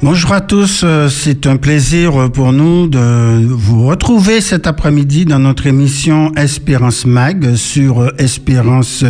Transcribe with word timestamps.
Bonjour 0.00 0.32
à 0.32 0.40
tous, 0.40 0.82
euh, 0.84 1.08
c'est 1.08 1.44
un 1.48 1.56
plaisir 1.56 2.30
pour 2.30 2.52
nous 2.52 2.86
de 2.86 3.44
vous 3.48 3.84
retrouver 3.84 4.40
cet 4.40 4.68
après-midi 4.68 5.24
dans 5.24 5.40
notre 5.40 5.66
émission 5.66 6.32
Espérance 6.36 7.04
Mag 7.04 7.56
sur 7.56 8.12
Espérance 8.16 9.04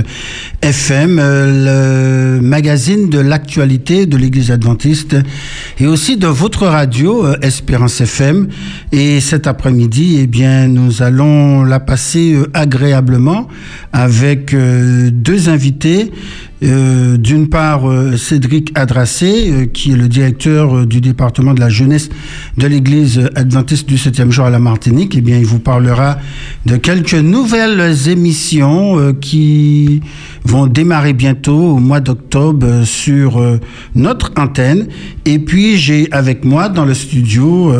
FM, 0.62 1.18
euh, 1.20 2.38
le 2.38 2.40
magazine 2.40 3.10
de 3.10 3.18
l'actualité 3.18 4.06
de 4.06 4.16
l'Église 4.16 4.50
adventiste 4.50 5.14
et 5.78 5.86
aussi 5.86 6.16
de 6.16 6.26
votre 6.26 6.66
radio 6.66 7.22
euh, 7.26 7.36
Espérance 7.42 8.00
FM. 8.00 8.48
Et 8.90 9.20
cet 9.20 9.46
après-midi, 9.46 10.20
eh 10.22 10.26
bien, 10.26 10.68
nous 10.68 11.02
allons 11.02 11.64
la 11.64 11.80
passer 11.80 12.34
agréablement 12.54 13.46
avec 13.92 14.56
deux 14.56 15.50
invités. 15.50 16.10
Euh, 16.64 17.16
d'une 17.16 17.48
part, 17.48 17.88
euh, 17.88 18.16
Cédric 18.16 18.72
Adrassé, 18.74 19.50
euh, 19.50 19.66
qui 19.66 19.92
est 19.92 19.96
le 19.96 20.08
directeur 20.08 20.86
du 20.86 21.00
département 21.00 21.54
de 21.54 21.60
la 21.60 21.68
jeunesse 21.68 22.08
de 22.56 22.66
l'Église 22.66 23.30
adventiste 23.36 23.88
du 23.88 23.96
7e 23.96 24.30
jour 24.30 24.46
à 24.46 24.50
la 24.50 24.58
Martinique. 24.58 25.14
Eh 25.16 25.20
bien, 25.20 25.38
il 25.38 25.46
vous 25.46 25.60
parlera 25.60 26.18
de 26.66 26.76
quelques 26.76 27.14
nouvelles 27.14 28.08
émissions 28.08 29.14
qui 29.20 30.00
vont 30.44 30.66
démarrer 30.66 31.12
bientôt 31.12 31.76
au 31.76 31.78
mois 31.78 32.00
d'octobre 32.00 32.84
sur 32.84 33.40
notre 33.94 34.32
antenne. 34.36 34.88
Et 35.24 35.38
puis, 35.38 35.76
j'ai 35.76 36.10
avec 36.10 36.44
moi 36.44 36.68
dans 36.68 36.84
le 36.84 36.94
studio 36.94 37.72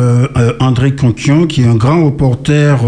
André 0.59 0.95
Conquion, 0.95 1.47
qui 1.47 1.61
est 1.61 1.67
un 1.67 1.75
grand 1.75 2.05
reporter 2.05 2.79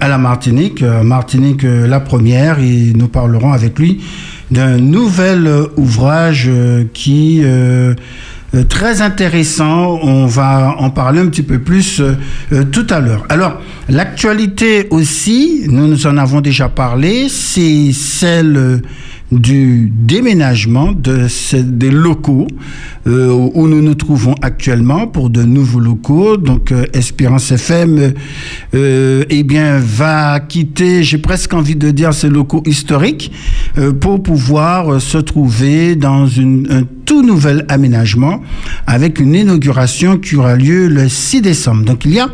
à 0.00 0.08
la 0.08 0.18
Martinique, 0.18 0.82
Martinique 0.82 1.62
la 1.62 2.00
première, 2.00 2.58
et 2.60 2.92
nous 2.94 3.08
parlerons 3.08 3.52
avec 3.52 3.78
lui 3.78 4.00
d'un 4.50 4.78
nouvel 4.78 5.50
ouvrage 5.76 6.46
euh, 6.48 6.84
qui 6.92 7.40
euh, 7.42 7.94
euh, 8.54 8.62
très 8.64 9.02
intéressant. 9.02 9.98
On 10.02 10.26
va 10.26 10.76
en 10.78 10.90
parler 10.90 11.20
un 11.20 11.26
petit 11.26 11.42
peu 11.42 11.58
plus 11.58 12.00
tout 12.72 12.86
à 12.90 13.00
l'heure. 13.00 13.24
Alors, 13.28 13.60
l'actualité 13.88 14.86
aussi, 14.90 15.64
nous 15.68 15.88
nous 15.88 16.06
en 16.06 16.16
avons 16.16 16.40
déjà 16.40 16.68
parlé, 16.68 17.28
c'est 17.28 17.92
celle 17.92 18.82
du 19.32 19.92
déménagement 19.92 20.92
de 20.92 21.26
des 21.62 21.90
locaux 21.90 22.46
euh, 23.06 23.50
où 23.54 23.66
nous 23.66 23.82
nous 23.82 23.94
trouvons 23.94 24.34
actuellement 24.40 25.06
pour 25.06 25.30
de 25.30 25.42
nouveaux 25.42 25.80
locaux. 25.80 26.36
Donc 26.36 26.70
euh, 26.70 26.84
Espérance 26.92 27.50
FM 27.50 28.14
euh, 28.74 29.24
eh 29.28 29.42
bien 29.42 29.78
va 29.78 30.40
quitter, 30.40 31.02
j'ai 31.02 31.18
presque 31.18 31.54
envie 31.54 31.76
de 31.76 31.90
dire 31.90 32.14
ces 32.14 32.28
locaux 32.28 32.62
historiques 32.66 33.32
pour 34.00 34.22
pouvoir 34.22 35.00
se 35.00 35.18
trouver 35.18 35.96
dans 35.96 36.26
un 36.26 36.82
tout 37.04 37.22
nouvel 37.22 37.64
aménagement 37.68 38.42
avec 38.86 39.20
une 39.20 39.34
inauguration 39.34 40.18
qui 40.18 40.36
aura 40.36 40.56
lieu 40.56 40.88
le 40.88 41.08
6 41.08 41.42
décembre. 41.42 41.84
Donc 41.84 42.04
il 42.04 42.14
y 42.14 42.20
a 42.20 42.28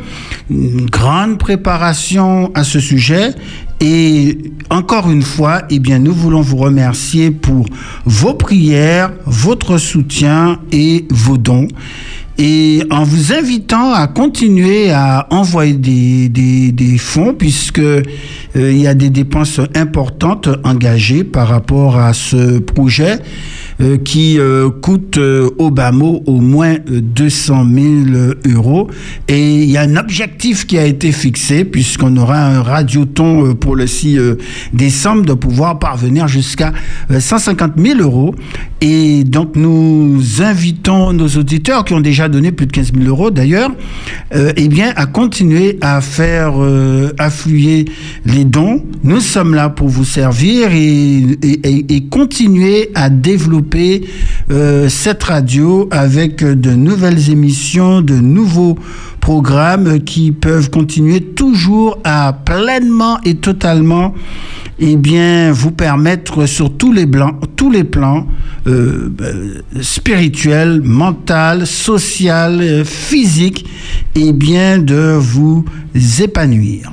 une 0.50 0.86
grande 0.86 1.38
préparation 1.38 2.50
à 2.54 2.64
ce 2.64 2.80
sujet 2.80 3.34
et 3.84 4.38
encore 4.70 5.10
une 5.10 5.22
fois, 5.22 5.62
eh 5.68 5.80
bien, 5.80 5.98
nous 5.98 6.14
voulons 6.14 6.40
vous 6.40 6.56
remercier 6.56 7.32
pour 7.32 7.66
vos 8.04 8.32
prières, 8.32 9.10
votre 9.26 9.76
soutien 9.76 10.60
et 10.70 11.04
vos 11.10 11.36
dons. 11.36 11.66
Et 12.38 12.84
en 12.90 13.02
vous 13.02 13.32
invitant 13.32 13.92
à 13.92 14.06
continuer 14.06 14.92
à 14.92 15.26
envoyer 15.30 15.74
des, 15.74 16.28
des, 16.28 16.96
fonds, 16.96 17.34
puisque 17.34 17.80
euh, 17.80 18.02
il 18.54 18.78
y 18.78 18.86
a 18.86 18.94
des 18.94 19.10
dépenses 19.10 19.60
importantes 19.74 20.48
engagées 20.62 21.24
par 21.24 21.48
rapport 21.48 21.98
à 21.98 22.12
ce 22.12 22.60
projet. 22.60 23.18
Euh, 23.82 23.96
qui 23.96 24.38
euh, 24.38 24.70
coûte 24.70 25.18
euh, 25.18 25.50
au 25.58 25.72
bas 25.72 25.90
mot 25.90 26.22
au 26.26 26.40
moins 26.40 26.76
200 26.86 27.66
000 27.74 28.54
euros. 28.54 28.88
Et 29.26 29.62
il 29.62 29.70
y 29.70 29.76
a 29.76 29.80
un 29.80 29.96
objectif 29.96 30.66
qui 30.68 30.78
a 30.78 30.84
été 30.84 31.10
fixé, 31.10 31.64
puisqu'on 31.64 32.16
aura 32.16 32.46
un 32.46 32.62
radioton 32.62 33.54
pour 33.54 33.74
le 33.74 33.88
6 33.88 34.18
décembre, 34.72 35.22
de 35.24 35.32
pouvoir 35.32 35.80
parvenir 35.80 36.28
jusqu'à 36.28 36.72
150 37.16 37.72
000 37.76 38.00
euros. 38.00 38.34
Et 38.80 39.24
donc 39.24 39.56
nous 39.56 40.20
invitons 40.40 41.12
nos 41.12 41.28
auditeurs 41.28 41.84
qui 41.84 41.94
ont 41.94 42.00
déjà 42.00 42.28
donné 42.28 42.52
plus 42.52 42.66
de 42.66 42.72
15 42.72 42.92
000 42.94 43.08
euros 43.08 43.30
d'ailleurs, 43.30 43.70
eh 44.34 44.68
bien 44.68 44.92
à 44.96 45.06
continuer 45.06 45.78
à 45.80 46.00
faire 46.00 46.54
affluer 47.18 47.84
les 48.26 48.44
dons. 48.44 48.82
Nous 49.04 49.20
sommes 49.20 49.54
là 49.54 49.68
pour 49.68 49.88
vous 49.88 50.04
servir 50.04 50.70
et, 50.72 52.02
continuer 52.10 52.90
à 52.94 53.08
développer 53.08 53.71
euh, 54.50 54.88
cette 54.88 55.22
radio 55.24 55.88
avec 55.90 56.44
de 56.44 56.70
nouvelles 56.70 57.30
émissions, 57.30 58.00
de 58.00 58.14
nouveaux 58.14 58.78
programmes 59.20 60.00
qui 60.00 60.32
peuvent 60.32 60.70
continuer 60.70 61.20
toujours 61.20 61.98
à 62.04 62.32
pleinement 62.32 63.18
et 63.24 63.36
totalement 63.36 64.14
eh 64.78 64.96
bien, 64.96 65.52
vous 65.52 65.70
permettre 65.70 66.46
sur 66.46 66.76
tous 66.76 66.92
les, 66.92 67.08
tous 67.56 67.70
les 67.70 67.84
plans 67.84 68.26
euh, 68.66 69.10
euh, 69.20 69.54
spirituels, 69.80 70.80
mental, 70.82 71.66
social, 71.66 72.84
physique, 72.84 73.64
eh 74.16 74.32
bien, 74.32 74.78
de 74.78 75.16
vous 75.18 75.64
épanouir. 76.20 76.92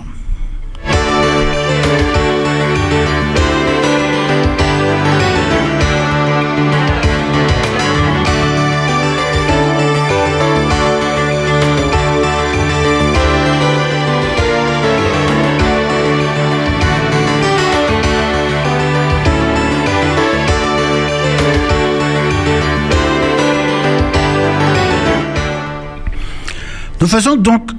Nous 27.02 27.08
faisons 27.08 27.38
donc 27.38 27.72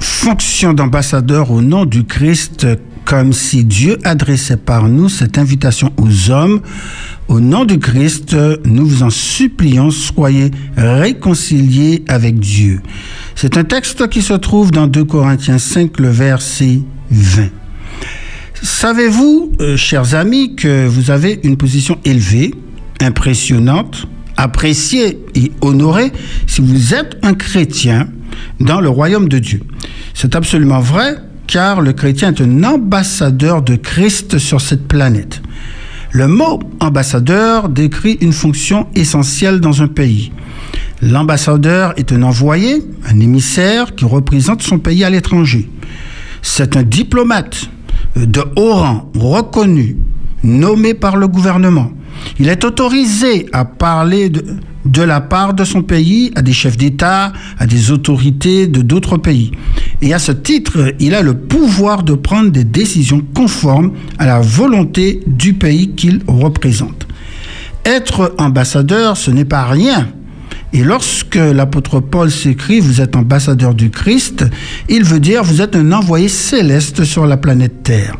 fonction 0.00 0.72
d'ambassadeur 0.72 1.52
au 1.52 1.62
nom 1.62 1.84
du 1.84 2.04
Christ 2.04 2.66
comme 3.04 3.32
si 3.32 3.64
Dieu 3.64 3.98
adressait 4.02 4.56
par 4.56 4.88
nous 4.88 5.08
cette 5.08 5.38
invitation 5.38 5.92
aux 5.96 6.30
hommes. 6.30 6.60
Au 7.28 7.38
nom 7.38 7.64
du 7.64 7.78
Christ, 7.78 8.36
nous 8.64 8.84
vous 8.84 9.02
en 9.04 9.10
supplions, 9.10 9.90
soyez 9.90 10.50
réconciliés 10.76 12.02
avec 12.08 12.40
Dieu. 12.40 12.80
C'est 13.36 13.56
un 13.56 13.64
texte 13.64 14.08
qui 14.08 14.22
se 14.22 14.34
trouve 14.34 14.72
dans 14.72 14.88
2 14.88 15.04
Corinthiens 15.04 15.58
5, 15.58 16.00
le 16.00 16.08
verset 16.08 16.80
20. 17.10 17.50
Savez-vous, 18.60 19.52
euh, 19.60 19.76
chers 19.76 20.14
amis, 20.14 20.56
que 20.56 20.86
vous 20.86 21.10
avez 21.10 21.38
une 21.44 21.56
position 21.56 21.98
élevée, 22.04 22.54
impressionnante, 23.00 24.06
appréciée 24.36 25.18
et 25.34 25.52
honorée 25.60 26.12
si 26.46 26.60
vous 26.60 26.94
êtes 26.94 27.18
un 27.22 27.34
chrétien? 27.34 28.08
Dans 28.60 28.80
le 28.80 28.88
royaume 28.88 29.28
de 29.28 29.38
Dieu. 29.38 29.62
C'est 30.14 30.34
absolument 30.34 30.80
vrai 30.80 31.16
car 31.46 31.80
le 31.80 31.92
chrétien 31.92 32.32
est 32.32 32.40
un 32.40 32.64
ambassadeur 32.64 33.62
de 33.62 33.76
Christ 33.76 34.38
sur 34.38 34.60
cette 34.60 34.88
planète. 34.88 35.42
Le 36.12 36.28
mot 36.28 36.60
ambassadeur 36.80 37.68
décrit 37.68 38.18
une 38.20 38.32
fonction 38.32 38.86
essentielle 38.94 39.60
dans 39.60 39.82
un 39.82 39.88
pays. 39.88 40.32
L'ambassadeur 41.02 41.92
est 41.96 42.12
un 42.12 42.22
envoyé, 42.22 42.82
un 43.06 43.20
émissaire 43.20 43.94
qui 43.94 44.04
représente 44.04 44.62
son 44.62 44.78
pays 44.78 45.04
à 45.04 45.10
l'étranger. 45.10 45.68
C'est 46.40 46.76
un 46.76 46.82
diplomate 46.82 47.68
de 48.16 48.42
haut 48.56 48.74
rang, 48.74 49.10
reconnu, 49.18 49.96
nommé 50.44 50.94
par 50.94 51.16
le 51.16 51.26
gouvernement. 51.26 51.90
Il 52.38 52.48
est 52.48 52.64
autorisé 52.64 53.46
à 53.52 53.64
parler 53.64 54.28
de, 54.28 54.44
de 54.84 55.02
la 55.02 55.20
part 55.20 55.54
de 55.54 55.64
son 55.64 55.82
pays 55.82 56.32
à 56.34 56.42
des 56.42 56.52
chefs 56.52 56.76
d'État, 56.76 57.32
à 57.58 57.66
des 57.66 57.90
autorités 57.90 58.66
de 58.66 58.82
d'autres 58.82 59.16
pays. 59.16 59.52
Et 60.02 60.12
à 60.12 60.18
ce 60.18 60.32
titre, 60.32 60.94
il 61.00 61.14
a 61.14 61.22
le 61.22 61.34
pouvoir 61.34 62.02
de 62.02 62.14
prendre 62.14 62.50
des 62.50 62.64
décisions 62.64 63.22
conformes 63.34 63.92
à 64.18 64.26
la 64.26 64.40
volonté 64.40 65.20
du 65.26 65.54
pays 65.54 65.90
qu'il 65.90 66.20
représente. 66.26 67.06
Être 67.84 68.34
ambassadeur, 68.38 69.16
ce 69.16 69.30
n'est 69.30 69.44
pas 69.44 69.64
rien. 69.64 70.08
Et 70.72 70.82
lorsque 70.82 71.36
l'apôtre 71.36 72.00
Paul 72.00 72.30
s'écrit 72.30 72.80
Vous 72.80 73.00
êtes 73.00 73.14
ambassadeur 73.14 73.74
du 73.74 73.90
Christ, 73.90 74.44
il 74.88 75.04
veut 75.04 75.20
dire 75.20 75.44
Vous 75.44 75.62
êtes 75.62 75.76
un 75.76 75.92
envoyé 75.92 76.28
céleste 76.28 77.04
sur 77.04 77.26
la 77.26 77.36
planète 77.36 77.82
Terre. 77.84 78.16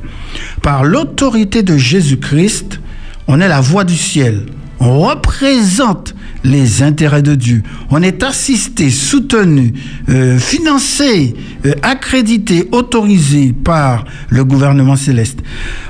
Par 0.62 0.84
l'autorité 0.84 1.62
de 1.62 1.76
Jésus-Christ, 1.76 2.80
on 3.26 3.40
est 3.40 3.48
la 3.48 3.60
voix 3.60 3.84
du 3.84 3.96
ciel. 3.96 4.46
On 4.78 5.00
représente 5.00 6.14
les 6.44 6.82
intérêts 6.82 7.22
de 7.22 7.34
Dieu. 7.34 7.62
On 7.90 8.02
est 8.02 8.22
assisté, 8.22 8.90
soutenu, 8.90 9.72
euh, 10.10 10.38
financé, 10.38 11.34
euh, 11.64 11.72
accrédité, 11.82 12.68
autorisé 12.70 13.52
par 13.52 14.04
le 14.28 14.44
gouvernement 14.44 14.96
céleste. 14.96 15.40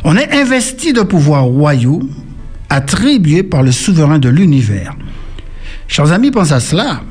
On 0.04 0.16
est 0.16 0.32
investi 0.32 0.92
de 0.92 1.02
pouvoirs 1.02 1.44
royaux 1.44 2.00
attribués 2.70 3.42
par 3.42 3.62
le 3.62 3.72
souverain 3.72 4.18
de 4.18 4.28
l'univers. 4.28 4.94
Chers 5.88 6.12
amis, 6.12 6.30
pensez 6.30 6.52
à 6.52 6.60
cela. 6.60 7.02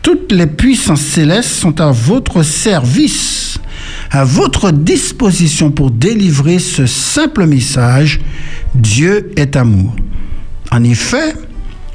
toutes 0.00 0.32
les 0.32 0.46
puissances 0.46 1.02
célestes 1.02 1.50
sont 1.50 1.80
à 1.82 1.90
votre 1.90 2.42
service, 2.42 3.58
à 4.10 4.24
votre 4.24 4.70
disposition 4.70 5.70
pour 5.70 5.90
délivrer 5.90 6.58
ce 6.58 6.86
simple 6.86 7.44
message. 7.46 8.20
Dieu 8.74 9.32
est 9.36 9.56
amour. 9.56 9.94
En 10.70 10.82
effet, 10.84 11.34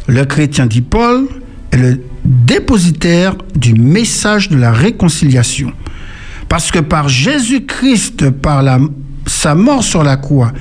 le 0.08 0.26
chrétien 0.26 0.66
dit 0.66 0.82
Paul 0.82 1.28
est 1.72 1.78
le 1.78 2.02
dépositaire 2.26 3.36
du 3.56 3.74
message 3.74 4.50
de 4.50 4.58
la 4.58 4.72
réconciliation. 4.72 5.72
Parce 6.50 6.72
que 6.72 6.80
par 6.80 7.10
Jésus-Christ, 7.10 8.30
par 8.30 8.64
sa 9.26 9.56
mort 9.56 9.84
sur 9.84 10.04
la 10.04 10.18
croix, 10.18 10.52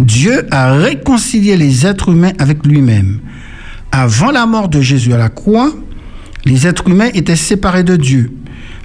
Dieu 0.00 0.46
a 0.50 0.74
réconcilié 0.74 1.56
les 1.56 1.86
êtres 1.86 2.10
humains 2.10 2.32
avec 2.38 2.66
lui-même. 2.66 3.20
Avant 3.92 4.30
la 4.30 4.46
mort 4.46 4.68
de 4.68 4.80
Jésus 4.80 5.12
à 5.12 5.18
la 5.18 5.28
croix, 5.28 5.72
les 6.44 6.66
êtres 6.66 6.88
humains 6.88 7.10
étaient 7.14 7.36
séparés 7.36 7.84
de 7.84 7.96
Dieu. 7.96 8.32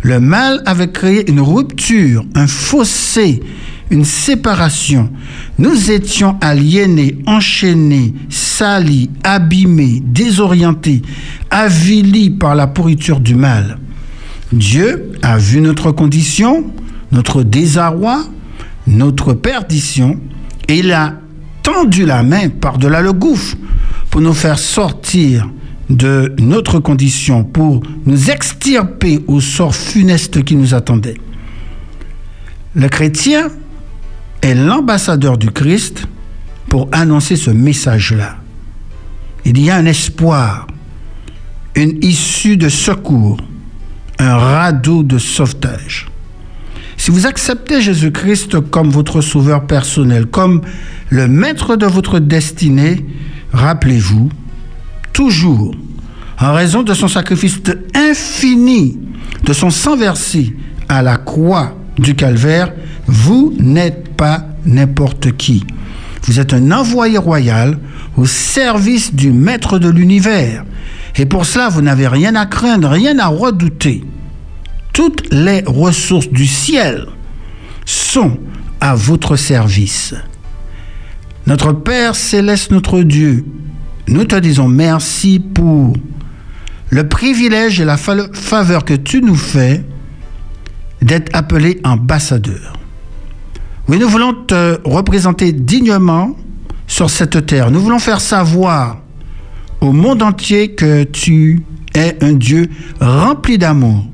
Le 0.01 0.19
mal 0.19 0.61
avait 0.65 0.91
créé 0.91 1.29
une 1.29 1.41
rupture, 1.41 2.25
un 2.35 2.47
fossé, 2.47 3.41
une 3.89 4.05
séparation. 4.05 5.09
Nous 5.59 5.91
étions 5.91 6.37
aliénés, 6.41 7.17
enchaînés, 7.25 8.13
salis, 8.29 9.09
abîmés, 9.23 10.01
désorientés, 10.03 11.01
avilis 11.49 12.31
par 12.31 12.55
la 12.55 12.67
pourriture 12.67 13.19
du 13.19 13.35
mal. 13.35 13.77
Dieu 14.51 15.11
a 15.21 15.37
vu 15.37 15.61
notre 15.61 15.91
condition, 15.91 16.65
notre 17.11 17.43
désarroi, 17.43 18.23
notre 18.87 19.33
perdition, 19.33 20.19
et 20.67 20.79
il 20.79 20.91
a 20.91 21.15
tendu 21.61 22.05
la 22.05 22.23
main 22.23 22.49
par-delà 22.49 23.01
le 23.01 23.13
gouffre 23.13 23.57
pour 24.09 24.21
nous 24.21 24.33
faire 24.33 24.59
sortir 24.59 25.49
de 25.89 26.33
notre 26.39 26.79
condition, 26.79 27.43
pour 27.43 27.81
nous 28.05 28.29
extirper 28.29 29.23
au 29.27 29.41
sort 29.41 29.75
funeste 29.75 30.43
qui 30.43 30.55
nous 30.55 30.73
attendait. 30.73 31.17
Le 32.75 32.87
chrétien 32.89 33.49
est 34.43 34.53
l'ambassadeur 34.53 35.37
du 35.37 35.49
Christ 35.49 36.05
pour 36.69 36.89
annoncer 36.91 37.35
ce 37.35 37.49
message-là. 37.49 38.37
Il 39.45 39.59
y 39.59 39.69
a 39.69 39.75
un 39.77 39.85
espoir, 39.85 40.67
une 41.75 42.03
issue 42.03 42.57
de 42.57 42.69
secours, 42.69 43.37
un 44.19 44.35
radeau 44.35 45.03
de 45.03 45.17
sauvetage. 45.17 46.07
Si 46.97 47.09
vous 47.09 47.25
acceptez 47.25 47.81
Jésus-Christ 47.81 48.59
comme 48.69 48.89
votre 48.89 49.21
sauveur 49.21 49.65
personnel, 49.65 50.25
comme 50.27 50.61
le 51.09 51.27
maître 51.27 51.75
de 51.75 51.85
votre 51.85 52.19
destinée, 52.19 53.05
rappelez-vous, 53.51 54.29
toujours, 55.11 55.75
en 56.39 56.53
raison 56.53 56.83
de 56.83 56.93
son 56.93 57.07
sacrifice 57.07 57.61
infini, 57.95 58.97
de 59.43 59.53
son 59.53 59.69
sang 59.69 59.95
versé 59.95 60.55
à 60.89 61.01
la 61.01 61.17
croix 61.17 61.77
du 61.97 62.15
calvaire, 62.15 62.73
vous 63.05 63.53
n'êtes 63.59 64.12
n'importe 64.65 65.35
qui. 65.37 65.63
Vous 66.25 66.39
êtes 66.39 66.53
un 66.53 66.71
envoyé 66.71 67.17
royal 67.17 67.77
au 68.15 68.25
service 68.25 69.13
du 69.13 69.31
maître 69.31 69.79
de 69.79 69.89
l'univers. 69.89 70.63
Et 71.15 71.25
pour 71.25 71.45
cela, 71.45 71.69
vous 71.69 71.81
n'avez 71.81 72.07
rien 72.07 72.35
à 72.35 72.45
craindre, 72.45 72.89
rien 72.89 73.19
à 73.19 73.27
redouter. 73.27 74.03
Toutes 74.93 75.31
les 75.31 75.63
ressources 75.65 76.29
du 76.29 76.47
ciel 76.47 77.07
sont 77.85 78.37
à 78.79 78.95
votre 78.95 79.35
service. 79.35 80.13
Notre 81.45 81.73
Père 81.73 82.15
céleste, 82.15 82.71
notre 82.71 83.01
Dieu, 83.01 83.45
nous 84.07 84.25
te 84.25 84.35
disons 84.35 84.67
merci 84.67 85.39
pour 85.39 85.93
le 86.89 87.07
privilège 87.07 87.81
et 87.81 87.85
la 87.85 87.97
faveur 87.97 88.85
que 88.85 88.93
tu 88.93 89.21
nous 89.21 89.35
fais 89.35 89.83
d'être 91.01 91.35
appelé 91.35 91.81
ambassadeur. 91.83 92.73
Oui, 93.89 93.97
nous 93.99 94.07
voulons 94.07 94.33
te 94.33 94.79
représenter 94.85 95.51
dignement 95.51 96.37
sur 96.87 97.09
cette 97.09 97.45
terre. 97.45 97.69
Nous 97.69 97.81
voulons 97.81 97.99
faire 97.99 98.21
savoir 98.21 99.01
au 99.81 99.91
monde 99.91 100.23
entier 100.23 100.71
que 100.71 101.03
tu 101.03 101.63
es 101.93 102.17
un 102.21 102.31
Dieu 102.31 102.69
rempli 103.01 103.57
d'amour. 103.57 104.05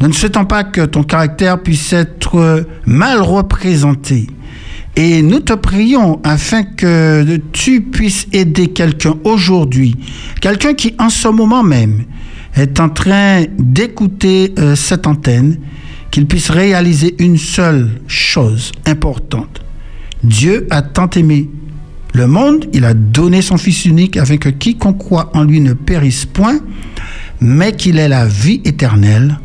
Nous 0.00 0.08
ne 0.08 0.12
souhaitons 0.12 0.44
pas 0.44 0.64
que 0.64 0.82
ton 0.82 1.02
caractère 1.02 1.62
puisse 1.62 1.94
être 1.94 2.66
mal 2.84 3.22
représenté. 3.22 4.26
Et 4.96 5.22
nous 5.22 5.40
te 5.40 5.54
prions 5.54 6.20
afin 6.22 6.62
que 6.62 7.38
tu 7.52 7.80
puisses 7.80 8.26
aider 8.34 8.68
quelqu'un 8.68 9.14
aujourd'hui, 9.24 9.96
quelqu'un 10.42 10.74
qui 10.74 10.94
en 10.98 11.08
ce 11.08 11.28
moment 11.28 11.62
même 11.62 12.04
est 12.54 12.78
en 12.80 12.90
train 12.90 13.44
d'écouter 13.58 14.52
euh, 14.58 14.74
cette 14.74 15.06
antenne, 15.06 15.56
qu'il 16.10 16.26
puisse 16.26 16.50
réaliser 16.50 17.14
une 17.18 17.38
seule 17.38 18.00
chose 18.06 18.72
importante. 18.86 19.62
Dieu 20.22 20.66
a 20.70 20.82
tant 20.82 21.08
aimé 21.10 21.48
le 22.12 22.26
monde, 22.26 22.66
il 22.72 22.84
a 22.84 22.94
donné 22.94 23.40
son 23.40 23.56
Fils 23.56 23.84
unique 23.84 24.16
afin 24.16 24.36
que 24.36 24.48
quiconque 24.48 24.98
croit 24.98 25.30
en 25.34 25.44
lui 25.44 25.60
ne 25.60 25.72
périsse 25.72 26.26
point, 26.26 26.58
mais 27.40 27.72
qu'il 27.72 27.98
ait 27.98 28.08
la 28.08 28.26
vie 28.26 28.60
éternelle, 28.64 29.38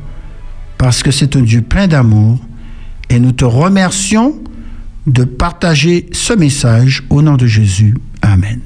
parce 0.77 1.03
que 1.03 1.11
c'est 1.11 1.35
un 1.35 1.41
Dieu 1.41 1.61
plein 1.61 1.87
d'amour. 1.87 2.39
Et 3.09 3.19
nous 3.19 3.33
te 3.33 3.45
remercions 3.45 4.35
de 5.05 5.23
partager 5.23 6.07
ce 6.11 6.33
message 6.33 7.03
au 7.11 7.21
nom 7.21 7.37
de 7.37 7.45
Jésus. 7.45 7.95
Amen. 8.23 8.59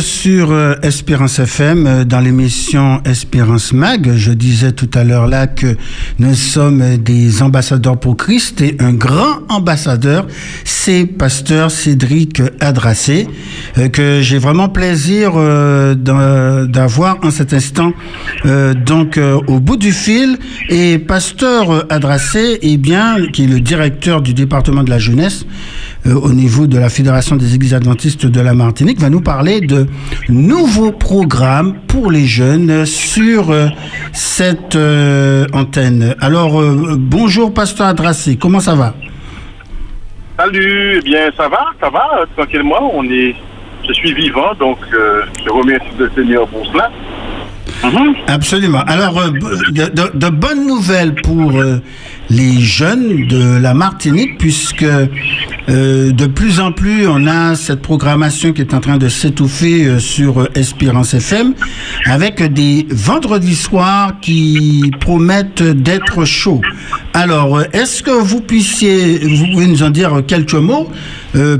Sur 0.00 0.52
euh, 0.52 0.74
Espérance 0.82 1.38
FM 1.38 1.86
euh, 1.86 2.04
dans 2.04 2.20
l'émission 2.20 3.00
Espérance 3.04 3.72
Mag. 3.72 4.12
Je 4.14 4.32
disais 4.32 4.72
tout 4.72 4.90
à 4.92 5.02
l'heure 5.02 5.26
là 5.26 5.46
que 5.46 5.76
nous 6.18 6.34
sommes 6.34 6.98
des 6.98 7.42
ambassadeurs 7.42 7.98
pour 7.98 8.16
Christ 8.16 8.60
et 8.60 8.76
un 8.80 8.92
grand 8.92 9.38
ambassadeur, 9.48 10.26
c'est 10.64 11.06
pasteur 11.06 11.70
Cédric 11.70 12.42
Adrassé 12.60 13.28
euh, 13.78 13.88
que 13.88 14.20
j'ai 14.20 14.38
vraiment 14.38 14.68
plaisir 14.68 15.32
d'avoir 15.96 17.18
en 17.24 17.30
cet 17.30 17.54
instant 17.54 17.92
donc 18.44 19.18
au 19.46 19.60
bout 19.60 19.76
du 19.76 19.92
fil 19.92 20.38
et 20.68 20.98
pasteur 20.98 21.86
Adrassé 21.90 22.58
eh 22.62 22.76
bien 22.76 23.26
qui 23.32 23.44
est 23.44 23.46
le 23.46 23.60
directeur 23.60 24.20
du 24.20 24.34
département 24.34 24.82
de 24.82 24.90
la 24.90 24.98
jeunesse 24.98 25.46
au 26.06 26.32
niveau 26.32 26.66
de 26.66 26.78
la 26.78 26.88
Fédération 26.88 27.36
des 27.36 27.54
Églises 27.54 27.74
adventistes 27.74 28.26
de 28.26 28.40
la 28.40 28.54
Martinique 28.54 28.98
va 28.98 29.10
nous 29.10 29.20
parler 29.20 29.60
de 29.60 29.86
nouveaux 30.28 30.92
programmes 30.92 31.74
pour 31.86 32.10
les 32.10 32.26
jeunes 32.26 32.86
sur 32.86 33.50
euh, 33.50 33.68
cette 34.12 34.76
euh, 34.76 35.46
antenne. 35.52 36.14
Alors, 36.20 36.60
euh, 36.60 36.96
bonjour 36.96 37.52
Pasteur 37.52 37.88
Adrassé, 37.88 38.36
comment 38.36 38.60
ça 38.60 38.74
va? 38.74 38.94
Salut, 40.38 40.98
eh 40.98 41.02
bien 41.02 41.30
ça 41.36 41.48
va, 41.48 41.66
ça 41.80 41.90
va, 41.90 42.24
tranquillement, 42.36 42.92
on 42.94 43.04
est, 43.04 43.34
je 43.86 43.92
suis 43.92 44.14
vivant, 44.14 44.54
donc 44.58 44.78
je 44.92 45.50
remercie 45.50 45.88
le 45.98 46.10
Seigneur 46.14 46.46
pour 46.46 46.64
cela. 46.66 46.90
Mhm. 47.82 48.14
Absolument. 48.28 48.82
Alors, 48.86 49.20
de, 49.32 50.28
bonnes 50.28 50.66
nouvelles 50.66 51.14
pour 51.16 51.52
les 52.30 52.60
jeunes 52.60 53.26
de 53.26 53.58
la 53.58 53.74
Martinique, 53.74 54.38
puisque 54.38 54.84
euh, 55.68 56.12
de 56.12 56.26
plus 56.26 56.60
en 56.60 56.72
plus, 56.72 57.06
on 57.06 57.26
a 57.26 57.54
cette 57.54 57.82
programmation 57.82 58.52
qui 58.52 58.62
est 58.62 58.72
en 58.72 58.80
train 58.80 58.96
de 58.96 59.08
s'étouffer 59.08 59.84
euh, 59.84 59.98
sur 59.98 60.40
euh, 60.40 60.48
Espérance 60.54 61.14
FM, 61.14 61.54
avec 62.06 62.42
des 62.52 62.86
vendredis 62.90 63.54
soirs 63.54 64.14
qui 64.20 64.90
promettent 65.00 65.62
d'être 65.62 66.24
chauds. 66.24 66.60
Alors, 67.12 67.62
est-ce 67.72 68.02
que 68.02 68.10
vous 68.10 68.40
puissiez, 68.40 69.18
vous 69.18 69.46
pouvez 69.52 69.66
nous 69.66 69.82
en 69.82 69.90
dire 69.90 70.22
quelques 70.26 70.54
mots, 70.54 70.88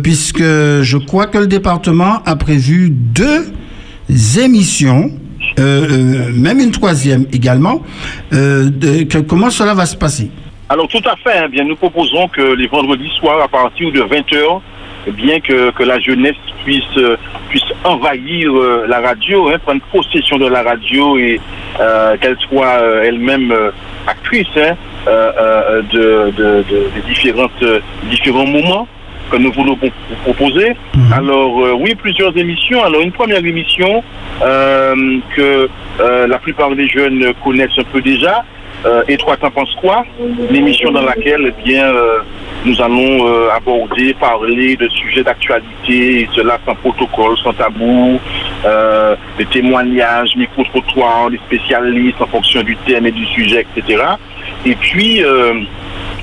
puisque 0.03 0.43
je 0.43 0.97
crois 0.97 1.27
que 1.27 1.39
le 1.39 1.47
département 1.47 2.23
a 2.25 2.37
prévu 2.37 2.91
deux 2.91 3.47
émissions. 4.39 5.11
même 5.59 6.61
une 6.61 6.71
troisième 6.71 7.27
également. 7.33 7.83
comment 9.29 9.51
cela 9.51 9.75
va 9.75 9.87
se 9.87 9.97
passer? 9.97 10.31
Alors 10.71 10.87
tout 10.89 11.03
à 11.07 11.17
fait, 11.17 11.39
hein. 11.39 11.49
bien 11.49 11.65
nous 11.65 11.77
proposons 11.77 12.29
que 12.29 12.43
les 12.55 12.67
vendredis 12.67 13.11
soirs 13.19 13.41
à 13.41 13.49
partir 13.49 13.91
de 13.91 14.01
20h, 14.01 14.61
eh 15.07 15.11
bien 15.13 15.41
que, 15.41 15.71
que 15.71 15.83
la 15.83 15.99
jeunesse 15.99 16.37
puisse 16.65 16.85
euh, 16.99 17.17
puisse 17.49 17.65
envahir 17.85 18.55
euh, 18.55 18.85
la 18.87 19.01
radio, 19.01 19.49
hein, 19.49 19.59
prendre 19.65 19.81
possession 19.91 20.37
de 20.37 20.47
la 20.47 20.63
radio 20.63 21.17
et 21.17 21.41
euh, 21.81 22.17
qu'elle 22.19 22.37
soit 22.51 22.81
elle-même 23.03 23.55
actrice 24.07 24.47
hein, 24.59 24.77
de, 25.07 26.31
de, 26.37 26.65
de, 26.69 27.01
différentes 27.09 27.65
différents 28.11 28.47
moments 28.47 28.87
que 29.31 29.39
nous 29.39 29.53
voulons 29.53 29.79
vous 29.81 29.91
proposer. 30.25 30.77
Mhm. 30.95 31.13
Alors 31.15 31.81
oui, 31.81 31.95
plusieurs 31.95 32.37
émissions. 32.37 32.85
Alors 32.85 33.01
une 33.01 33.13
première 33.13 33.43
émission 33.45 34.03
que 34.41 35.69
la 35.99 36.39
plupart 36.39 36.75
des 36.75 36.89
jeunes 36.89 37.33
connaissent 37.43 37.79
un 37.79 37.85
peu 37.85 38.03
déjà, 38.03 38.45
euh, 38.87 39.02
et 39.08 39.16
toi, 39.16 39.37
t'en 39.37 39.50
penses 39.50 39.75
quoi 39.80 40.04
L'émission 40.50 40.90
dans 40.90 41.02
laquelle, 41.02 41.52
eh 41.52 41.62
bien, 41.62 41.87
euh, 41.87 42.18
nous 42.64 42.80
allons 42.80 43.26
euh, 43.26 43.50
aborder, 43.50 44.14
parler 44.14 44.76
de 44.76 44.88
sujets 44.88 45.25
d'actualité, 45.25 46.28
cela 46.35 46.58
sans 46.64 46.75
protocole, 46.76 47.37
sans 47.38 47.52
tabou, 47.52 48.20
euh, 48.64 49.16
des 49.37 49.47
témoignages, 49.47 50.37
micro-trottoirs, 50.37 51.30
des 51.30 51.38
spécialistes 51.38 52.20
en 52.20 52.26
fonction 52.26 52.62
du 52.62 52.76
thème 52.78 53.06
et 53.06 53.12
du 53.12 53.26
sujet, 53.26 53.66
etc. 53.76 54.02
Et 54.64 54.75
puis, 54.75 55.23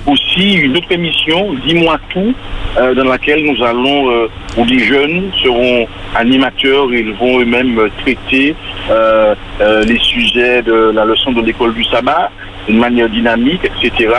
aussi 0.05 0.53
une 0.53 0.77
autre 0.77 0.91
émission, 0.91 1.53
Dis-moi 1.65 1.97
tout, 2.09 2.33
dans 2.75 3.03
laquelle 3.03 3.43
nous 3.45 3.63
allons, 3.63 4.27
où 4.57 4.65
les 4.65 4.79
jeunes 4.79 5.31
seront 5.43 5.87
animateurs 6.13 6.93
ils 6.93 7.11
vont 7.13 7.39
eux-mêmes 7.39 7.79
traiter 8.01 8.55
les 8.89 9.99
sujets 9.99 10.61
de 10.61 10.91
la 10.93 11.05
leçon 11.05 11.31
de 11.31 11.41
l'école 11.41 11.73
du 11.73 11.83
sabbat, 11.85 12.31
d'une 12.67 12.79
manière 12.79 13.09
dynamique, 13.09 13.61
etc. 13.63 14.09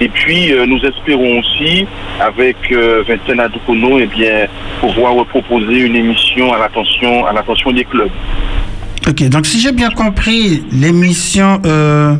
Et 0.00 0.08
puis, 0.08 0.52
euh, 0.52 0.66
nous 0.66 0.78
espérons 0.78 1.40
aussi, 1.40 1.86
avec 2.20 2.56
euh, 2.72 3.04
Vincent 3.06 3.40
eh 4.00 4.06
bien, 4.06 4.46
pouvoir 4.80 5.24
proposer 5.26 5.78
une 5.80 5.94
émission 5.94 6.52
à 6.52 6.58
l'attention, 6.58 7.24
à 7.26 7.32
l'attention 7.32 7.70
des 7.72 7.84
clubs. 7.84 8.10
Ok, 9.08 9.28
donc 9.28 9.46
si 9.46 9.60
j'ai 9.60 9.72
bien 9.72 9.90
compris, 9.90 10.64
l'émission, 10.72 11.60
euh, 11.66 12.16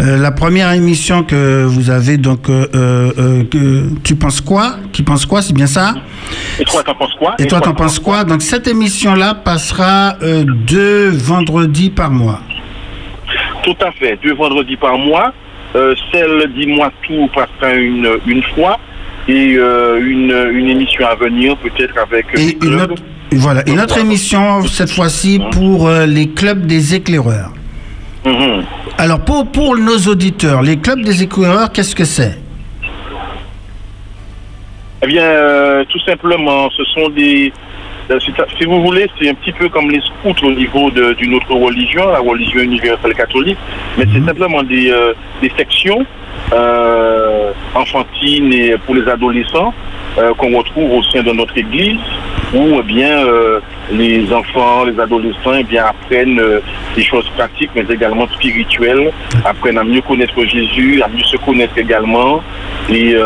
euh, 0.00 0.16
la 0.16 0.30
première 0.30 0.72
émission 0.72 1.22
que 1.22 1.64
vous 1.64 1.90
avez, 1.90 2.16
donc, 2.16 2.42
que, 2.44 3.88
tu 4.02 4.16
penses 4.16 4.40
quoi? 4.40 4.76
Qui 4.92 5.02
pense 5.02 5.26
quoi? 5.26 5.42
C'est 5.42 5.52
bien 5.52 5.66
ça? 5.66 5.94
Et 6.58 6.64
toi, 6.64 6.82
t'en 6.82 6.94
penses 6.94 7.14
quoi? 7.18 7.34
Et, 7.38 7.46
toi, 7.46 7.60
t'en 7.60 7.74
penses 7.74 7.98
quoi? 7.98 8.24
Donc, 8.24 8.42
cette 8.42 8.66
émission-là 8.66 9.34
passera 9.34 10.16
deux 10.20 11.10
vendredis 11.10 11.90
par 11.90 12.10
mois. 12.10 12.40
Tout 13.62 13.76
à 13.80 13.92
fait, 13.92 14.18
deux 14.22 14.34
vendredis 14.34 14.76
par 14.76 14.98
mois. 14.98 15.32
Euh, 15.74 15.94
celle 16.12 16.52
Dis-moi 16.54 16.90
tout 17.06 17.28
passera 17.34 17.74
une, 17.74 18.08
une 18.26 18.42
fois. 18.54 18.78
Et 19.28 19.54
euh, 19.56 20.00
une, 20.04 20.32
une, 20.52 20.68
émission 20.68 21.06
à 21.06 21.14
venir 21.14 21.56
peut-être 21.58 21.96
avec 21.96 22.26
et 22.36 22.58
une 22.60 22.80
autre, 22.80 22.94
voilà. 23.30 23.62
Une 23.68 23.80
autre 23.80 23.98
émission 23.98 24.62
cette 24.66 24.90
fois-ci 24.90 25.40
pour 25.52 25.86
euh, 25.86 26.06
les 26.06 26.30
clubs 26.30 26.66
des 26.66 26.96
éclaireurs. 26.96 27.52
Mhm. 28.24 28.64
Alors 28.98 29.20
pour 29.20 29.50
pour 29.50 29.76
nos 29.76 29.98
auditeurs, 30.08 30.62
les 30.62 30.78
clubs 30.78 31.02
des 31.02 31.22
éclaireurs, 31.22 31.72
qu'est-ce 31.72 31.94
que 31.94 32.04
c'est? 32.04 32.38
Eh 35.04 35.06
bien, 35.08 35.84
tout 35.88 35.98
simplement, 36.06 36.70
ce 36.70 36.84
sont 36.84 37.08
des 37.08 37.52
euh, 38.10 38.18
si 38.58 38.64
vous 38.64 38.82
voulez, 38.82 39.08
c'est 39.18 39.28
un 39.28 39.34
petit 39.34 39.52
peu 39.52 39.68
comme 39.68 39.90
les 39.90 40.00
scouts 40.00 40.46
au 40.46 40.52
niveau 40.52 40.90
d'une 40.90 41.34
autre 41.34 41.54
religion, 41.54 42.08
la 42.08 42.18
religion 42.18 42.60
universelle 42.60 43.14
catholique, 43.14 43.58
mais 43.96 44.04
c'est 44.12 44.20
mhm. 44.20 44.26
simplement 44.26 44.62
des, 44.62 44.90
euh, 44.90 45.14
des 45.40 45.50
sections 45.56 46.04
euh, 46.52 47.52
enfantines 47.74 48.52
et 48.52 48.76
pour 48.84 48.94
les 48.94 49.08
adolescents 49.08 49.72
qu'on 50.36 50.58
retrouve 50.58 50.92
au 50.92 51.02
sein 51.04 51.22
de 51.22 51.32
notre 51.32 51.56
église, 51.56 51.98
où 52.54 52.78
eh 52.78 52.82
bien 52.82 53.24
les 53.90 54.32
enfants, 54.32 54.84
les 54.84 54.98
adolescents 55.00 55.54
eh 55.58 55.64
bien 55.64 55.86
apprennent 55.86 56.40
des 56.94 57.02
choses 57.02 57.28
pratiques, 57.30 57.70
mais 57.74 57.84
également 57.88 58.28
spirituelles, 58.28 59.10
apprennent 59.44 59.78
à 59.78 59.84
mieux 59.84 60.02
connaître 60.02 60.44
Jésus, 60.44 61.02
à 61.02 61.08
mieux 61.08 61.24
se 61.24 61.36
connaître 61.38 61.76
également, 61.78 62.42
et 62.90 63.16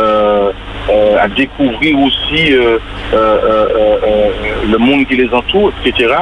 euh, 0.88 1.18
à 1.20 1.26
découvrir 1.26 1.98
aussi 1.98 2.52
euh, 2.52 2.78
euh, 3.12 4.28
le 4.70 4.78
monde 4.78 5.04
qui 5.06 5.16
les 5.16 5.28
entoure, 5.34 5.72
etc. 5.84 6.14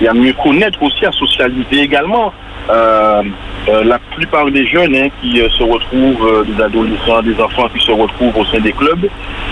Et 0.00 0.08
à 0.08 0.14
mieux 0.14 0.32
connaître 0.32 0.82
aussi, 0.82 1.04
à 1.04 1.12
socialiser 1.12 1.80
également. 1.82 2.32
La 2.68 3.98
plupart 4.14 4.50
des 4.50 4.66
jeunes 4.66 4.94
hein, 4.94 5.08
qui 5.20 5.36
se 5.36 5.62
retrouvent, 5.62 6.44
des 6.46 6.62
adolescents, 6.62 7.22
des 7.22 7.40
enfants 7.40 7.68
qui 7.74 7.84
se 7.84 7.92
retrouvent 7.92 8.36
au 8.36 8.44
sein 8.46 8.60
des 8.60 8.72
clubs, 8.72 9.08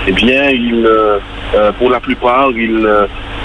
eh 0.06 0.12
bien, 0.12 0.50
ils, 0.50 0.86
pour 1.78 1.90
la 1.90 2.00
plupart, 2.00 2.50
ils, 2.52 2.88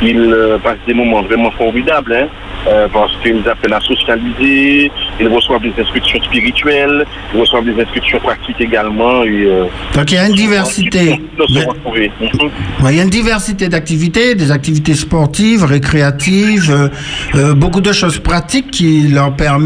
ils 0.01 0.35
passent 0.63 0.77
des 0.87 0.93
moments 0.93 1.21
vraiment 1.23 1.51
formidables. 1.51 2.13
Hein. 2.13 2.27
Euh, 2.67 2.87
parce 2.91 3.15
qu'ils 3.23 3.47
apprennent 3.47 3.73
à 3.73 3.79
socialiser, 3.79 4.91
ils 5.19 5.27
reçoivent 5.29 5.61
des 5.61 5.73
instructions 5.79 6.21
spirituelles, 6.23 7.05
ils 7.33 7.39
reçoivent 7.39 7.63
des 7.63 7.81
instructions 7.81 8.19
pratiques 8.19 8.59
également. 8.59 9.23
Et, 9.23 9.45
euh, 9.45 9.63
Donc 9.95 10.11
il 10.11 10.15
y 10.15 10.17
a 10.17 10.27
une 10.27 10.35
diversité. 10.35 11.19
il 11.47 12.95
y 12.95 12.99
a 12.99 13.03
une 13.03 13.09
diversité 13.09 13.69
d'activités, 13.69 14.35
des 14.35 14.51
activités 14.51 14.93
sportives, 14.93 15.63
récréatives, 15.63 16.91
euh, 17.35 17.53
beaucoup 17.53 17.79
de 17.79 17.93
choses 17.93 18.19
pratiques 18.19 18.71
qui 18.71 19.07
leur 19.07 19.33
permettent 19.33 19.58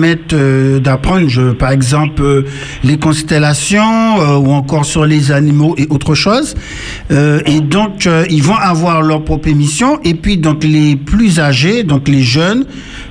d'apprendre, 0.80 1.54
par 1.54 1.72
exemple, 1.72 2.46
les 2.84 2.98
constellations 2.98 4.18
ou 4.40 4.52
encore 4.52 4.86
sur 4.86 5.06
les 5.06 5.32
animaux 5.32 5.76
et 5.78 5.88
autre 5.90 6.16
chose. 6.16 6.56
et 7.12 7.62
donc 7.62 8.08
ils 8.30 8.44
vont 8.44 8.56
avoir 8.56 9.02
leur 9.02 9.24
propre 9.24 9.48
émission. 9.48 10.00
Et 10.04 10.14
puis 10.14 10.38
donc 10.38 10.64
les 10.64 10.96
plus 10.96 11.40
âgés, 11.40 11.84
donc 11.84 12.08
les 12.08 12.22
jeunes, 12.22 12.66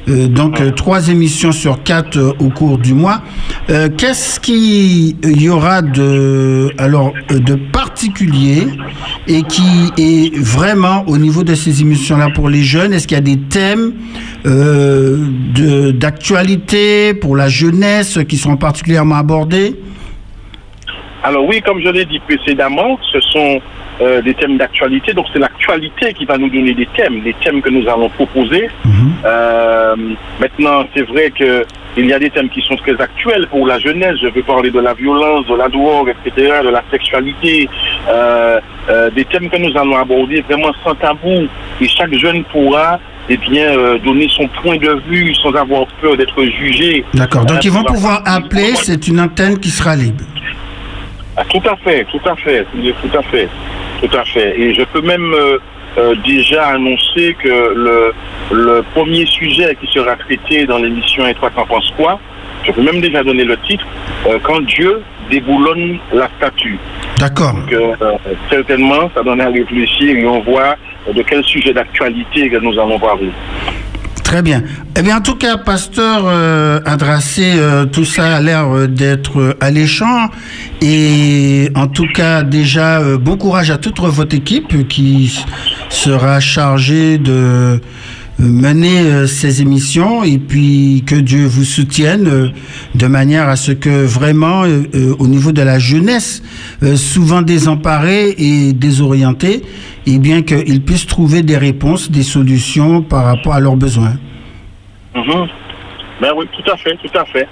euh, 0.09 0.27
donc 0.27 0.61
euh, 0.61 0.71
trois 0.71 1.09
émissions 1.09 1.53
sur 1.53 1.83
quatre 1.83 2.17
euh, 2.17 2.33
au 2.41 2.49
cours 2.49 2.79
du 2.79 2.95
mois. 2.95 3.23
Qu'est-ce 3.97 4.41
qu'il 4.41 5.17
y 5.41 5.49
aura 5.49 5.83
de 5.83 6.71
alors 6.79 7.12
de 7.31 7.55
particulier 7.55 8.67
et 9.27 9.43
qui 9.43 9.62
est 9.97 10.37
vraiment 10.37 11.05
au 11.07 11.17
niveau 11.17 11.43
de 11.43 11.55
ces 11.55 11.81
émissions-là 11.81 12.29
pour 12.35 12.49
les 12.49 12.62
jeunes? 12.62 12.93
Est-ce 12.93 13.07
qu'il 13.07 13.17
y 13.17 13.19
a 13.19 13.23
des 13.23 13.39
thèmes 13.39 13.93
d'actualité 15.95 16.62
pour 17.21 17.37
la 17.37 17.49
jeunesse 17.49 18.19
qui 18.28 18.37
sont 18.37 18.57
particulièrement 18.57 19.16
abordés 19.16 19.75
Alors 21.23 21.45
oui, 21.47 21.61
comme 21.61 21.81
je 21.81 21.88
l'ai 21.88 22.04
dit 22.04 22.19
précédemment, 22.21 22.99
ce 23.12 23.21
sont 23.21 23.61
euh, 24.00 24.23
des 24.23 24.35
thèmes 24.35 24.57
d'actualité. 24.57 25.12
Donc 25.12 25.26
c'est 25.33 25.38
l'actualité 25.38 26.14
qui 26.14 26.25
va 26.25 26.38
nous 26.38 26.49
donner 26.49 26.73
des 26.73 26.87
thèmes, 26.97 27.23
les 27.23 27.35
thèmes 27.35 27.61
que 27.61 27.69
nous 27.69 27.87
allons 27.88 28.09
proposer. 28.09 28.69
Mhm. 28.85 29.12
Euh, 29.25 29.97
maintenant, 30.40 30.85
c'est 30.95 31.02
vrai 31.02 31.31
que 31.31 31.64
il 31.99 32.07
y 32.07 32.12
a 32.14 32.19
des 32.19 32.31
thèmes 32.31 32.49
qui 32.49 32.62
sont 32.62 32.76
très 32.76 32.99
actuels 32.99 33.47
pour 33.49 33.66
la 33.66 33.78
jeunesse. 33.78 34.16
Je 34.23 34.28
veux 34.28 34.42
parler 34.42 34.71
de 34.71 34.81
la 34.81 34.95
violence, 34.95 35.47
de 35.47 35.54
la 35.54 35.69
drogue, 35.69 36.09
etc., 36.09 36.61
de 36.64 36.71
la 36.71 36.83
sexualité, 36.90 37.69
euh, 38.09 38.61
des 39.14 39.26
thèmes 39.26 39.50
que 39.50 39.59
nous 39.59 39.76
allons 39.78 39.97
aborder 39.97 40.40
vraiment 40.40 40.73
sans 40.83 40.95
tabou. 40.95 41.47
Et 41.81 41.88
chaque 41.88 42.14
jeune 42.14 42.45
pourra 42.45 42.99
eh 43.29 43.37
bien, 43.37 43.76
euh, 43.76 43.99
donner 43.99 44.29
son 44.29 44.49
point 44.49 44.76
de 44.76 45.00
vue 45.09 45.35
sans 45.37 45.52
avoir 45.52 45.87
peur 46.00 46.17
d'être 46.17 46.43
jugé. 46.45 47.05
D'accord. 47.14 47.45
Donc 47.45 47.59
Euh, 47.59 47.61
ils 47.64 47.71
vont 47.71 47.85
pouvoir 47.85 48.23
appeler, 48.26 48.75
c'est 48.75 49.07
une 49.09 49.21
antenne 49.21 49.59
qui 49.59 49.71
sera 49.71 49.95
libre. 49.95 50.25
Ah, 51.37 51.45
tout 51.49 51.62
à 51.69 51.76
fait, 51.76 52.05
tout 52.11 52.21
à 52.29 52.37
fait, 52.37 52.67
tout 52.73 53.19
à 53.19 53.23
fait, 53.23 53.49
tout 54.02 54.17
à 54.17 54.25
fait. 54.25 54.61
Et 54.61 54.75
je 54.75 54.83
peux 54.83 55.00
même 55.00 55.33
euh, 55.33 55.59
euh, 55.99 56.14
déjà 56.26 56.67
annoncer 56.69 57.35
que 57.43 57.49
le, 57.49 58.12
le 58.52 58.83
premier 58.93 59.25
sujet 59.26 59.76
qui 59.81 59.87
sera 59.93 60.17
traité 60.17 60.67
dans 60.67 60.79
l'émission 60.79 61.26
Et 61.26 61.35
toi 61.35 61.50
t'en 61.55 61.64
penses 61.64 61.91
quoi 61.97 62.19
Je 62.67 62.73
peux 62.73 62.83
même 62.83 63.00
déjà 63.00 63.23
donner 63.25 63.45
le 63.45 63.57
titre 63.59 63.87
Quand 64.43 64.61
Dieu 64.61 65.00
déboulonne 65.31 65.99
la 66.12 66.29
statue. 66.37 66.79
D'accord. 67.19 67.55
Donc, 67.55 67.75
certainement, 68.50 69.11
ça 69.14 69.23
donne 69.23 69.41
à 69.41 69.49
réfléchir 69.49 70.17
et 70.19 70.26
on 70.26 70.41
voit 70.41 70.76
de 71.15 71.23
quel 71.23 71.43
sujet 71.45 71.73
d'actualité 71.73 72.51
nous 72.63 72.79
allons 72.79 72.99
parler. 72.99 73.31
Très 74.33 74.41
bien. 74.41 74.63
Eh 74.99 75.03
bien, 75.03 75.19
en 75.19 75.21
tout 75.21 75.35
cas, 75.35 75.59
pasteur 75.59 76.23
euh, 76.27 76.81
euh, 76.87 77.85
tout 77.85 78.07
ça 78.07 78.37
a 78.37 78.41
l'air 78.41 78.67
euh, 78.75 78.87
d'être 78.87 79.39
euh, 79.39 79.59
alléchant. 79.61 80.31
Et 80.81 81.69
en 81.75 81.87
tout 81.87 82.07
cas, 82.15 82.43
déjà, 82.43 83.01
euh, 83.01 83.19
bon 83.19 83.37
courage 83.37 83.71
à 83.71 83.77
toute 83.77 84.01
votre 84.01 84.35
équipe 84.35 84.89
qui 84.89 85.45
sera 85.91 86.41
chargée 86.41 87.19
de 87.19 87.79
mener 88.49 89.01
euh, 89.01 89.27
ces 89.27 89.63
émissions 89.63 90.25
et 90.25 90.39
puis 90.39 91.05
que 91.07 91.15
Dieu 91.15 91.47
vous 91.47 91.65
soutienne 91.65 92.29
euh, 92.29 92.49
de 92.95 93.07
manière 93.07 93.49
à 93.49 93.57
ce 93.57 93.73
que 93.73 94.05
vraiment, 94.05 94.65
euh, 94.65 95.15
au 95.19 95.27
niveau 95.27 95.53
de 95.53 95.63
la 95.63 95.79
jeunesse, 95.79 96.43
souvent 96.97 97.43
désemparée 97.43 98.35
et 98.39 98.73
désorientée, 98.73 99.63
et 100.07 100.19
bien 100.19 100.43
qu'ils 100.43 100.83
puissent 100.83 101.07
trouver 101.07 101.43
des 101.43 101.57
réponses, 101.57 102.11
des 102.11 102.23
solutions 102.23 103.03
par 103.03 103.25
rapport 103.25 103.55
à 103.55 103.61
leurs 103.61 103.77
besoins. 103.77 104.15
Mhm. 105.15 105.47
Ben 106.21 106.33
oui, 106.37 106.47
tout 106.53 106.71
à 106.71 106.77
fait, 106.77 106.97
tout 106.97 107.19
à 107.19 107.25
fait. 107.25 107.49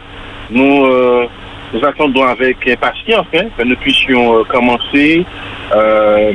Nous, 0.50 0.87
nous 1.73 1.85
attendons 1.85 2.25
avec 2.25 2.56
impatience 2.68 3.26
hein, 3.35 3.44
que 3.56 3.62
nous 3.64 3.76
puissions 3.76 4.44
commencer. 4.44 5.25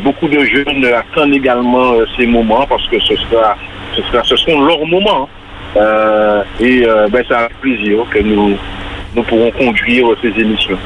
Beaucoup 0.03 0.27
de 0.27 0.39
jeunes 0.45 0.85
attendent 0.85 1.33
également 1.33 1.93
ces 2.17 2.25
moments 2.25 2.65
parce 2.67 2.87
que 2.87 2.99
ce 3.01 3.15
sera, 3.15 3.57
ce 3.95 4.01
sera, 4.03 4.23
seront 4.23 4.61
leurs 4.61 4.85
moments. 4.85 5.29
Euh, 5.77 6.43
et 6.59 6.85
euh, 6.85 7.07
ben, 7.09 7.23
c'est 7.27 7.35
avec 7.35 7.59
plaisir 7.59 8.05
que 8.09 8.19
nous 8.19 8.57
pourrons 9.23 9.51
conduire 9.51 10.07
ces 10.21 10.29
émissions. 10.39 10.77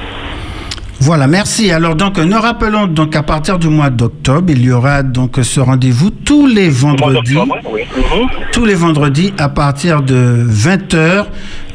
Voilà, 1.09 1.25
merci. 1.25 1.71
Alors 1.71 1.95
donc 1.95 2.19
nous 2.19 2.39
rappelons 2.39 2.85
donc 2.85 3.15
à 3.15 3.23
partir 3.23 3.57
du 3.57 3.67
mois 3.67 3.89
d'octobre, 3.89 4.51
il 4.51 4.63
y 4.63 4.71
aura 4.71 5.01
donc 5.01 5.37
ce 5.41 5.59
rendez-vous 5.59 6.11
tous 6.11 6.45
les 6.45 6.69
vendredis, 6.69 7.35
hein, 7.35 7.45
oui. 7.71 7.81
Mhm. 7.97 8.27
tous 8.51 8.63
les 8.63 8.75
vendredis 8.75 9.33
à 9.39 9.49
partir 9.49 10.03
de 10.03 10.45
20h. 10.47 11.25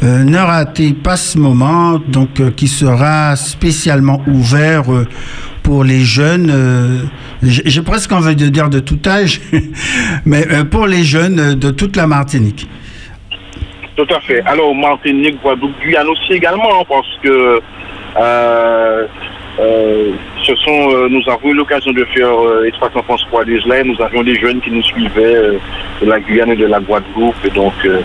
Euh, 0.05 0.23
ne 0.23 0.39
ratez 0.39 0.93
pas 0.93 1.17
ce 1.17 1.37
moment 1.37 1.99
donc 2.07 2.39
euh, 2.39 2.53
qui 2.53 2.69
sera 2.69 3.35
spécialement 3.35 4.23
ouvert 4.29 4.93
euh, 4.93 5.05
pour 5.65 5.83
les 5.83 6.03
jeunes. 6.03 6.53
euh, 6.55 7.03
j'ai 7.43 7.83
presque 7.83 8.13
envie 8.13 8.37
de 8.37 8.47
dire 8.47 8.71
de 8.71 8.79
tout 8.79 9.01
âge, 9.05 9.41
mais 10.25 10.47
euh, 10.49 10.63
pour 10.63 10.87
les 10.87 11.03
jeunes 11.03 11.57
de 11.57 11.71
toute 11.73 11.97
la 11.97 12.07
Martinique. 12.07 12.69
Tout 13.97 14.07
à 14.15 14.21
fait. 14.21 14.43
Alors, 14.47 14.73
Martinique, 14.77 15.41
Guadeloupe, 15.43 15.73
Guyane 15.81 16.07
aussi 16.07 16.35
également, 16.35 16.81
hein, 16.81 16.85
parce 16.89 17.07
que 17.23 17.61
ce 20.47 20.55
sont, 20.57 20.91
euh, 20.91 21.09
nous 21.09 21.23
avons 21.31 21.51
eu 21.51 21.55
l'occasion 21.55 21.93
de 21.93 22.05
faire 22.15 22.29
euh, 22.29 22.65
Étroite 22.67 22.97
Enfance 22.97 23.25
pour 23.31 23.43
et 23.43 23.85
nous 23.85 24.03
avions 24.03 24.23
des 24.23 24.39
jeunes 24.39 24.61
qui 24.61 24.71
nous 24.71 24.83
suivaient 24.83 25.37
euh, 25.37 25.59
de 26.03 26.07
la 26.07 26.21
Guyane 26.21 26.51
et 26.51 26.57
de 26.57 26.67
la 26.67 26.81
Guadeloupe, 26.81 27.37
et 27.45 27.51
donc 27.51 27.73
euh, 27.85 28.01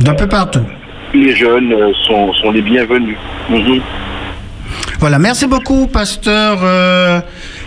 D'un 0.00 0.14
peu 0.14 0.26
partout. 0.26 0.60
les 1.14 1.34
jeunes 1.34 1.72
euh, 1.72 1.92
sont, 2.06 2.32
sont 2.34 2.50
les 2.50 2.62
bienvenus. 2.62 3.16
Mhm. 3.50 3.80
Voilà, 4.98 5.18
merci 5.18 5.46
beaucoup, 5.46 5.86
pasteur 5.86 6.58
euh, 6.62 7.20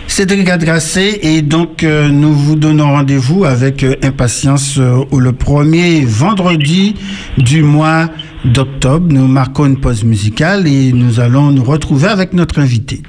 Cédric 0.08 0.48
Adrassé. 0.50 1.20
Et 1.22 1.42
donc, 1.42 1.84
euh, 1.84 2.08
nous 2.08 2.32
vous 2.34 2.56
donnons 2.56 2.90
rendez-vous 2.90 3.44
avec 3.44 3.84
euh, 3.84 3.94
impatience 4.02 4.78
euh, 4.78 5.04
le 5.16 5.32
premier 5.32 6.04
vendredi 6.04 6.96
du 7.38 7.62
mois 7.62 8.06
d'octobre. 8.44 9.06
Nous 9.10 9.26
marquons 9.26 9.66
une 9.66 9.80
pause 9.80 10.04
musicale 10.04 10.66
et 10.66 10.92
nous 10.92 11.20
allons 11.20 11.50
nous 11.50 11.64
retrouver 11.64 12.08
avec 12.08 12.32
notre 12.32 12.58
invité. 12.58 13.02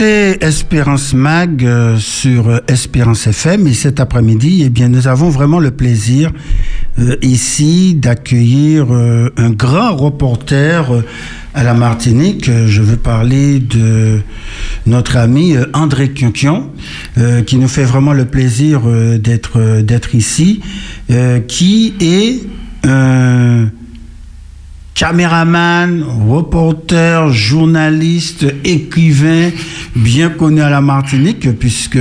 Écoutez 0.00 0.42
Espérance 0.42 1.12
Mag 1.12 1.62
euh, 1.62 1.98
sur 1.98 2.48
euh, 2.48 2.60
Espérance 2.68 3.26
FM 3.26 3.66
et 3.66 3.74
cet 3.74 4.00
après-midi, 4.00 4.62
eh 4.64 4.70
bien, 4.70 4.88
nous 4.88 5.08
avons 5.08 5.28
vraiment 5.28 5.60
le 5.60 5.72
plaisir 5.72 6.32
euh, 6.98 7.16
ici 7.20 7.94
d'accueillir 7.96 8.90
un 8.92 9.50
grand 9.50 9.94
reporter 9.94 10.90
à 11.52 11.64
la 11.64 11.74
Martinique. 11.74 12.50
Je 12.50 12.80
veux 12.80 12.96
parler 12.96 13.58
de 13.60 14.20
notre 14.86 15.18
ami 15.18 15.56
André 15.74 16.12
Quinquion, 16.12 16.70
qui 17.46 17.56
nous 17.56 17.68
fait 17.68 17.84
vraiment 17.84 18.14
le 18.14 18.24
plaisir 18.24 18.82
d'être 19.18 19.82
d'être 19.82 20.14
ici, 20.14 20.60
qui 21.46 21.94
est 22.00 22.40
un 22.88 23.68
caméraman, 25.00 26.04
reporter, 26.28 27.32
journaliste, 27.32 28.44
écrivain, 28.64 29.48
bien 29.96 30.28
connu 30.28 30.60
à 30.60 30.68
la 30.68 30.82
Martinique, 30.82 31.58
puisque 31.58 31.98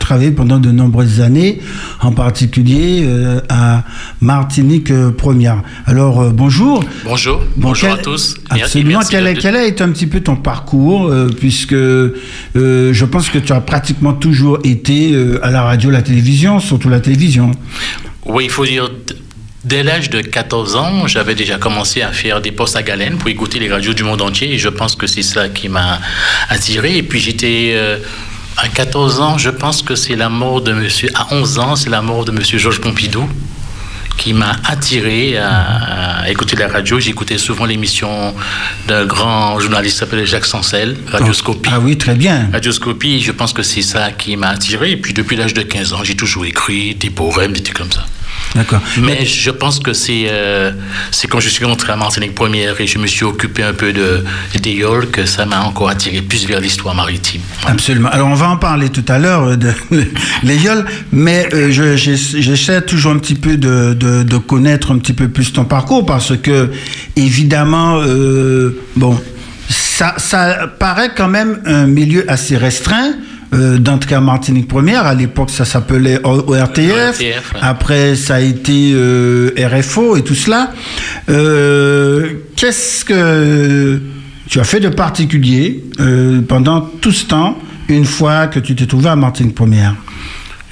travaillé 0.00 0.32
pendant 0.32 0.58
de 0.58 0.72
nombreuses 0.72 1.20
années, 1.20 1.60
en 2.00 2.10
particulier 2.10 3.04
euh, 3.04 3.38
à 3.48 3.84
Martinique 4.20 4.90
euh, 4.90 5.12
Première. 5.12 5.62
Alors, 5.86 6.20
euh, 6.20 6.30
bonjour. 6.30 6.84
Bonjour, 7.04 7.38
Bon, 7.54 7.68
bonjour 7.68 7.90
quel- 7.90 7.98
à 8.00 8.02
tous. 8.02 8.34
Absolument. 8.50 8.90
merci 8.98 9.10
Quel, 9.12 9.38
quel 9.38 9.54
a 9.54 9.64
été 9.64 9.84
un 9.84 9.90
petit 9.90 10.08
peu 10.08 10.18
ton 10.18 10.34
parcours, 10.34 11.12
puisque 11.38 11.76
je 11.76 13.04
pense 13.04 13.28
que 13.30 13.38
tu 13.38 13.52
as 13.52 13.60
pratiquement 13.60 14.14
toujours 14.14 14.58
été 14.64 15.14
à 15.44 15.52
la 15.52 15.62
radio, 15.62 15.90
la 15.90 16.02
télévision, 16.02 16.58
surtout 16.58 16.88
la 16.88 16.98
télévision. 16.98 17.52
Oui, 18.26 18.44
il 18.46 18.50
faut 18.50 18.64
dire, 18.64 18.88
dès 19.64 19.82
l'âge 19.82 20.10
de 20.10 20.20
14 20.20 20.76
ans, 20.76 21.06
j'avais 21.06 21.34
déjà 21.34 21.56
commencé 21.58 22.02
à 22.02 22.12
faire 22.12 22.40
des 22.40 22.52
postes 22.52 22.76
à 22.76 22.82
galène 22.82 23.16
pour 23.18 23.28
écouter 23.28 23.58
les 23.58 23.70
radios 23.70 23.94
du 23.94 24.02
monde 24.04 24.22
entier 24.22 24.52
et 24.54 24.58
je 24.58 24.68
pense 24.68 24.96
que 24.96 25.06
c'est 25.06 25.22
ça 25.22 25.48
qui 25.48 25.68
m'a 25.68 26.00
attiré. 26.48 26.96
Et 26.96 27.02
puis 27.02 27.20
j'étais... 27.20 27.72
euh, 27.74 27.98
à 28.58 28.68
14 28.68 29.20
ans, 29.20 29.38
je 29.38 29.48
pense 29.48 29.80
que 29.82 29.94
c'est 29.94 30.14
la 30.14 30.28
mort 30.28 30.60
de 30.60 30.72
monsieur... 30.72 31.08
À 31.14 31.32
11 31.34 31.58
ans, 31.58 31.74
c'est 31.76 31.88
la 31.88 32.02
mort 32.02 32.24
de 32.26 32.32
monsieur 32.32 32.58
Georges 32.58 32.80
Pompidou 32.80 33.26
qui 34.18 34.34
m'a 34.34 34.56
attiré 34.66 35.38
à, 35.38 36.20
à 36.20 36.30
écouter 36.30 36.54
la 36.54 36.68
radio. 36.68 37.00
J'écoutais 37.00 37.38
souvent 37.38 37.64
l'émission 37.64 38.34
d'un 38.86 39.06
grand 39.06 39.58
journaliste 39.58 39.94
qui 39.94 40.00
s'appelait 40.00 40.26
Jacques 40.26 40.44
Sancel, 40.44 40.96
Radioscopie. 41.10 41.70
Ah 41.72 41.80
oui, 41.80 41.96
très 41.96 42.14
bien. 42.14 42.50
Radioscopie, 42.52 43.20
je 43.22 43.32
pense 43.32 43.54
que 43.54 43.62
c'est 43.62 43.80
ça 43.82 44.12
qui 44.12 44.36
m'a 44.36 44.48
attiré. 44.50 44.90
Et 44.92 44.96
puis 44.98 45.14
depuis 45.14 45.34
l'âge 45.34 45.54
de 45.54 45.62
15 45.62 45.94
ans, 45.94 46.04
j'ai 46.04 46.14
toujours 46.14 46.44
écrit 46.44 46.94
des 46.94 47.08
poèmes, 47.08 47.52
des 47.54 47.62
trucs 47.62 47.78
comme 47.78 47.90
ça. 47.90 48.04
D'accord. 48.54 48.80
Mais 49.00 49.24
je 49.24 49.50
pense 49.50 49.78
que 49.78 49.94
c'est 49.94 50.26
euh, 50.28 50.72
c'est 51.10 51.26
quand 51.26 51.40
je 51.40 51.48
suis 51.48 51.64
rentré 51.64 51.92
à 51.92 51.96
Martinique 51.96 52.34
Première 52.34 52.78
et 52.82 52.86
je 52.86 52.98
me 52.98 53.06
suis 53.06 53.24
occupé 53.24 53.62
un 53.62 53.72
peu 53.72 53.92
de 53.94 54.22
des 54.60 54.72
yoles 54.72 55.08
que 55.10 55.24
ça 55.24 55.46
m'a 55.46 55.60
encore 55.62 55.88
attiré 55.88 56.20
plus 56.20 56.46
vers 56.46 56.60
l'histoire 56.60 56.94
maritime. 56.94 57.40
Absolument. 57.66 58.10
Alors, 58.10 58.28
on 58.28 58.34
va 58.34 58.50
en 58.50 58.58
parler 58.58 58.90
tout 58.90 59.04
à 59.08 59.18
l'heure 59.18 59.44
euh, 59.44 59.56
de 59.56 59.72
les 60.42 60.56
yoles, 60.58 60.84
mais 61.12 61.48
euh, 61.54 61.70
je- 61.72 61.96
j'essa- 61.96 62.40
j'essaie 62.40 62.82
toujours 62.82 63.12
un 63.12 63.18
petit 63.18 63.36
peu 63.36 63.56
de, 63.56 63.94
de, 63.94 64.22
de 64.22 64.36
connaître 64.36 64.92
un 64.92 64.98
petit 64.98 65.14
peu 65.14 65.28
plus 65.28 65.52
ton 65.54 65.64
parcours 65.64 66.04
parce 66.04 66.36
que, 66.36 66.70
évidemment, 67.16 68.00
euh, 68.02 68.76
bon, 68.96 69.18
ça, 69.68 70.14
ça 70.18 70.66
paraît 70.78 71.12
quand 71.16 71.28
même 71.28 71.60
un 71.64 71.86
milieu 71.86 72.30
assez 72.30 72.56
restreint. 72.56 73.12
Euh, 73.54 73.76
d'entrer 73.76 74.14
à 74.14 74.20
Martinique 74.22 74.66
Première, 74.66 75.06
à 75.06 75.14
l'époque 75.14 75.50
ça 75.50 75.66
s'appelait 75.66 76.18
ORTF, 76.24 77.20
ouais. 77.20 77.34
après 77.60 78.16
ça 78.16 78.36
a 78.36 78.40
été 78.40 78.92
euh, 78.94 79.50
RFO 79.58 80.16
et 80.16 80.22
tout 80.22 80.34
cela. 80.34 80.72
Euh, 81.28 82.30
Qu'est-ce 82.56 83.04
que 83.04 84.00
tu 84.48 84.58
as 84.58 84.64
fait 84.64 84.80
de 84.80 84.88
particulier 84.88 85.84
euh, 86.00 86.40
pendant 86.48 86.80
tout 86.80 87.12
ce 87.12 87.26
temps, 87.26 87.58
une 87.88 88.06
fois 88.06 88.46
que 88.46 88.58
tu 88.58 88.74
t'es 88.74 88.86
trouvé 88.86 89.10
à 89.10 89.16
Martinique 89.16 89.54
Première? 89.54 89.96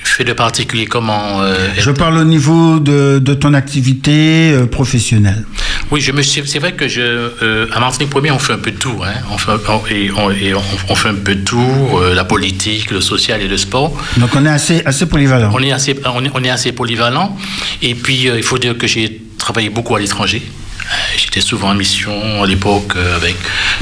Fait 0.03 0.25
de 0.25 0.33
particulier 0.33 0.87
comment 0.87 1.43
euh, 1.43 1.55
Je 1.79 1.91
parle 1.91 2.17
au 2.19 2.25
niveau 2.25 2.81
de, 2.81 3.19
de 3.19 3.35
ton 3.35 3.53
activité 3.55 4.53
euh, 4.53 4.67
professionnelle. 4.67 5.45
Oui, 5.91 6.01
je 6.01 6.13
me. 6.13 6.23
C'est 6.23 6.59
vrai 6.61 6.73
que 6.73 6.87
je 6.87 7.01
euh, 7.01 7.67
à 7.73 7.81
Martinique 7.81 8.11
Première, 8.11 8.35
on 8.37 8.39
fait 8.39 8.53
un 8.53 8.59
peu 8.59 8.71
de 8.71 8.79
tout. 8.79 9.01
Hein. 9.05 9.13
On 9.33 9.39
fait 9.39 9.51
on, 9.69 9.87
et 9.89 10.11
on, 10.13 10.31
et 10.31 10.55
on, 10.55 10.63
on 10.89 10.95
fait 10.95 11.09
un 11.09 11.15
peu 11.15 11.35
de 11.35 11.45
tout, 11.45 11.89
euh, 11.95 12.15
la 12.15 12.25
politique, 12.25 12.91
le 12.93 13.01
social 13.01 13.41
et 13.43 13.49
le 13.49 13.57
sport. 13.57 13.97
Donc 14.17 14.31
on 14.37 14.45
est 14.47 14.49
assez, 14.51 14.83
assez 14.85 15.07
polyvalent. 15.07 15.51
On 15.53 15.61
est 15.63 15.73
assez, 15.73 15.97
on 16.05 16.25
est, 16.25 16.31
on 16.35 16.45
est 16.45 16.51
assez 16.51 16.73
polyvalent. 16.73 17.37
Et 17.83 17.95
puis, 17.97 18.29
euh, 18.29 18.37
il 18.37 18.43
faut 18.45 18.59
dire 18.59 18.79
que 18.79 18.87
j'ai 18.87 19.21
travaillé 19.37 19.69
beaucoup 19.71 19.97
à 19.97 20.01
l'étranger. 20.01 20.43
Euh, 20.45 20.95
J'étais 21.17 21.41
souvent 21.41 21.71
en 21.71 21.75
mission 21.75 22.43
à 22.43 22.47
l'époque 22.47 22.95
avec 23.17 23.37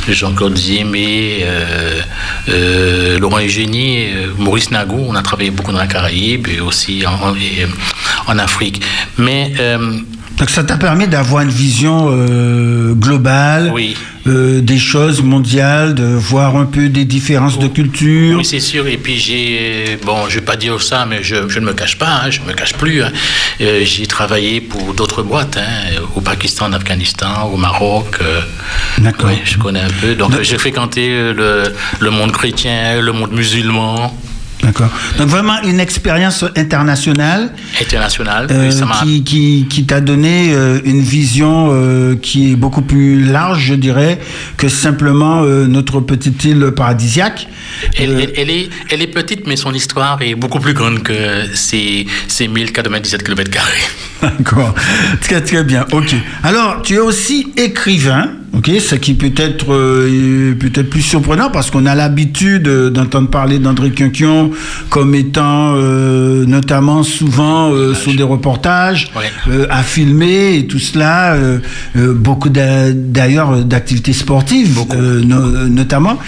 Jean-Claude 0.09 0.57
Ziemé, 0.57 1.41
euh, 1.43 2.01
euh, 2.49 3.19
Laurent 3.19 3.41
Eugénie, 3.41 4.07
Maurice 4.39 4.71
Nagou. 4.71 5.05
On 5.09 5.15
a 5.15 5.23
travaillé 5.23 5.51
beaucoup 5.51 5.73
dans 5.73 5.79
la 5.79 5.87
Caraïbe 5.87 6.49
et 6.49 6.61
aussi 6.61 7.05
en, 7.07 7.35
en- 8.33 8.39
Afrique. 8.39 8.83
Mais 9.19 9.53
euh, 9.59 9.99
Donc 10.39 10.51
ça 10.51 10.63
t'a 10.63 10.77
permis 10.77 11.09
d'avoir 11.09 11.43
une 11.43 11.51
vision 11.51 12.11
euh, 12.13 12.95
globale 12.95 13.73
oui, 13.75 13.97
euh, 14.29 14.61
des 14.61 14.79
choses 14.79 15.21
mondiales, 15.21 15.95
de 15.95 16.05
voir 16.05 16.55
un 16.57 16.65
peu 16.65 16.89
des 16.89 17.05
différences 17.05 17.59
de 17.59 17.67
culture. 17.67 18.39
Oui, 18.39 18.45
c'est 18.45 18.61
sûr. 18.61 18.87
Et 18.87 18.99
puis 18.99 19.19
j'ai, 19.19 19.99
bon, 20.05 20.29
je 20.29 20.37
vais 20.37 20.45
pas 20.45 20.55
dire 20.55 20.81
ça, 20.81 21.07
mais 21.07 21.25
je, 21.25 21.49
je 21.49 21.59
ne 21.59 21.67
me 21.67 21.73
cache 21.73 21.99
pas, 21.99 22.23
hein, 22.25 22.31
je 22.31 22.41
me 22.43 22.53
cache 22.53 22.75
plus. 22.75 23.03
hein. 23.03 23.11
Euh, 23.61 23.81
j'ai 23.85 24.07
travaillé 24.07 24.61
pour 24.61 24.95
d'autres 24.95 25.25
boîtes, 25.25 25.57
hein, 25.57 26.01
au 26.15 26.21
Pakistan, 26.21 26.67
en 26.67 26.73
Afghanistan, 26.73 27.51
au 27.53 27.57
Maroc. 27.57 28.19
D'accord. 28.99 29.31
oui, 29.31 29.39
je 29.45 29.59
connais 29.59 29.81
un 29.81 29.91
peu. 30.01 30.15
Donc 30.15 30.41
j'ai 30.43 30.59
fréquenté 30.59 31.33
le, 31.33 31.65
le 31.99 32.11
monde 32.11 32.31
chrétien, 32.31 33.01
le 33.01 33.13
monde 33.13 33.33
musulman, 33.33 34.17
D'accord. 34.63 34.91
Donc 35.19 35.29
vraiment 35.29 35.63
une 35.63 35.79
expérience 35.79 36.45
internationale 36.57 37.53
international. 37.81 38.47
euh, 38.51 38.71
qui, 39.05 39.23
qui, 39.23 39.67
qui 39.71 39.87
t'a 39.87 40.01
donné 40.01 40.53
euh, 40.53 40.81
une 40.85 41.01
vision 41.01 41.69
euh, 41.71 42.17
qui 42.17 42.53
est 42.53 42.57
beaucoup 42.57 42.83
plus 42.83 43.25
large, 43.25 43.61
je 43.63 43.75
dirais, 43.75 44.19
que 44.57 44.69
simplement 44.69 45.43
euh, 45.45 45.67
notre 45.67 46.01
petite 46.01 46.45
île 46.45 46.73
paradisiaque. 46.75 47.47
Elle, 47.97 48.11
elle- 48.21 48.33
elle 48.37 48.51
est, 48.51 48.69
elle 48.91 49.03
est 49.03 49.07
petite, 49.07 49.47
mais 49.47 49.57
son 49.57 49.73
histoire 49.75 50.21
est 50.23 50.35
beaucoup 50.35 50.59
plus 50.61 50.75
grande 50.75 51.03
que 51.05 51.15
ces, 51.55 52.07
ces 52.27 52.49
1097 52.49 53.23
km. 53.23 53.51
D'accord. 54.23 54.75
Très 55.21 55.41
très 55.41 55.63
bien. 55.63 55.87
Ok. 55.93 56.15
Alors 56.43 56.83
tu 56.83 56.95
es 56.95 56.99
aussi 56.99 57.53
écrivain. 57.57 58.31
Ok, 58.57 58.71
ce 58.81 58.95
qui 58.97 59.15
peut 59.15 59.31
être 59.37 59.73
euh, 59.73 60.55
peut-être 60.59 60.89
plus 60.91 61.03
surprenant 61.03 61.51
parce 61.51 61.71
qu'on 61.71 61.85
a 61.87 61.95
l'habitude 61.95 62.67
euh, 62.67 62.91
d'entendre 62.91 63.29
parler 63.29 63.59
d'André 63.59 63.91
Quinquion 63.91 64.51
comme 64.89 65.15
étant 65.15 65.75
euh, 65.77 66.45
notamment 66.47 67.03
souvent 67.03 67.71
euh, 67.73 67.95
sur 67.95 68.15
des 68.15 68.23
reportages, 68.23 69.11
Ouais. 69.15 69.67
à 69.71 69.83
filmer 69.83 70.57
et 70.57 70.67
tout 70.67 70.79
cela, 70.79 71.37
beaucoup 71.95 72.49
d'a- 72.49 72.91
d'ailleurs 72.93 73.65
d'activités 73.65 74.13
sportives 74.13 74.79
no- 75.25 75.69
notamment. 75.69 76.19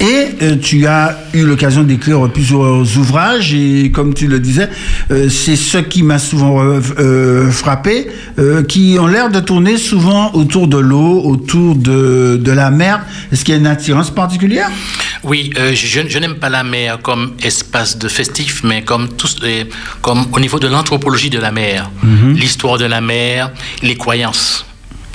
Et 0.00 0.26
euh, 0.42 0.56
tu 0.56 0.86
as 0.86 1.16
eu 1.32 1.44
l'occasion 1.44 1.82
d'écrire 1.82 2.28
plusieurs 2.32 2.80
ouvrages 2.98 3.54
et 3.54 3.90
comme 3.92 4.12
tu 4.12 4.26
le 4.26 4.40
disais, 4.40 4.68
euh, 5.10 5.28
c'est 5.28 5.56
ce 5.56 5.78
qui 5.78 6.02
m'a 6.02 6.18
souvent 6.18 6.60
euh, 6.62 7.50
frappé, 7.50 8.08
qui 8.68 8.96
ont 9.00 9.06
l'air 9.06 9.30
de 9.30 9.40
tourner 9.40 9.76
souvent 9.78 10.32
autour 10.32 10.66
de 10.68 10.78
l'eau, 10.78 11.22
autour 11.24 11.76
de, 11.76 12.38
de 12.42 12.52
la 12.52 12.70
mer. 12.70 13.04
Est-ce 13.32 13.44
qu'il 13.44 13.54
y 13.54 13.56
a 13.56 13.60
une 13.60 13.66
attirance 13.66 14.10
particulière? 14.10 14.70
Oui, 15.22 15.50
je, 15.72 16.00
je 16.06 16.18
n'aime 16.18 16.34
pas 16.34 16.50
la 16.50 16.64
mer 16.64 16.98
comme 17.02 17.32
espace 17.42 17.98
de 17.98 18.08
festif, 18.08 18.62
mais 18.64 18.82
comme, 18.82 19.08
comme 20.02 20.26
au 20.32 20.40
niveau 20.40 20.58
de 20.58 20.68
l'anthropologie 20.68 21.30
de 21.30 21.38
la 21.38 21.52
mer, 21.52 21.90
l'histoire 22.34 22.78
de 22.78 22.84
la 22.84 23.00
mer, 23.00 23.50
les 23.82 23.96
croyances, 23.96 24.66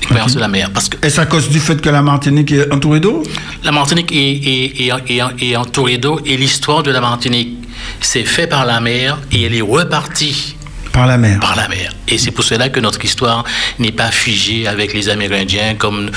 les 0.02 0.06
croyances 0.08 0.36
de 0.36 0.40
la 0.40 0.48
mer. 0.48 0.70
Parce 0.74 0.90
que 0.90 0.98
Est-ce 1.06 1.20
à 1.22 1.26
cause 1.26 1.50
du 1.50 1.60
fait 1.60 1.82
que 1.82 1.90
la 1.90 2.02
Martinique 2.02 2.52
est 2.52 2.72
entourée 2.74 3.00
d'eau? 3.00 3.24
La 3.64 3.72
Martinique 3.72 4.12
est, 4.12 4.88
est, 4.88 5.42
est, 5.42 5.56
entourée 5.56 5.98
d'eau 5.98 6.20
et 6.26 6.38
l'histoire 6.38 6.84
de 6.84 6.92
la 6.92 7.02
Martinique, 7.02 7.58
c'est 8.02 8.24
fait 8.24 8.48
par 8.48 8.66
la 8.66 8.80
mer 8.80 9.18
et 9.32 9.44
elle 9.44 9.56
est 9.56 9.62
repartie 9.62 10.56
Par 10.92 11.06
la 11.08 11.18
mer. 11.18 11.40
par 11.40 11.56
la 11.56 11.68
mer. 11.68 11.94
Et 12.08 12.18
c'est 12.18 12.32
pour 12.32 12.44
cela 12.44 12.70
que 12.70 12.80
notre 12.80 13.04
histoire 13.06 13.44
n'est 13.78 13.92
pas 13.92 14.10
figée 14.12 14.68
avec 14.68 14.94
les 14.94 15.10
Amérindiens 15.10 15.76
comme 15.78 16.10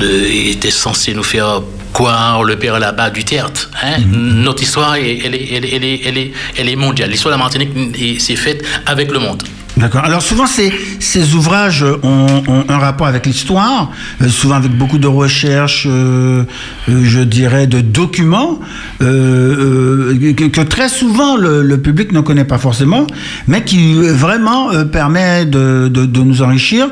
euh, 0.00 0.50
était 0.52 0.70
censé 0.70 1.14
nous 1.14 1.22
faire 1.22 1.62
croire 1.92 2.44
le 2.44 2.56
père 2.56 2.78
là-bas 2.78 3.10
du 3.10 3.24
théâtre. 3.24 3.70
hein? 3.82 3.96
Notre 4.06 4.62
histoire, 4.62 4.96
est- 4.96 5.20
elle 5.24 5.34
est, 5.34 5.48
elle, 5.54 5.64
est- 5.64 5.74
elle 5.74 5.84
est, 5.84 6.00
elle 6.06 6.18
est, 6.18 6.32
elle 6.58 6.68
est 6.68 6.76
mondiale. 6.76 7.10
L'histoire 7.10 7.32
de 7.32 7.38
la 7.38 7.42
Martinique 7.44 7.70
est- 7.98 8.18
c'est 8.20 8.36
faite 8.36 8.62
avec 8.86 9.10
le 9.10 9.18
monde. 9.20 9.42
D'accord. 9.78 10.04
Alors 10.04 10.22
souvent, 10.22 10.46
ces, 10.46 10.72
ces 10.98 11.34
ouvrages 11.34 11.84
ont, 12.02 12.42
ont 12.48 12.64
un 12.68 12.78
rapport 12.78 13.06
avec 13.06 13.26
l'histoire, 13.26 13.90
euh, 14.20 14.28
souvent 14.28 14.56
avec 14.56 14.72
beaucoup 14.72 14.98
de 14.98 15.06
recherches, 15.06 15.86
euh, 15.88 16.42
euh, 16.88 17.00
je 17.04 17.20
dirais, 17.20 17.66
de 17.66 17.80
documents, 17.80 18.58
que, 18.98 20.48
que 20.48 20.60
très 20.62 20.88
souvent 20.88 21.36
le, 21.36 21.62
le 21.62 21.78
public 21.80 22.12
ne 22.12 22.20
connaît 22.20 22.44
pas 22.44 22.58
forcément, 22.58 23.06
mais 23.46 23.62
qui 23.62 23.94
vraiment 23.94 24.70
permet 24.90 25.46
de, 25.46 25.88
de, 25.88 26.06
de 26.06 26.20
nous 26.20 26.42
enrichir. 26.42 26.88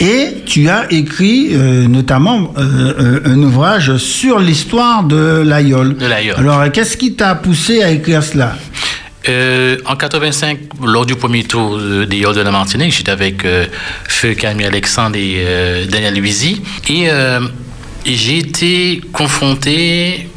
Et 0.00 0.44
tu 0.46 0.68
as 0.68 0.92
écrit 0.92 1.48
euh, 1.52 1.88
notamment 1.88 2.54
euh, 2.56 3.20
un 3.24 3.42
ouvrage 3.42 3.96
sur 3.96 4.38
l'histoire 4.38 5.02
de 5.02 5.42
l'aïeul. 5.44 5.96
De 5.96 6.06
l'aïeul. 6.06 6.36
Alors, 6.38 6.70
qu'est-ce 6.70 6.96
qui 6.96 7.14
t'a 7.14 7.34
poussé 7.34 7.82
à 7.82 7.90
écrire 7.90 8.22
cela? 8.22 8.56
Euh, 9.28 9.76
en 9.84 9.94
85, 9.96 10.58
lors 10.82 11.04
du 11.04 11.14
premier 11.14 11.44
tour 11.44 11.78
des 12.06 12.16
Yoles 12.16 12.34
de 12.36 12.40
la 12.40 12.50
Martinique, 12.50 12.92
j'étais 12.96 13.10
avec 13.12 13.44
euh, 13.44 13.66
Feu 14.08 14.34
Camille 14.34 14.64
Alexandre 14.66 15.16
et 15.16 15.34
euh, 15.44 15.86
Daniel 15.86 16.14
Luizy. 16.14 16.62
Et 16.88 17.08
j'ai 18.06 18.38
été 18.38 19.02
confronté 19.12 20.28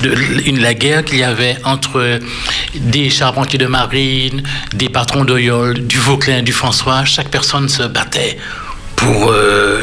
de 0.00 0.12
une- 0.46 0.58
la 0.60 0.74
guerre 0.74 1.04
qu'il 1.04 1.18
y 1.18 1.22
avait 1.22 1.56
entre 1.64 2.18
des 2.74 3.08
charpentiers 3.08 3.58
de 3.60 3.66
marine, 3.66 4.42
des 4.74 4.88
patrons 4.88 5.24
de 5.24 5.38
Yole, 5.38 5.86
du 5.86 5.98
Vauclin, 5.98 6.42
du 6.42 6.52
François. 6.52 7.04
Chaque 7.04 7.28
personne 7.28 7.68
se 7.68 7.84
battait 7.84 8.38
pour 8.96 9.30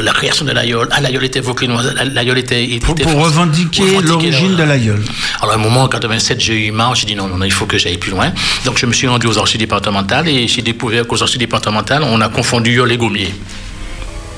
la 0.00 0.12
création 0.12 0.44
de 0.44 0.52
l'aïeul. 0.52 0.88
Ah, 0.90 1.00
l'aïeul 1.00 1.24
était 1.24 1.40
vauclinoise, 1.40 1.94
l'aïeul 2.12 2.38
était, 2.38 2.64
était 2.64 3.02
Pour 3.02 3.14
revendiquer 3.14 4.00
l'origine 4.00 4.56
de 4.56 4.62
l'aïeul. 4.62 5.02
alors, 5.40 5.52
à 5.52 5.54
un 5.54 5.58
moment, 5.58 5.82
en 5.82 5.88
87, 5.88 6.40
j'ai 6.40 6.66
eu 6.66 6.70
marre. 6.72 6.94
J'ai 6.94 7.06
dit 7.06 7.14
non, 7.14 7.28
non, 7.28 7.36
non, 7.38 7.44
il 7.44 7.52
faut 7.52 7.66
que 7.66 7.78
j'aille 7.78 7.98
plus 7.98 8.10
loin. 8.10 8.32
Donc, 8.64 8.78
je 8.78 8.86
me 8.86 8.92
suis 8.92 9.06
rendu 9.06 9.26
aux 9.26 9.38
archives 9.38 9.60
départementales 9.60 10.28
et 10.28 10.48
j'ai 10.48 10.62
découvert 10.62 11.06
qu'aux 11.06 11.22
archives 11.22 11.38
départementales, 11.38 12.02
on 12.04 12.20
a 12.20 12.28
confondu 12.28 12.72
Yol 12.74 12.92
et 12.92 12.96
Gommier. 12.96 13.32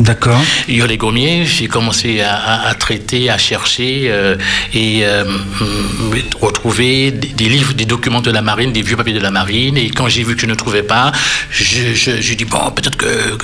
D'accord. 0.03 0.41
Yol 0.67 0.91
et 0.91 0.97
Gommier, 0.97 1.45
j'ai 1.47 1.69
commencé 1.69 2.21
à, 2.23 2.75
traiter, 2.77 3.31
à 3.31 3.39
chercher 3.39 4.07
euh, 4.09 4.37
et 4.75 5.03
euh, 5.05 5.23
retrouver 6.41 7.13
des, 7.13 7.49
livres, 7.49 7.73
des 7.73 7.85
documents 7.85 8.21
de 8.21 8.33
la 8.33 8.43
marine, 8.43 8.73
des 8.73 8.83
vieux 8.83 8.97
papiers 8.97 9.15
de 9.15 9.21
la 9.21 9.31
marine. 9.31 9.77
Et 9.77 9.91
quand 9.91 10.09
j'ai 10.09 10.25
vu 10.25 10.35
que 10.35 10.41
je 10.41 10.47
ne 10.47 10.57
trouvais 10.57 10.83
pas, 10.83 11.13
je, 11.53 11.95
je, 11.95 12.21
j'ai 12.21 12.35
dit 12.35 12.45
bon, 12.45 12.59
peut-être 12.75 12.97
que 12.97 13.07
euh, 13.07 13.37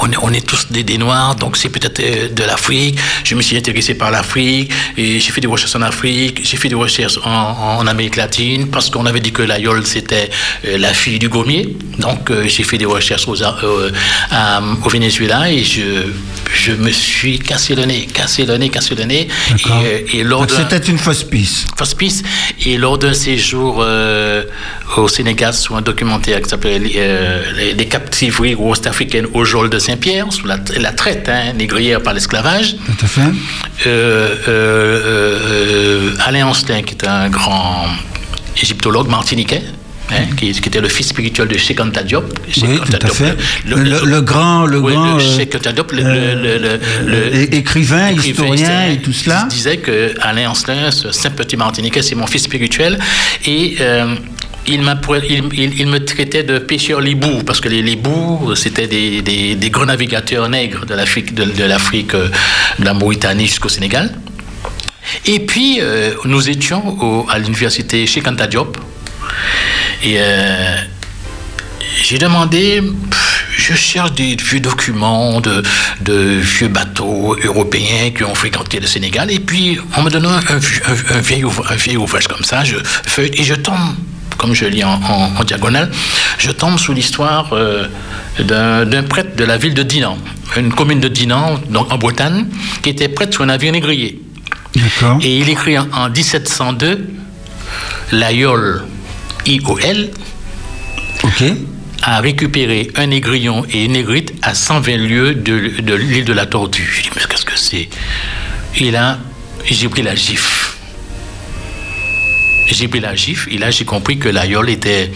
on, 0.00 0.10
est- 0.10 0.16
on 0.22 0.32
est, 0.32 0.46
tous 0.46 0.68
des, 0.70 0.82
des 0.82 0.96
noirs, 0.96 1.34
donc 1.34 1.58
c'est 1.58 1.68
peut-être 1.68 2.00
de 2.34 2.42
l'Afrique. 2.42 2.98
Je 3.24 3.34
me 3.34 3.42
suis 3.42 3.58
intéressé 3.58 3.92
par 3.92 4.10
l'Afrique 4.10 4.72
et 4.96 5.20
j'ai 5.20 5.30
fait 5.30 5.42
des 5.42 5.46
recherches 5.46 5.76
en 5.76 5.82
Afrique, 5.82 6.40
j'ai 6.42 6.56
fait 6.56 6.70
des 6.70 6.74
recherches 6.74 7.18
en, 7.22 7.86
Amérique 7.86 8.16
latine 8.16 8.68
parce 8.68 8.88
qu'on 8.88 9.04
avait 9.04 9.20
dit 9.20 9.32
que 9.32 9.42
la 9.42 9.58
Yole 9.58 9.84
c'était 9.86 10.30
la 10.64 10.92
fille 10.94 11.18
du 11.18 11.28
Gommier. 11.28 11.76
Donc 11.98 12.32
j'ai 12.46 12.62
fait 12.62 12.78
des 12.78 12.86
recherches 12.86 13.26
au 13.28 14.88
Venezuela 14.88 15.50
et 15.50 15.64
je, 15.64 15.97
je 16.54 16.72
me 16.72 16.90
suis 16.90 17.38
cassé 17.38 17.74
le 17.74 17.84
nez, 17.84 18.06
cassé 18.06 18.46
le 18.46 18.56
nez, 18.56 18.68
cassé 18.70 18.94
le 18.94 19.04
nez. 19.04 19.28
Et, 20.14 20.22
lors 20.24 20.46
C'était 20.50 20.78
une 20.78 20.98
fausse 20.98 21.24
piste. 21.24 21.66
First 21.76 21.96
Peace. 21.98 22.22
Et 22.64 22.76
lors 22.78 22.98
d'un 22.98 23.14
séjour 23.14 23.78
euh, 23.80 24.44
au 24.96 25.08
Sénégal 25.08 25.52
sur 25.54 25.76
un 25.76 25.82
documentaire 25.82 26.40
qui 26.42 26.48
s'appelait 26.48 26.80
euh, 26.96 27.42
les, 27.56 27.74
les 27.74 27.86
captiveries 27.86 28.54
ouest-africaines 28.54 29.26
au 29.34 29.44
Jol 29.44 29.68
de 29.70 29.78
Saint-Pierre, 29.78 30.26
sous 30.32 30.46
la, 30.46 30.58
la 30.78 30.92
traite 30.92 31.28
hein, 31.28 31.52
négrière 31.54 32.02
par 32.02 32.14
l'esclavage, 32.14 32.76
Tout 32.86 33.04
à 33.04 33.08
fait. 33.08 33.20
euh, 33.86 34.34
euh, 34.48 36.10
Alain 36.24 36.46
Ancelin, 36.46 36.82
qui 36.82 36.94
est 36.94 37.06
un 37.06 37.28
grand 37.28 37.86
égyptologue 38.60 39.08
martiniquais, 39.08 39.62
hein, 40.10 40.24
qui, 40.36 40.52
qui 40.52 40.68
était 40.68 40.80
le 40.80 40.88
fils 40.88 41.08
spirituel 41.08 41.48
de 41.48 41.56
Cheikh 41.58 41.80
Anta 41.80 42.02
Diop. 42.02 42.26
Oui, 42.62 42.80
tout 42.84 43.06
à 43.06 43.08
fait. 43.08 43.36
Le, 43.66 44.04
le 44.04 44.20
grand, 44.22 44.66
le 44.66 44.78
oui, 44.78 44.92
grand 44.92 45.16
le 45.16 45.22
le- 46.02 46.34
le- 46.34 46.58
le- 47.06 47.30
le- 47.30 47.54
écrivain, 47.54 48.10
historien 48.10 48.86
et 48.90 48.98
tout 48.98 49.12
cela. 49.12 49.46
il 49.50 49.54
disait 49.54 49.76
que 49.78 50.14
Alain 50.20 50.50
Ancelin, 50.50 50.90
ce 50.90 51.10
saint 51.12 51.30
petit 51.30 51.56
Martiniquais, 51.56 52.02
c'est 52.02 52.14
mon 52.14 52.26
fils 52.26 52.42
spirituel. 52.44 52.98
Et 53.46 53.76
euh, 53.80 54.14
il, 54.66 54.82
il, 55.28 55.44
il- 55.54 55.80
il 55.80 55.86
me 55.86 55.98
traitait 56.04 56.42
de 56.42 56.58
pêcheur 56.58 57.00
libou, 57.00 57.42
parce 57.46 57.60
que 57.60 57.68
les 57.68 57.82
libous, 57.82 58.54
c'était 58.54 58.86
des, 58.86 59.22
des- 59.22 59.54
des 59.54 59.70
grands 59.70 59.86
navigateurs 59.86 60.48
nègres 60.48 60.84
de 60.86 60.94
l'Afrique, 60.94 61.34
de, 61.34 61.44
de 61.44 61.64
l'Afrique, 61.64 62.14
euh, 62.14 62.28
de 62.78 62.84
la 62.84 62.92
Mauritanie 62.94 63.46
jusqu'au 63.46 63.68
Sénégal. 63.70 64.10
Et 65.24 65.40
puis, 65.40 65.78
euh, 65.80 66.10
nous 66.26 66.50
étions 66.50 66.82
au- 67.02 67.26
à 67.30 67.38
l'université 67.38 68.06
chez 68.06 68.20
Diop. 68.50 68.76
Et 70.02 70.14
euh, 70.18 70.76
j'ai 72.04 72.18
demandé, 72.18 72.82
je 73.56 73.74
cherche 73.74 74.12
des 74.12 74.36
vieux 74.36 74.60
documents 74.60 75.40
de, 75.40 75.62
de 76.02 76.14
vieux 76.40 76.68
bateaux 76.68 77.36
européens 77.42 78.10
qui 78.16 78.22
ont 78.24 78.34
fréquenté 78.34 78.78
le 78.80 78.86
Sénégal. 78.86 79.30
Et 79.30 79.40
puis, 79.40 79.78
on 79.96 80.02
me 80.02 80.10
donne 80.10 80.26
un, 80.26 80.40
un 80.48 81.20
vieil, 81.20 81.44
ouvrage, 81.44 81.72
un 81.72 81.76
vieil 81.76 81.96
ouvrage 81.96 82.28
comme 82.28 82.44
ça, 82.44 82.64
je 82.64 82.76
feuille 82.84 83.30
et 83.34 83.42
je 83.42 83.54
tombe, 83.54 83.94
comme 84.36 84.54
je 84.54 84.66
lis 84.66 84.84
en, 84.84 84.92
en- 85.02 85.32
en 85.36 85.44
diagonale, 85.44 85.90
je 86.38 86.50
tombe 86.52 86.78
sous 86.78 86.92
l'histoire 86.92 87.50
euh, 87.52 87.88
d'un 88.38 89.02
prêtre 89.02 89.34
de 89.36 89.44
la 89.44 89.56
ville 89.58 89.74
de 89.74 89.82
Dinan, 89.82 90.16
une 90.56 90.72
commune 90.72 91.00
de 91.00 91.08
Dinan, 91.08 91.58
donc 91.70 91.92
en 91.92 91.98
Bretagne, 91.98 92.46
qui 92.82 92.90
était 92.90 93.08
prêtre 93.08 93.32
sur 93.34 93.42
un 93.42 93.46
navire 93.46 93.72
négrier. 93.72 94.22
D'accord. 94.76 95.18
Et 95.22 95.38
il 95.38 95.48
écrit 95.48 95.76
en, 95.76 95.88
en 95.92 96.08
1702, 96.08 97.08
l'Aïol, 98.12 98.84
I-O-L, 99.48 100.10
a 102.02 102.20
récupéré 102.20 102.90
un 102.96 103.06
négrillon 103.06 103.64
et 103.70 103.84
une 103.84 103.92
négrite 103.92 104.32
à 104.42 104.54
120 104.54 104.96
lieues 104.96 105.34
de, 105.34 105.80
de 105.80 105.94
l'île 105.94 106.24
de 106.24 106.32
la 106.32 106.46
Tortue. 106.46 106.88
J'ai 106.94 107.02
dit, 107.02 107.10
mais 107.16 107.22
qu'est-ce 107.28 107.44
que 107.44 107.56
c'est? 107.56 107.88
Et 108.76 108.90
là, 108.90 109.18
j'ai 109.64 109.88
pris 109.88 110.02
la 110.02 110.14
gifle. 110.14 110.76
J'ai 112.66 112.88
pris 112.88 113.00
la 113.00 113.14
gifle 113.14 113.52
et 113.52 113.58
là, 113.58 113.70
j'ai 113.70 113.84
compris 113.84 114.18
que 114.18 114.28
l'Aïol 114.28 114.68
était. 114.68 115.10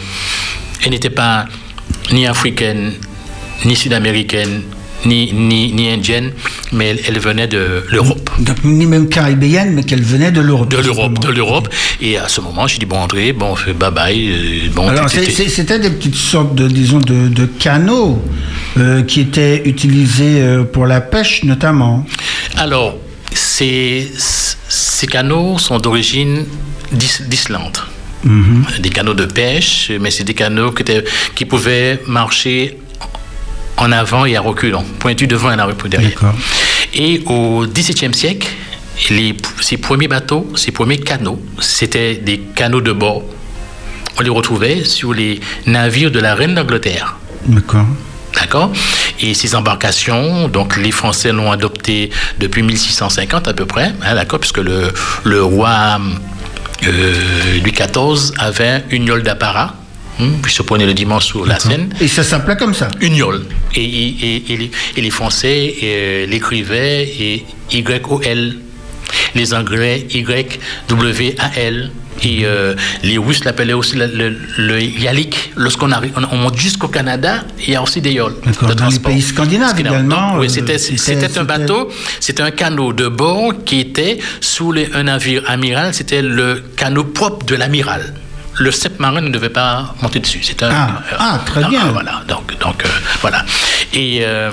Elle 0.84 0.90
n'était 0.90 1.10
pas 1.10 1.46
ni 2.10 2.26
africaine, 2.26 2.94
ni 3.64 3.76
sud-américaine, 3.76 4.62
ni, 5.04 5.32
ni, 5.32 5.72
ni 5.72 5.90
indienne, 5.90 6.30
mais 6.72 6.88
elle, 6.90 7.00
elle 7.08 7.18
venait 7.18 7.46
de 7.48 7.84
l'Europe. 7.90 8.30
Donc, 8.38 8.62
ni 8.64 8.86
même 8.86 9.08
caribéenne, 9.08 9.72
mais 9.74 9.82
qu'elle 9.82 10.02
venait 10.02 10.30
de 10.30 10.40
l'Europe. 10.40 10.70
De 10.70 10.78
l'Europe, 10.78 11.18
de 11.18 11.28
l'Europe. 11.28 11.68
Et 12.00 12.16
à 12.18 12.28
ce 12.28 12.40
moment, 12.40 12.66
j'ai 12.66 12.78
dit, 12.78 12.86
bon, 12.86 12.98
André, 12.98 13.32
bon, 13.32 13.54
bye 13.78 13.90
bye. 13.90 14.28
euh, 14.30 14.68
Bon, 14.74 14.88
Alors, 14.88 15.08
c'était 15.10 15.78
des 15.78 15.90
petites 15.90 16.14
sortes 16.14 16.54
de, 16.54 16.68
disons, 16.68 16.98
de, 16.98 17.28
de 17.28 17.46
canaux 17.46 18.22
euh, 18.78 19.02
qui 19.02 19.20
étaient 19.20 19.62
utilisés 19.68 20.40
euh, 20.40 20.64
pour 20.64 20.86
la 20.86 21.00
pêche, 21.00 21.42
notamment. 21.44 22.06
Alors, 22.56 22.96
ces, 23.34 24.10
ces 24.68 25.06
canaux 25.06 25.58
sont 25.58 25.78
d'origine 25.78 26.44
d'Is- 26.92 27.22
d'Islande. 27.28 27.78
Mhm. 28.24 28.64
Des 28.78 28.90
canaux 28.90 29.14
de 29.14 29.24
pêche, 29.24 29.90
mais 30.00 30.10
c'est 30.12 30.22
des 30.24 30.34
canaux 30.34 30.70
qui, 30.70 30.82
étaient- 30.82 31.04
qui 31.34 31.44
pouvaient 31.44 32.00
marcher 32.06 32.78
en 33.82 33.90
avant 33.90 34.24
et 34.24 34.36
à 34.36 34.40
reculons, 34.40 34.84
pointus 35.00 35.26
devant 35.26 35.50
et 35.50 35.58
à 35.58 35.64
reculons 35.64 35.90
derrière. 35.90 36.18
Et 36.94 37.22
au 37.26 37.66
XVIIe 37.66 38.14
siècle, 38.14 38.48
les, 39.10 39.34
ces 39.60 39.76
premiers 39.76 40.08
bateaux, 40.08 40.48
ces 40.54 40.70
premiers 40.70 40.98
canaux, 40.98 41.40
c'était 41.60 42.14
des 42.14 42.38
canaux 42.38 42.80
de 42.80 42.92
bord. 42.92 43.22
On 44.18 44.22
les 44.22 44.30
retrouvait 44.30 44.84
sur 44.84 45.12
les 45.12 45.40
navires 45.66 46.10
de 46.10 46.20
la 46.20 46.34
reine 46.34 46.54
d'Angleterre. 46.54 47.16
D'accord. 47.46 47.86
D'accord 48.34 48.72
Et 49.20 49.34
ces 49.34 49.54
embarcations, 49.54 50.48
donc 50.48 50.76
les 50.76 50.92
Français 50.92 51.32
l'ont 51.32 51.50
adopté 51.50 52.10
depuis 52.38 52.62
1650 52.62 53.48
à 53.48 53.52
peu 53.52 53.66
près, 53.66 53.92
hein, 54.04 54.14
d'accord, 54.14 54.38
puisque 54.38 54.58
le, 54.58 54.92
le 55.24 55.42
roi 55.42 56.00
euh, 56.86 57.60
Louis 57.60 57.72
XIV 57.72 58.32
avait 58.38 58.84
une 58.90 59.06
yole 59.06 59.22
d'apparat, 59.22 59.74
hein, 60.22 60.30
puis 60.42 60.52
se 60.52 60.62
prenait 60.62 60.86
le 60.86 60.94
dimanche 60.94 61.26
sur 61.26 61.44
la 61.46 61.58
Seine. 61.58 61.90
Et 62.00 62.08
ça 62.08 62.22
s'appelait 62.22 62.56
comme 62.56 62.74
ça. 62.74 62.88
Une 63.00 63.16
yole. 63.16 63.44
Et, 63.74 63.82
et- 63.84 64.52
et 64.52 64.56
les, 64.56 64.70
et 64.96 65.00
les 65.00 65.10
Français 65.10 65.74
euh, 65.82 66.26
l'écrivaient 66.26 67.02
et 67.20 67.44
Y-O-L. 67.72 68.56
Les 69.34 69.52
Anglais 69.54 70.06
Y-W-A-L. 70.88 71.90
Et 72.24 72.40
euh, 72.44 72.74
les 73.02 73.16
Russes 73.18 73.42
l'appelaient 73.44 73.72
aussi 73.72 73.96
le, 73.96 74.06
le, 74.06 74.36
le 74.58 74.80
yalik. 74.82 75.52
Lorsqu'on 75.56 75.90
arrive, 75.90 76.12
on, 76.16 76.24
on 76.30 76.36
monte 76.36 76.58
jusqu'au 76.58 76.86
Canada, 76.88 77.42
il 77.66 77.72
y 77.72 77.74
a 77.76 77.82
aussi 77.82 78.00
des 78.02 78.12
yoles. 78.12 78.36
De 78.68 78.74
Dans 78.74 78.88
les 78.88 78.98
pays 78.98 79.22
scandinaves 79.22 79.80
également, 79.80 80.34
Non, 80.34 80.38
oui, 80.38 80.46
euh, 80.46 80.78
c'était, 80.78 81.38
un 81.38 81.44
bateau, 81.44 81.88
c'était 82.20 82.42
un 82.42 82.50
canot 82.50 82.92
de 82.92 83.08
bord 83.08 83.54
qui 83.64 83.80
était 83.80 84.18
sous 84.40 84.72
les- 84.72 84.90
un 84.94 85.04
navire 85.04 85.42
amiral. 85.48 85.94
C'était 85.94 86.22
le 86.22 86.62
canot 86.76 87.04
propre 87.04 87.46
de 87.46 87.54
l'amiral. 87.56 88.12
Le 88.58 88.70
sept 88.70 89.00
marin 89.00 89.20
ne 89.22 89.30
devait 89.30 89.48
pas 89.48 89.94
monter 90.02 90.20
dessus. 90.20 90.40
C'est 90.42 90.62
un, 90.62 90.70
Ah, 90.70 91.02
ah, 91.18 91.40
très 91.46 91.64
bien. 91.64 91.86
voilà. 91.86 92.22
Donc, 92.28 92.58
donc 92.58 92.84
euh, 92.84 92.88
voilà. 93.20 93.44
Et, 93.94 94.20
euh, 94.22 94.50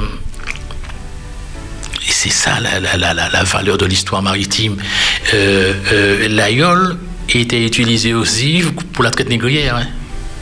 et 2.08 2.12
c'est 2.12 2.30
ça 2.30 2.60
la, 2.60 2.80
la, 2.80 3.14
la, 3.14 3.30
la- 3.30 3.44
valeur 3.44 3.78
de 3.78 3.86
l'histoire 3.86 4.22
maritime. 4.22 4.78
Euh, 5.34 5.74
euh, 5.92 6.28
L'aïeul 6.30 6.98
était 7.30 7.64
utilisé 7.64 8.14
aussi 8.14 8.64
pour 8.94 9.04
la 9.04 9.12
traite 9.12 9.30
négrière. 9.30 9.76
hein. 9.76 9.88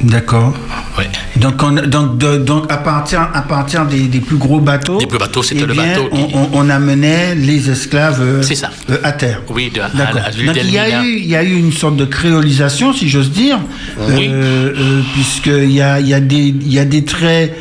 D'accord. 0.02 0.54
Ouais. 0.98 1.08
Donc, 1.38 1.62
on- 1.64 1.72
donc, 1.72 2.18
de- 2.18 2.38
donc 2.38 2.72
à 2.72 2.78
partir, 2.78 3.30
à 3.34 3.42
partir 3.42 3.86
des, 3.86 4.02
des 4.08 4.20
plus 4.20 4.38
gros 4.38 4.60
bateaux, 4.60 4.98
Des 5.00 5.08
plus 5.08 5.18
bateaux, 5.18 5.42
c'était 5.44 5.62
eh 5.64 5.68
le 5.68 5.74
bateau 5.74 6.08
qui- 6.10 6.36
On, 6.54 6.70
amenait 6.70 7.34
les 7.36 7.70
esclaves 7.70 8.22
euh, 8.22 8.42
ça. 8.44 8.70
euh, 8.90 8.98
à 9.04 9.12
terre. 9.12 9.42
Oui, 9.50 9.72
de- 9.74 9.82
à- 9.82 9.90
D'accord. 9.90 10.22
Donc 10.46 10.56
il 10.64 10.72
y, 10.72 10.78
a 10.78 11.04
eu, 11.04 11.18
il 11.18 11.26
y 11.28 11.36
a 11.36 11.44
eu 11.44 11.56
une 11.58 11.72
sorte 11.72 11.96
de 11.98 12.06
créolisation, 12.06 12.94
si 12.94 13.10
j'ose 13.10 13.32
dire, 13.32 13.60
Oui. 14.00 14.28
euh, 14.30 14.74
euh, 14.78 15.02
puisqu'il 15.14 15.72
y 15.72 15.82
a, 15.82 16.00
il 16.00 16.08
y, 16.08 16.14
a 16.14 16.20
des, 16.20 16.36
il 16.36 16.72
y 16.74 16.80
a 16.80 16.86
des 16.86 17.04
traits 17.04 17.56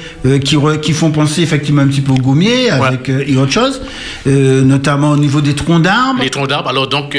qui, 0.44 0.56
re- 0.56 0.80
qui 0.80 0.92
font 0.92 1.10
penser 1.10 1.42
effectivement 1.42 1.82
un 1.82 1.86
petit 1.88 2.00
peu 2.00 2.12
au 2.12 2.16
gommier 2.16 2.70
avec, 2.70 3.08
et 3.08 3.36
autre 3.36 3.52
chose, 3.52 3.80
notamment 4.26 5.10
au 5.10 5.16
niveau 5.16 5.40
des 5.40 5.54
troncs 5.54 5.82
d'arbres. 5.82 6.20
Les 6.22 6.30
troncs 6.30 6.48
d'arbres. 6.48 6.68
Alors 6.70 6.88
donc, 6.88 7.16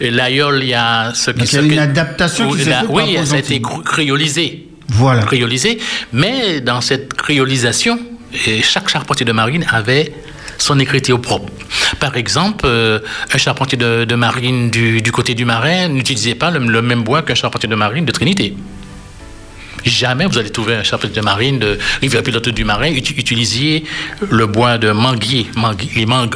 l'aïeul, 0.00 0.60
il 0.62 0.68
y 0.68 0.74
a 0.74 1.12
ce 1.14 1.30
qui 1.30 1.38
Donc, 1.40 1.52
il 1.52 1.54
y 1.56 1.58
a 1.58 1.62
une 1.74 1.78
adaptation 1.78 2.50
qui 2.50 2.58
s'est 2.58 2.64
faite 2.70 2.76
Oui, 2.88 3.16
ça 3.24 3.34
a 3.36 3.38
été 3.38 3.54
Antilles. 3.56 3.62
Cr- 4.20 4.32
créolisé. 4.32 4.66
Voilà. 4.88 5.22
Créolisé. 5.22 5.78
Mais 6.12 6.60
dans 6.60 6.80
cette 6.80 7.14
créolisation, 7.14 7.98
euh, 8.48 8.60
chaque 8.62 8.88
charpentier 8.88 9.24
de 9.26 9.32
marine 9.32 9.64
avait 9.70 10.12
son 10.58 10.78
écriture 10.78 11.20
propre. 11.20 11.50
Par 12.00 12.16
exemple, 12.16 12.64
euh, 12.66 12.98
un 13.32 13.38
charpentier 13.38 13.78
de, 13.78 14.04
de 14.04 14.14
marine 14.14 14.70
du, 14.70 15.00
du 15.00 15.12
côté 15.12 15.34
du 15.34 15.44
marin 15.44 15.88
n'utilisait 15.88 16.34
pas 16.34 16.50
le, 16.50 16.58
le 16.58 16.82
même 16.82 17.02
bois 17.02 17.22
qu'un 17.22 17.34
charpentier 17.34 17.68
de 17.68 17.74
marine 17.76 18.04
de 18.04 18.12
Trinité. 18.12 18.54
Jamais 19.84 20.26
vous 20.26 20.36
allez 20.38 20.50
trouver 20.50 20.74
un 20.74 20.82
charpentier 20.82 21.16
de 21.16 21.22
marine 21.22 21.58
de 21.58 21.78
rivière 22.02 22.22
pilote 22.22 22.50
du 22.50 22.64
marin 22.64 22.90
uti- 22.90 23.14
utiliser 23.16 23.84
le 24.28 24.46
bois 24.46 24.76
de 24.76 24.90
manguier, 24.92 25.46
manguier- 25.56 25.90
les 25.96 26.04
mangues 26.04 26.34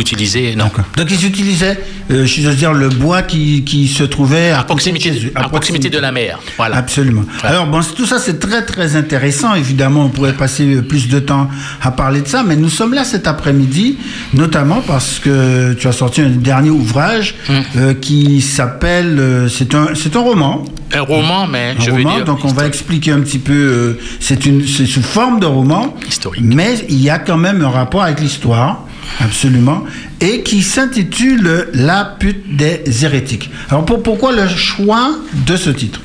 utiliser. 0.00 0.54
Non. 0.56 0.70
Donc 0.96 1.10
ils 1.10 1.24
utilisaient, 1.26 1.78
euh, 2.10 2.26
si 2.26 2.42
j'ose 2.42 2.56
dire, 2.56 2.72
le 2.72 2.88
bois 2.88 3.22
qui, 3.22 3.64
qui 3.64 3.88
se 3.88 4.04
trouvait 4.04 4.50
à, 4.50 4.60
À 4.60 4.64
proximité, 4.64 5.10
de 5.10 5.18
chez 5.18 5.26
eux, 5.26 5.32
à 5.34 5.48
proximité 5.48 5.90
de 5.90 5.98
la 5.98 6.12
mer. 6.12 6.38
Voilà. 6.56 6.76
Absolument. 6.76 7.22
Voilà. 7.40 7.56
Alors 7.56 7.66
bon, 7.66 7.80
tout 7.96 8.06
ça 8.06 8.18
c'est 8.18 8.38
très 8.38 8.64
très 8.64 8.96
intéressant. 8.96 9.54
Évidemment, 9.54 10.04
on 10.06 10.08
pourrait 10.08 10.32
passer 10.34 10.74
euh, 10.76 10.82
plus 10.82 11.08
de 11.08 11.18
temps 11.18 11.48
à 11.82 11.90
parler 11.90 12.20
de 12.20 12.28
ça, 12.28 12.42
mais 12.46 12.56
nous 12.56 12.68
sommes 12.70 12.94
là 12.94 13.04
cet 13.04 13.26
après-midi, 13.26 13.96
notamment 14.32 14.82
parce 14.86 15.18
que 15.18 15.72
tu 15.74 15.86
as 15.88 15.92
sorti 15.92 16.20
un 16.22 16.28
dernier 16.30 16.70
ouvrage 16.70 17.34
Mm. 17.48 17.52
euh, 17.76 17.94
qui 17.94 18.40
s'appelle, 18.40 19.18
euh, 19.18 19.48
c'est 19.48 19.74
un 19.74 19.88
c'est 19.94 20.16
un 20.16 20.20
roman. 20.20 20.64
Un 20.92 21.00
roman, 21.02 21.46
mais 21.46 21.74
Un 21.76 21.80
je 21.82 21.90
veux 21.90 21.96
roman, 22.02 22.16
dire. 22.16 22.24
donc 22.24 22.44
on 22.44 22.52
va 22.52 22.66
expliquer 22.66 23.10
un 23.12 23.20
petit 23.20 23.38
peu. 23.38 23.98
c'est 24.20 24.46
une, 24.46 24.66
c'est 24.66 24.86
sous 24.86 25.02
forme 25.02 25.40
de 25.40 25.46
roman, 25.46 25.94
Historique. 26.08 26.42
mais 26.44 26.74
il 26.88 27.02
y 27.02 27.10
a 27.10 27.18
quand 27.18 27.36
même 27.36 27.62
un 27.62 27.68
rapport 27.70 28.02
avec 28.02 28.20
l'histoire, 28.20 28.86
absolument, 29.20 29.84
et 30.20 30.42
qui 30.42 30.62
s'intitule 30.62 31.68
La 31.74 32.04
pute 32.18 32.56
des 32.56 32.82
hérétiques. 33.04 33.50
Alors 33.70 33.84
pour, 33.84 34.02
pourquoi 34.02 34.32
le 34.32 34.48
choix 34.48 35.14
de 35.46 35.56
ce 35.56 35.70
titre? 35.70 36.00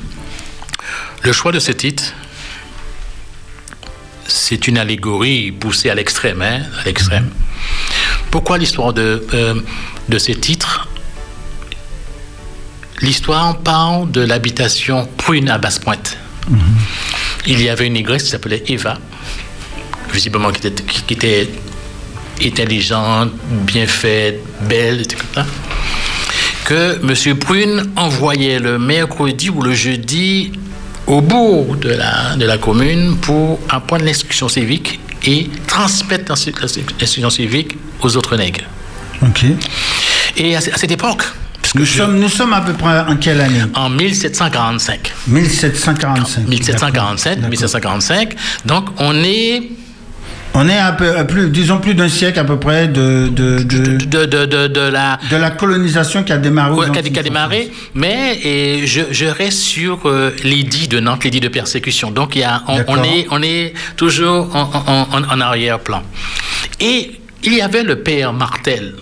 Le 1.22 1.32
choix 1.32 1.52
de 1.52 1.58
ce 1.58 1.72
titre, 1.72 2.14
c'est 4.26 4.68
une 4.68 4.78
allégorie 4.78 5.52
poussée 5.52 5.90
à 5.90 5.94
l'extrême, 5.94 6.40
hein, 6.42 6.60
à 6.80 6.84
l'extrême. 6.84 7.28
Pourquoi 8.30 8.58
l'histoire 8.58 8.92
de, 8.92 9.26
euh, 9.34 9.54
de 10.08 10.18
ces 10.18 10.34
titres 10.36 10.88
L'histoire 13.02 13.58
parle 13.58 14.10
de 14.10 14.20
l'habitation 14.20 15.08
prune 15.16 15.48
à 15.48 15.56
Basse-Pointe. 15.58 16.18
Il 17.46 17.62
y 17.62 17.68
avait 17.70 17.86
une 17.86 17.94
négresse 17.94 18.24
qui 18.24 18.30
s'appelait 18.30 18.62
Eva, 18.68 18.98
visiblement 20.12 20.50
qui 20.52 20.66
était, 20.66 20.82
qui- 20.82 21.02
qui 21.02 21.14
était 21.14 21.48
intelligente, 22.42 23.30
bien 23.66 23.86
faite, 23.86 24.40
belle, 24.68 25.00
etc. 25.02 25.16
Que 26.64 27.00
M. 27.02 27.36
Prune 27.38 27.90
envoyait 27.96 28.58
le 28.58 28.78
mercredi 28.78 29.50
ou 29.50 29.60
le 29.62 29.72
jeudi 29.74 30.52
au 31.06 31.20
bourg 31.20 31.76
de 31.76 31.90
la, 31.90 32.36
de 32.36 32.44
la 32.44 32.58
commune 32.58 33.16
pour 33.16 33.58
apprendre 33.68 34.04
l'instruction 34.04 34.48
civique 34.48 35.00
et 35.24 35.48
transmettre 35.66 36.30
l'instru- 36.32 36.52
l'instruction 37.00 37.30
civique 37.30 37.76
aux 38.02 38.16
autres 38.16 38.36
nègres. 38.36 38.64
Ok. 39.22 39.44
Et 40.36 40.54
à, 40.56 40.60
ce- 40.60 40.70
à 40.70 40.76
cette 40.76 40.92
époque, 40.92 41.24
parce 41.60 41.72
que 41.72 41.78
Nous 41.80 41.84
je- 41.84 41.96
sommes, 41.98 42.18
nous 42.20 42.28
sommes 42.28 42.52
à 42.52 42.60
peu 42.60 42.72
près 42.74 43.00
en 43.00 43.16
quelle 43.16 43.40
année? 43.40 43.62
En 43.74 43.90
1745, 43.90 45.12
1745. 45.26 46.46
1747, 46.48 47.34
D'accord. 47.36 47.50
1745, 47.50 48.34
donc 48.64 48.86
on 48.98 49.14
est 49.24 49.62
On 50.52 50.68
est 50.68 50.76
à 50.78 50.90
peu, 50.92 51.16
à 51.16 51.24
plus, 51.24 51.48
disons 51.48 51.78
plus 51.78 51.94
d'un 51.94 52.08
siècle 52.08 52.40
à 52.40 52.44
peu 52.44 52.58
près 52.58 52.88
de, 52.88 53.28
de, 53.28 53.62
de, 53.62 54.24
de, 54.26 54.66
de, 54.66 54.80
la 54.80 55.18
de 55.30 55.36
la 55.36 55.50
colonisation 55.50 56.24
qui 56.24 56.32
a 56.32 56.38
démarré. 56.38 56.72
Ouais, 56.74 56.90
qui 56.90 56.96
a- 56.96 57.00
Antilles 57.00 57.12
qui 57.12 57.18
a 57.20 57.22
démarré, 57.22 57.70
mais 57.94 58.38
et 58.42 58.84
je, 58.86 59.02
je 59.12 59.26
reste 59.26 59.58
sur 59.60 60.00
euh, 60.08 60.34
l'édit 60.42 60.88
de 60.88 60.98
Nantes, 60.98 61.22
l'édit 61.22 61.38
de 61.40 61.46
persécution. 61.48 62.10
Donc 62.10 62.34
il 62.34 62.40
y 62.40 62.44
a, 62.44 62.62
on, 62.66 62.74
est, 63.04 63.26
on 63.30 63.42
est 63.42 63.74
toujours 63.96 64.54
en, 64.56 64.62
en- 64.86 65.06
en- 65.18 65.30
en 65.32 65.40
arrière-plan. 65.40 66.02
Et 66.80 67.12
il 67.44 67.54
y 67.54 67.60
avait 67.62 67.84
le 67.84 68.02
père 68.02 68.32
Martel, 68.32 68.94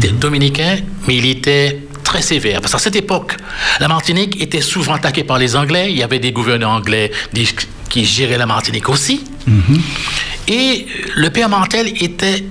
qui 0.00 0.06
était 0.06 0.14
dominicain, 0.16 0.76
mais 1.08 1.16
il 1.16 1.26
était 1.26 1.80
très 2.04 2.22
sévère. 2.22 2.60
Parce 2.60 2.72
qu'à 2.74 2.78
cette 2.78 2.96
époque, 2.96 3.36
la 3.80 3.88
Martinique 3.88 4.40
était 4.40 4.60
souvent 4.60 4.94
attaquée 4.94 5.24
par 5.24 5.38
les 5.38 5.56
Anglais. 5.56 5.86
Il 5.90 5.98
y 5.98 6.02
avait 6.04 6.20
des 6.20 6.30
gouverneurs 6.30 6.70
anglais 6.70 7.10
des- 7.32 7.46
qui 7.92 8.06
géraient 8.06 8.38
la 8.38 8.46
Martinique 8.46 8.88
aussi. 8.88 9.22
Et 10.48 10.86
le 11.14 11.28
père 11.30 11.50
Martel 11.50 11.88
était 12.02 12.42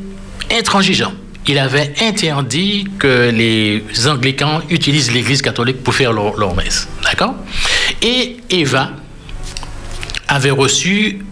intransigeant. 0.51 1.13
Il 1.47 1.58
avait 1.58 1.93
interdit 2.01 2.86
que 2.99 3.32
les 3.32 3.84
anglicans 4.08 4.62
utilisent 4.69 5.12
l'église 5.12 5.41
catholique 5.41 5.84
pour 5.84 5.95
faire 5.95 6.13
leur, 6.13 6.38
leur 6.38 6.56
messe. 6.56 6.88
D'accord? 7.04 7.34
Et 8.04 8.38
Eva 8.51 8.91
avait 10.27 10.51
reçu 10.51 11.25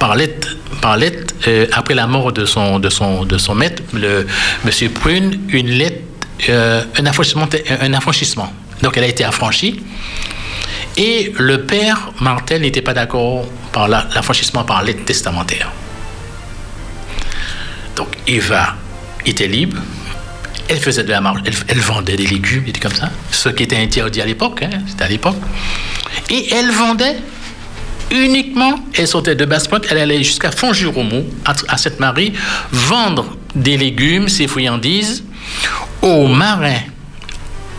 par 0.00 0.16
lettre, 0.16 0.56
par 0.82 0.96
lettre 0.96 1.32
euh, 1.46 1.66
après 1.72 1.94
la 1.94 2.08
mort 2.08 2.32
de 2.32 2.44
son, 2.44 2.80
de 2.80 2.90
son, 2.90 3.24
de 3.24 3.38
son 3.38 3.54
maître, 3.54 3.82
le, 3.92 4.26
M. 4.64 4.90
Prune, 4.90 5.40
une 5.48 5.68
lettre, 5.68 6.00
euh, 6.48 6.82
un, 6.98 7.06
affranchissement, 7.06 7.48
un 7.80 7.92
affranchissement. 7.94 8.52
Donc 8.82 8.96
elle 8.96 9.04
a 9.04 9.08
été 9.08 9.22
affranchie. 9.22 9.80
Et 10.96 11.32
le 11.38 11.64
père 11.64 12.10
Martel 12.20 12.62
n'était 12.62 12.82
pas 12.82 12.94
d'accord 12.94 13.46
par 13.72 13.88
la- 13.88 14.06
l'affranchissement 14.14 14.64
par 14.64 14.82
lettre 14.82 15.04
testamentaire. 15.04 15.70
Donc 17.96 18.08
Eva 18.26 18.74
était 19.26 19.48
libre. 19.48 19.78
Elle 20.68 20.78
faisait 20.78 21.02
de 21.04 21.10
la 21.10 21.20
marge, 21.20 21.40
elle, 21.68 21.78
vendait 21.80 22.16
des 22.16 22.26
légumes, 22.26 22.64
était 22.66 22.80
comme 22.80 22.94
ça, 22.94 23.10
ce 23.30 23.50
qui 23.50 23.64
était 23.64 23.76
interdit 23.76 24.22
à 24.22 24.24
l'époque, 24.24 24.62
hein, 24.62 24.70
c'était 24.88 25.04
à 25.04 25.08
l'époque. 25.08 25.36
Et 26.30 26.48
elle 26.54 26.70
vendait 26.70 27.16
uniquement, 28.10 28.76
elle 28.94 29.06
sortait 29.06 29.34
de 29.34 29.44
Basse-Pointe, 29.44 29.84
elle 29.90 29.98
allait 29.98 30.22
jusqu'à 30.22 30.50
Font-Juromo, 30.50 31.22
à, 31.44 31.52
à 31.68 31.76
Sainte-Marie, 31.76 32.32
vendre 32.72 33.36
des 33.54 33.76
légumes, 33.76 34.28
ses 34.30 34.46
friandises, 34.46 35.22
aux 36.00 36.28
marins 36.28 36.80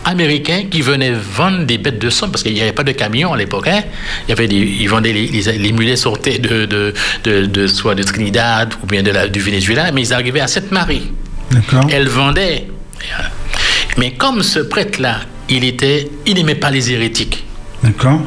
américains 0.06 0.64
qui 0.70 0.80
venaient 0.82 1.12
vendre 1.12 1.64
des 1.66 1.78
bêtes 1.78 1.98
de 1.98 2.08
somme, 2.10 2.30
parce 2.30 2.42
qu'il 2.42 2.54
n'y 2.54 2.62
avait 2.62 2.72
pas 2.72 2.84
de 2.84 2.92
camion 2.92 3.32
à 3.32 3.36
l'époque. 3.36 3.68
hein. 3.68 3.82
Il 4.26 4.30
y 4.30 4.32
avait 4.32 4.48
des, 4.48 4.56
ils 4.56 4.88
vendaient 4.88 5.12
les, 5.12 5.26
les, 5.26 5.58
les 5.58 5.72
mulets 5.72 5.96
sortaient 5.96 6.38
de, 6.38 6.64
de, 6.64 6.94
de, 7.24 7.46
de- 7.46 7.66
soit 7.66 7.94
de 7.94 8.02
Trinidad 8.02 8.72
ou 8.82 8.86
bien 8.86 9.02
de 9.02 9.10
la, 9.10 9.28
du 9.28 9.40
Venezuela, 9.40 9.90
mais 9.92 10.02
ils 10.02 10.12
arrivaient 10.14 10.40
à 10.40 10.46
Sainte-Marie. 10.48 11.12
Elle 11.90 12.08
vendait. 12.08 12.66
Mais 13.98 14.12
comme 14.12 14.42
ce 14.42 14.60
prêtre-là, 14.60 15.20
il 15.48 15.64
était, 15.64 16.08
il 16.26 16.34
n'aimait 16.34 16.54
pas 16.56 16.70
les 16.70 16.90
hérétiques. 16.92 17.44
D'accord. 17.82 18.20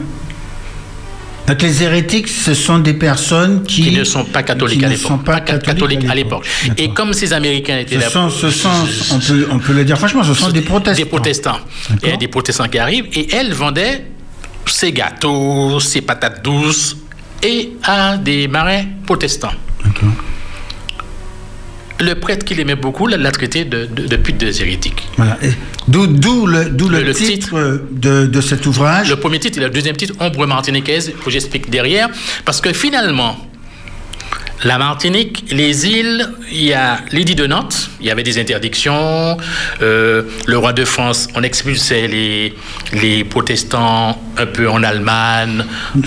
Donc 1.50 1.62
les 1.64 1.84
hérétiques, 1.84 2.28
ce 2.28 2.54
sont 2.54 2.78
des 2.80 2.94
personnes 2.94 3.64
qui, 3.64 3.82
qui 3.84 3.92
ne 3.92 4.04
sont 4.04 4.24
pas 4.24 4.44
catholiques 4.44 4.84
à 4.84 4.88
ne 4.88 4.94
l'époque. 4.94 5.08
sont 5.08 5.18
pas 5.18 5.42
ca- 5.46 5.58
catholiques 5.58 6.06
à 6.10 6.14
l'époque. 6.16 6.46
Et 6.78 6.90
comme 6.90 7.12
ces 7.14 7.34
Américains 7.34 7.80
étaient 7.80 7.96
Ce 7.96 8.02
là. 8.02 8.10
sont, 8.10 8.30
ce 8.30 8.52
sont, 8.52 8.70
on 9.12 9.20
peut, 9.20 9.48
on 9.52 9.58
peut 9.60 9.74
le 9.74 9.84
dire 9.84 9.98
franchement, 9.98 10.24
ce 10.24 10.34
sont 10.36 10.50
des 10.52 10.62
protestants. 10.62 11.04
Des 11.04 11.10
protestants. 11.10 11.60
Il 12.04 12.10
y 12.10 12.12
a 12.12 12.18
des 12.18 12.28
protestants 12.28 12.68
qui 12.68 12.78
arrivent 12.78 13.08
et 13.14 13.28
elle 13.34 13.52
vendait 13.54 14.06
ses 14.68 14.92
gâteaux, 14.92 15.80
ses 15.80 16.02
patates 16.02 16.44
douces 16.44 16.96
et 17.42 17.72
à 17.84 18.18
des 18.18 18.48
marins 18.48 18.84
protestants. 19.06 19.54
D'accord. 19.84 20.10
Le 22.02 22.14
prêtre 22.16 22.46
qu'il 22.46 22.60
aimait 22.60 22.76
beaucoup 22.76 23.08
l'a 23.08 23.32
traité 23.32 23.66
de, 23.66 23.86
de, 23.86 24.08
de 24.08 24.16
pute 24.16 24.38
des 24.38 24.62
hérétiques. 24.62 25.08
Voilà. 25.18 25.38
D'où, 25.88 26.08
d'où 26.08 26.46
le, 26.46 26.70
d'où 26.70 26.88
le, 26.88 27.14
titre, 27.14 27.30
titre. 27.30 27.82
de, 27.92 28.26
de 28.26 28.42
cet 28.42 28.66
ouvrage? 28.66 29.10
Le 29.10 29.18
premier 29.18 29.40
titre 29.40 29.58
et 29.58 29.62
le 29.62 29.70
deuxième 29.70 29.98
titre, 29.98 30.14
Ombre 30.20 30.46
martiniquaise, 30.48 31.12
que 31.24 31.30
j'explique 31.30 31.70
derrière, 31.70 32.10
parce 32.46 32.62
que 32.62 32.72
finalement, 32.72 33.38
la 34.66 34.78
Martinique, 34.78 35.46
les 35.52 35.88
îles, 35.88 36.28
il 36.52 36.64
y 36.66 36.74
a 36.74 37.00
l'édit 37.12 37.36
de 37.36 37.48
Nantes, 37.48 37.90
il 38.02 38.08
y 38.08 38.12
avait 38.12 38.24
des 38.24 38.40
interdictions. 38.40 39.38
euh, 39.82 40.24
le 40.46 40.58
roi 40.58 40.74
de 40.74 40.84
France, 40.84 41.28
on 41.36 41.44
expulsait 41.44 42.08
les, 42.08 42.54
les 42.94 43.24
protestants 43.24 44.22
un 44.38 44.46
peu 44.46 44.70
en 44.70 44.84
Allemagne, 44.84 45.64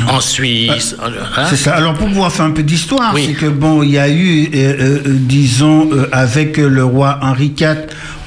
en 0.09 0.21
Suisse. 0.21 0.97
hein. 1.03 1.47
C'est 1.49 1.57
ça. 1.57 1.75
Alors 1.77 1.95
pour 1.95 2.09
pouvoir 2.09 2.31
faire 2.33 2.45
un 2.45 2.51
peu 2.51 2.63
d'histoire, 2.63 3.13
Oui. 3.15 3.25
c'est 3.29 3.33
que 3.35 3.47
bon, 3.47 3.83
il 3.83 3.91
y 3.93 3.99
a 3.99 4.09
eu, 4.11 4.51
euh, 4.55 4.57
euh, 4.81 5.01
disons, 5.07 5.89
avec 6.13 6.59
le 6.59 6.85
roi 6.85 7.19
Henri 7.23 7.53
IV 7.59 7.77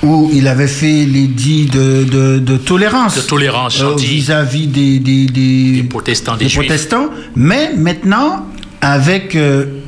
où 0.03 0.29
il 0.33 0.47
avait 0.47 0.67
fait 0.67 1.05
l'édit 1.05 1.65
de, 1.67 2.03
de, 2.03 2.39
de 2.39 2.57
tolérance. 2.57 3.15
De 3.15 3.21
tolérance, 3.21 3.81
vis-à-vis 3.99 4.67
des, 4.67 4.99
des, 4.99 5.25
des, 5.27 5.71
Des 5.81 5.83
protestants, 5.83 6.35
des 6.35 6.47
juifs. 6.49 6.65
protestants. 6.67 7.09
Mais 7.35 7.71
maintenant, 7.75 8.45
avec 8.81 9.35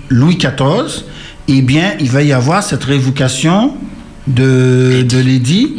Louis 0.10 0.38
XIV, 0.38 1.04
eh 1.48 1.62
bien, 1.62 1.94
il 2.00 2.10
va 2.10 2.24
y 2.24 2.34
avoir 2.34 2.64
cette 2.64 2.84
révocation 2.84 3.74
de, 4.28 5.04
de 5.04 5.18
l'édit 5.18 5.76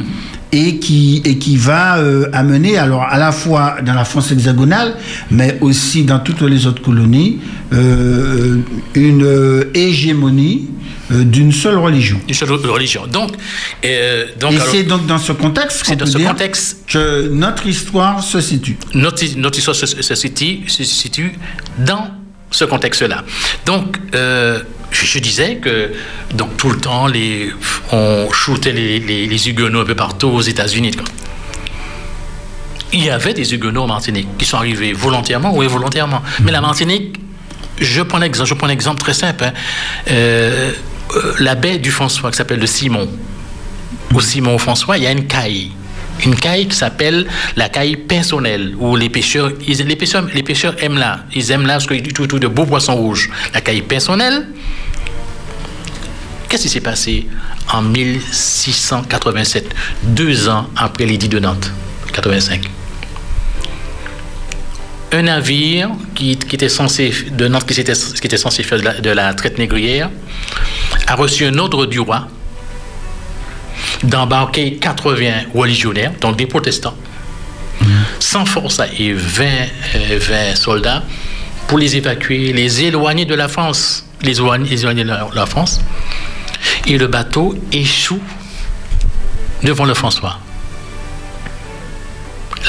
et 0.53 0.79
qui, 0.79 1.21
et 1.25 1.39
qui 1.39 1.57
va 1.57 1.99
euh, 1.99 2.31
amener, 2.33 2.79
alors 2.79 3.03
à 3.03 3.19
la 3.19 3.33
fois 3.33 3.77
dans 3.85 3.93
la 3.93 4.05
France 4.05 4.33
hexagonale, 4.33 4.95
mais 5.31 5.59
aussi 5.61 6.05
dans 6.05 6.21
toutes 6.21 6.43
les 6.43 6.67
autres 6.67 6.83
colonies, 6.83 7.39
euh, 7.73 8.57
une 8.95 9.25
euh, 9.25 9.71
hégémonie 9.75 10.71
d'une 11.11 11.53
seule 11.53 11.79
religion. 11.79 12.21
Une 12.29 12.35
seule 12.35 12.51
religion. 12.53 13.07
Donc, 13.07 13.31
donc 14.41 14.53
et 14.53 14.59
c'est 14.71 14.83
donc 14.83 15.07
dans 15.07 15.17
ce 15.17 15.33
contexte 15.33 15.83
c'est 15.83 15.93
qu'on 15.93 15.99
dans 16.01 16.05
peut 16.05 16.11
ce 16.11 16.19
dire 16.19 16.29
contexte 16.29 16.85
que 16.87 17.29
notre 17.29 17.67
histoire 17.67 18.23
se 18.23 18.43
situe. 18.43 18.77
notre, 18.93 19.25
notre 19.39 19.59
histoire 19.59 19.75
se, 19.75 19.87
se 19.87 20.15
situe, 20.15 20.69
se 20.69 20.85
situe 20.85 21.33
dans 21.79 22.11
ce 22.51 22.65
contexte-là. 22.65 23.25
Donc, 23.67 23.99
euh, 24.15 24.61
je, 24.91 25.05
je 25.07 25.19
disais 25.19 25.57
que 25.57 25.93
donc, 26.35 26.57
tout 26.57 26.71
le 26.71 26.79
temps, 26.79 27.07
les, 27.07 27.51
on 27.93 28.29
shootait 28.33 28.73
les, 28.73 28.99
les, 29.01 29.27
les 29.27 29.49
Huguenots 29.49 29.81
un 29.83 29.85
peu 29.85 29.95
partout 29.95 30.29
aux 30.29 30.41
États-Unis. 30.41 30.93
Il 32.93 33.05
y 33.05 33.11
avait 33.11 33.35
des 33.35 33.53
Huguenots 33.53 33.83
en 33.83 33.87
Martinique 33.87 34.29
qui 34.39 34.47
sont 34.47 34.57
arrivés 34.57 34.93
volontairement 34.95 35.55
ou 35.55 35.61
involontairement. 35.61 36.23
Mais 36.43 36.53
la 36.53 36.63
Martinique, 36.63 37.21
je 37.79 38.01
prends 38.01 38.19
l'exemple, 38.19 38.49
je 38.49 38.55
prends 38.55 38.67
un 38.67 38.71
exemple 38.71 39.01
très 39.01 39.13
simple. 39.15 39.45
hein. 39.45 39.53
Euh, 40.11 40.73
euh, 41.15 41.35
la 41.39 41.55
baie 41.55 41.79
du 41.79 41.91
François, 41.91 42.31
qui 42.31 42.37
s'appelle 42.39 42.61
le 42.61 42.67
Simon, 42.67 43.09
au 44.15 44.21
Simon 44.21 44.57
François, 44.59 44.97
il 44.97 45.05
y 45.05 45.07
a 45.07 45.13
une 45.13 45.27
caille. 45.27 45.71
Une 46.25 46.35
caille 46.35 46.67
qui 46.69 46.77
s'appelle 46.77 47.27
la 47.57 47.69
caille 47.69 47.97
personnelle, 47.97 48.75
où 48.79 48.97
les 48.97 49.09
pêcheurs, 49.09 49.53
les 49.67 49.97
pêcheurs, 49.97 50.27
les 50.35 50.43
pêcheurs 50.43 50.75
aiment 50.83 50.99
là. 50.99 51.21
Ils 51.35 51.51
aiment 51.51 51.67
là 51.67 51.75
parce 51.75 51.87
qu'ils 51.87 52.13
tout, 52.13 52.27
tout 52.27 52.39
de 52.39 52.49
beaux 52.49 52.67
poissons 52.67 52.97
rouges. 52.97 53.31
La 53.55 53.61
caille 53.61 53.83
personnelle, 53.83 54.47
qu'est-ce 56.49 56.63
qui 56.63 56.69
s'est 56.69 56.81
passé 56.81 57.27
en 57.73 57.83
1687, 57.83 59.75
deux 60.03 60.49
ans 60.49 60.69
après 60.77 61.07
l'édit 61.07 61.29
de 61.29 61.39
Nantes, 61.39 61.71
85 62.13 62.69
un 65.11 65.23
navire 65.23 65.91
qui, 66.15 66.37
qui 66.37 66.55
était 66.55 66.69
censé, 66.69 67.15
de 67.31 67.49
Nantes, 67.49 67.67
qui 67.67 67.81
était, 67.81 67.95
qui 67.95 68.27
était 68.27 68.37
censé 68.37 68.63
faire 68.63 68.79
de 69.01 69.11
la 69.11 69.33
traite 69.35 69.59
négrière, 69.59 70.11
a 71.07 71.15
reçu 71.15 71.47
un 71.47 71.57
ordre 71.57 71.87
du 71.87 72.01
roi 72.01 72.29
d'embarquer 74.03 74.77
80 74.77 75.31
religionnaires, 75.55 76.13
donc 76.21 76.37
des 76.37 76.47
protestants, 76.47 76.97
sans 78.19 78.45
force 78.47 78.81
et 78.99 79.13
20, 79.13 79.45
euh, 79.45 80.19
20 80.21 80.57
soldats, 80.57 81.03
pour 81.67 81.79
les 81.79 81.97
évacuer, 81.97 82.53
les 82.53 82.85
éloigner 82.85 83.25
de 83.25 83.35
la 83.35 83.49
France, 83.49 84.07
les 84.23 84.39
éloigner, 84.39 85.05
de 85.05 85.35
la, 85.35 85.47
France. 85.47 85.81
Et 86.87 86.97
le 86.97 87.07
bateau 87.07 87.57
échoue 87.73 88.21
devant 89.63 89.85
le 89.85 89.95
François. 89.95 90.39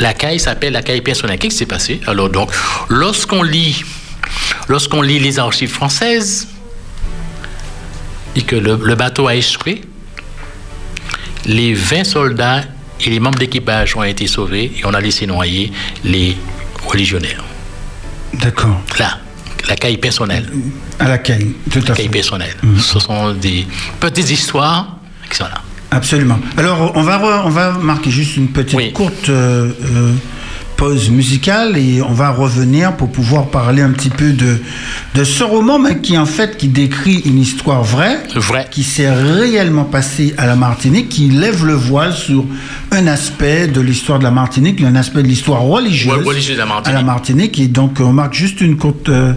La 0.01 0.13
caille 0.13 0.39
s'appelle 0.39 0.73
la 0.73 0.81
caille 0.81 1.01
personnelle. 1.01 1.39
Qu'est-ce 1.39 1.53
qui 1.53 1.59
s'est 1.59 1.65
passé? 1.65 2.01
Alors 2.07 2.29
donc, 2.29 2.51
lorsqu'on 2.89 3.43
lit, 3.43 3.83
lorsqu'on 4.67 5.01
lit 5.01 5.19
les 5.19 5.39
archives 5.39 5.71
françaises, 5.71 6.47
et 8.35 8.43
que 8.43 8.55
le 8.55 8.95
bateau 8.95 9.27
a 9.27 9.35
échoué, 9.35 9.81
les 11.49 11.73
20 11.73 12.03
soldats 12.03 12.61
et 13.01 13.09
les 13.09 13.19
membres 13.19 13.39
d'équipage 13.39 13.95
ont 13.95 14.03
été 14.03 14.27
sauvés 14.27 14.71
et 14.77 14.85
on 14.85 14.93
a 14.93 15.01
laissé 15.01 15.25
noyer 15.25 15.71
les 16.03 16.37
religionnaires. 16.85 17.43
D'accord. 18.33 18.79
Là, 18.99 19.17
la 19.67 19.75
caille 19.75 19.97
personnelle. 19.97 20.49
À 20.99 21.07
laquelle 21.07 21.47
Tout 21.71 21.79
à 21.79 21.89
La 21.89 21.95
fait. 21.95 22.01
caille 22.03 22.09
personnelle. 22.09 22.55
Ce 22.77 22.99
sont 22.99 23.33
des 23.33 23.65
petites 23.99 24.29
histoires 24.29 24.97
qui 25.29 25.37
sont 25.37 25.45
là. 25.45 25.61
Absolument. 25.91 26.39
Alors, 26.57 26.91
on 26.95 27.01
va, 27.01 27.17
re- 27.17 27.41
on 27.45 27.49
va 27.49 27.71
marquer 27.71 28.11
juste 28.11 28.37
une 28.37 28.49
petite 28.49 28.75
Oui. 28.77 28.93
courte 28.93 29.29
euh, 29.29 29.71
euh, 29.81 30.13
pause 30.79 31.09
musicale 31.09 31.77
et 31.77 32.01
on 32.01 32.13
va 32.13 32.29
revenir 32.31 32.93
pour 32.95 33.09
pouvoir 33.11 33.47
parler 33.47 33.81
un 33.81 33.89
petit 33.91 34.09
peu 34.09 34.31
de, 34.31 34.59
de 35.13 35.23
ce 35.25 35.43
roman, 35.43 35.77
mais 35.77 35.97
qui 35.99 36.17
en 36.17 36.25
fait 36.25 36.55
qui 36.55 36.69
décrit 36.69 37.21
une 37.25 37.37
histoire 37.37 37.83
vraie, 37.83 38.17
Vrai. 38.35 38.65
qui 38.71 38.83
s'est 38.83 39.11
réellement 39.11 39.83
passée 39.83 40.33
à 40.37 40.45
la 40.47 40.55
Martinique, 40.55 41.09
qui 41.09 41.27
lève 41.29 41.65
le 41.65 41.73
voile 41.73 42.13
sur 42.13 42.45
un 42.91 43.07
aspect 43.07 43.67
de 43.67 43.81
l'histoire 43.81 44.19
de 44.19 44.23
la 44.23 44.31
Martinique, 44.31 44.81
un 44.81 44.95
aspect 44.95 45.21
de 45.21 45.27
l'histoire 45.27 45.61
religieuse, 45.63 46.15
Ouais, 46.19 46.23
religieuse 46.23 46.55
de 46.55 46.59
la 46.61 46.65
Martinique. 46.65 46.95
à 46.95 46.99
la 47.01 47.05
Martinique. 47.05 47.59
Et 47.59 47.67
donc, 47.67 47.97
on 47.99 48.13
marque 48.13 48.33
juste 48.33 48.61
une 48.61 48.77
courte 48.77 49.09
euh, 49.09 49.33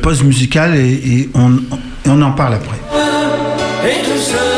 pause 0.00 0.22
musicale 0.22 0.76
et, 0.76 0.92
et 0.92 1.30
on, 1.34 1.58
on 2.06 2.22
en 2.22 2.32
parle 2.32 2.54
après. 2.54 2.78
et 3.86 4.02
tout 4.02 4.18
sera 4.18 4.49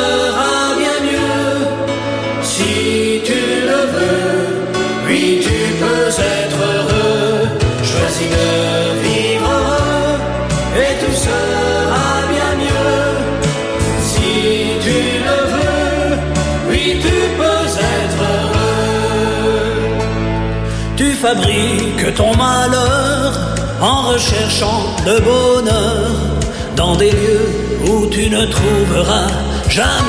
en 23.80 24.02
recherchant 24.12 24.82
le 25.06 25.18
bonheur 25.20 26.10
dans 26.76 26.96
des 26.96 27.10
lieux 27.10 27.48
où 27.88 28.06
tu 28.06 28.28
ne 28.30 28.44
trouveras 28.46 29.28
jamais. 29.68 30.06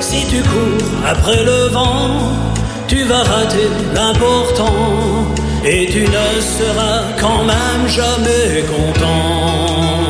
Si 0.00 0.26
tu 0.26 0.42
cours 0.42 0.88
après 1.06 1.42
le 1.44 1.68
vent, 1.68 2.10
tu 2.88 3.04
vas 3.04 3.22
rater 3.22 3.68
l'important 3.94 5.26
et 5.64 5.86
tu 5.86 6.02
ne 6.02 6.40
seras 6.56 7.02
quand 7.18 7.44
même 7.44 7.88
jamais 7.88 8.64
content. 8.74 10.00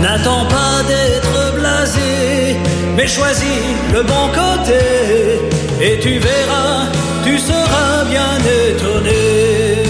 N'attends 0.00 0.46
pas 0.46 0.82
d'être 0.88 1.54
blasé, 1.58 2.56
mais 2.96 3.06
choisis 3.06 3.62
le 3.94 4.02
bon 4.02 4.26
côté. 4.34 5.51
Et 5.84 5.98
tu 5.98 6.16
verras, 6.20 6.86
tu 7.24 7.36
seras 7.36 8.04
bien 8.08 8.38
étonné. 8.68 9.82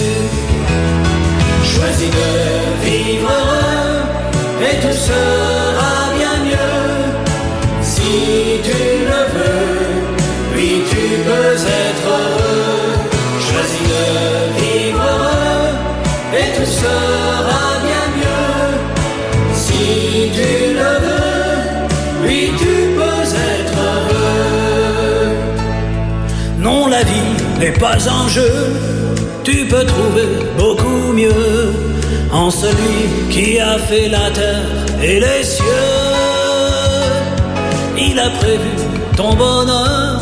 Choisis 1.63 2.09
de 2.09 2.31
vivre 2.83 3.29
heureux, 3.29 4.01
et 4.67 4.75
tout 4.81 4.97
sera 5.09 5.93
bien 6.17 6.35
mieux. 6.47 6.83
Si 7.83 8.11
tu 8.67 8.81
le 9.11 9.21
veux, 9.35 9.83
oui, 10.55 10.81
tu 10.89 11.03
peux 11.27 11.55
être 11.83 12.07
heureux. 12.07 12.93
Choisis 13.47 13.87
de 13.93 14.05
vivre 14.59 15.03
heureux, 15.13 15.69
et 16.39 16.47
tout 16.57 16.71
sera 16.81 17.42
pas 27.71 27.97
un 28.09 28.27
jeu, 28.27 28.51
tu 29.43 29.65
peux 29.65 29.85
trouver 29.85 30.27
beaucoup 30.57 31.13
mieux 31.13 31.73
en 32.31 32.49
celui 32.49 33.29
qui 33.29 33.59
a 33.59 33.77
fait 33.77 34.09
la 34.09 34.29
terre 34.31 34.69
et 35.01 35.19
les 35.19 35.43
cieux. 35.43 35.63
Il 37.97 38.19
a 38.19 38.29
prévu 38.31 38.71
ton 39.15 39.33
bonheur 39.33 40.19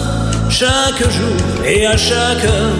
chaque 0.50 1.02
jour 1.10 1.66
et 1.66 1.86
à 1.86 1.98
chaque 1.98 2.44
heure, 2.44 2.78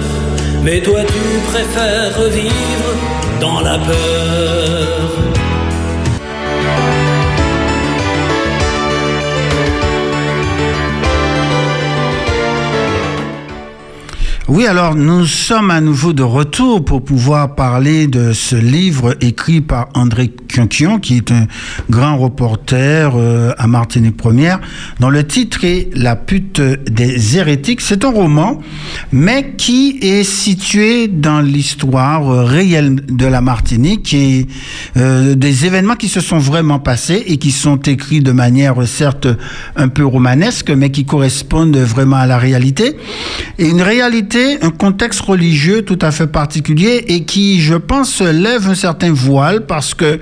mais 0.64 0.82
toi 0.82 1.02
tu 1.08 1.52
préfères 1.52 2.30
vivre 2.30 2.94
dans 3.40 3.62
la 3.62 3.78
peur. 3.80 5.41
Oui, 14.54 14.68
alors 14.68 14.96
nous 14.96 15.26
sommes 15.26 15.72
à 15.72 15.80
nouveau 15.80 16.12
de 16.12 16.24
retour 16.24 16.84
pour 16.84 17.02
pouvoir 17.02 17.56
parler 17.56 18.08
de 18.08 18.34
ce 18.34 18.58
livre 18.58 19.16
écrit 19.22 19.62
par 19.62 19.88
André 19.94 20.28
Quinquion, 20.52 21.00
qui 21.00 21.18
est 21.18 21.32
un 21.32 21.48
grand 21.90 22.18
reporter 22.18 23.14
euh, 23.16 23.52
à 23.58 23.68
Martinique 23.68 24.18
Première, 24.18 24.60
dont 25.00 25.10
le 25.10 25.26
titre 25.26 25.64
est 25.64 25.90
La 25.94 26.16
pute 26.16 26.62
des 26.62 27.38
hérétiques. 27.38 27.82
C'est 27.82 28.06
un 28.06 28.12
roman, 28.12 28.62
mais 29.12 29.54
qui 29.58 30.00
est 30.02 30.24
situé 30.24 31.08
dans 31.08 31.42
l'histoire 31.42 32.30
euh, 32.30 32.44
réelle 32.44 32.96
de 33.08 33.26
la 33.26 33.42
Martinique 33.42 34.14
et 34.14 34.48
euh, 34.98 35.36
des 35.36 35.66
événements 35.66 35.96
qui 35.96 36.10
se 36.10 36.20
sont 36.22 36.40
vraiment 36.40 36.80
passés 36.80 37.24
et 37.28 37.38
qui 37.38 37.52
sont 37.52 37.78
écrits 37.78 38.22
de 38.22 38.32
manière 38.32 38.76
certes 38.88 39.28
un 39.76 39.88
peu 39.88 40.06
romanesque, 40.06 40.70
mais 40.72 40.92
qui 40.92 41.06
correspondent 41.06 41.78
vraiment 41.78 42.18
à 42.18 42.28
la 42.28 42.38
réalité. 42.38 42.98
Et 43.58 43.68
une 43.68 43.82
réalité 43.82 44.52
un 44.62 44.70
contexte 44.70 45.22
religieux 45.22 45.84
tout 45.84 46.00
à 46.02 46.12
fait 46.12 46.28
particulier 46.28 47.06
et 47.08 47.24
qui, 47.24 47.62
je 47.62 47.76
pense, 47.76 48.22
lève 48.22 48.70
un 48.70 48.76
certain 48.76 49.12
voile 49.12 49.66
parce 49.66 49.94
que 49.94 50.20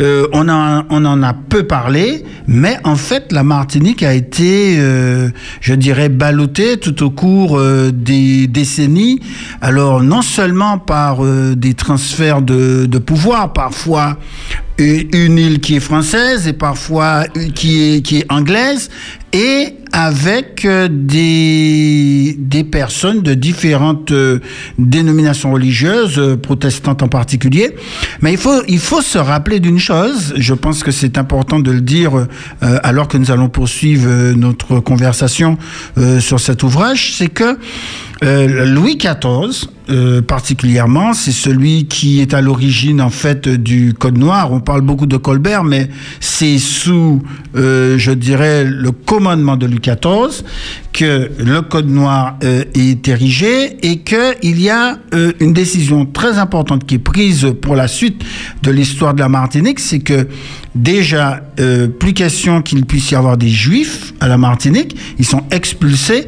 euh, 0.00 0.26
on, 0.32 0.48
en, 0.48 0.84
on 0.90 1.04
en 1.04 1.22
a 1.22 1.32
peu 1.34 1.64
parlé, 1.64 2.24
mais 2.46 2.78
en 2.84 2.96
fait, 2.96 3.32
la 3.32 3.42
Martinique 3.42 4.02
a 4.02 4.14
été, 4.14 4.76
euh, 4.78 5.30
je 5.60 5.74
dirais, 5.74 6.08
ballottée 6.08 6.78
tout 6.78 7.02
au 7.02 7.10
cours 7.10 7.58
euh, 7.58 7.90
des 7.92 8.46
décennies. 8.46 9.20
Alors, 9.60 10.02
non 10.02 10.22
seulement 10.22 10.78
par 10.78 11.22
des 11.22 11.74
transferts 11.74 12.42
de, 12.42 12.86
de 12.86 12.98
pouvoir, 12.98 13.52
parfois 13.52 14.18
une 14.78 15.38
île 15.38 15.60
qui 15.60 15.76
est 15.76 15.80
française 15.80 16.48
et 16.48 16.52
parfois 16.52 17.24
qui 17.54 17.82
est, 17.82 18.02
qui 18.02 18.18
est 18.18 18.32
anglaise, 18.32 18.90
et 19.32 19.76
avec 19.92 20.64
euh, 20.64 20.88
des, 20.90 22.34
des 22.38 22.64
personnes 22.64 23.20
de 23.22 23.34
différentes 23.34 24.10
euh, 24.10 24.40
dénominations 24.78 25.52
religieuses, 25.52 26.18
euh, 26.18 26.36
protestantes 26.36 27.02
en 27.02 27.08
particulier. 27.08 27.76
Mais 28.20 28.32
il 28.32 28.38
faut, 28.38 28.62
il 28.68 28.78
faut 28.78 29.02
se 29.02 29.18
rappeler 29.18 29.60
d'une 29.60 29.78
chose, 29.78 30.34
je 30.36 30.54
pense 30.54 30.82
que 30.82 30.90
c'est 30.90 31.18
important 31.18 31.60
de 31.60 31.70
le 31.70 31.80
dire 31.80 32.16
euh, 32.16 32.78
alors 32.82 33.06
que 33.08 33.18
nous 33.18 33.30
allons 33.30 33.48
poursuivre 33.48 34.32
notre 34.32 34.80
conversation 34.80 35.58
euh, 35.98 36.20
sur 36.20 36.40
cet 36.40 36.62
ouvrage, 36.62 37.14
c'est 37.16 37.28
que 37.28 37.58
euh, 38.22 38.66
Louis 38.66 38.96
XIV, 38.96 39.68
euh, 39.90 40.22
particulièrement, 40.22 41.12
c'est 41.12 41.32
celui 41.32 41.86
qui 41.86 42.20
est 42.20 42.34
à 42.34 42.40
l'origine 42.40 43.00
en 43.00 43.10
fait 43.10 43.48
du 43.48 43.94
Code 43.94 44.16
noir. 44.16 44.52
On 44.52 44.60
parle 44.60 44.82
beaucoup 44.82 45.06
de 45.06 45.16
Colbert, 45.16 45.64
mais 45.64 45.88
c'est 46.20 46.58
sous, 46.58 47.20
euh, 47.56 47.98
je 47.98 48.12
dirais, 48.12 48.64
le 48.64 48.92
commandement 48.92 49.56
de 49.56 49.66
Louis 49.66 49.80
XIV 49.80 50.44
que 50.92 51.30
le 51.38 51.62
Code 51.62 51.90
noir 51.90 52.36
euh, 52.44 52.64
est 52.74 53.08
érigé 53.08 53.76
et 53.82 53.98
que 53.98 54.36
il 54.42 54.60
y 54.60 54.70
a 54.70 54.98
une 55.40 55.52
décision 55.52 56.06
très 56.06 56.38
importante 56.38 56.86
qui 56.86 56.96
est 56.96 56.98
prise 56.98 57.52
pour 57.60 57.74
la 57.74 57.88
suite 57.88 58.22
de 58.62 58.70
l'histoire 58.70 59.14
de 59.14 59.20
la 59.20 59.28
Martinique, 59.28 59.80
c'est 59.80 60.00
que 60.00 60.26
déjà 60.74 61.42
plus 61.98 62.12
question 62.14 62.62
qu'il 62.62 62.84
puisse 62.86 63.10
y 63.10 63.14
avoir 63.14 63.36
des 63.36 63.48
Juifs 63.48 64.14
à 64.20 64.28
la 64.28 64.38
Martinique, 64.38 64.96
ils 65.18 65.26
sont 65.26 65.42
expulsés. 65.50 66.26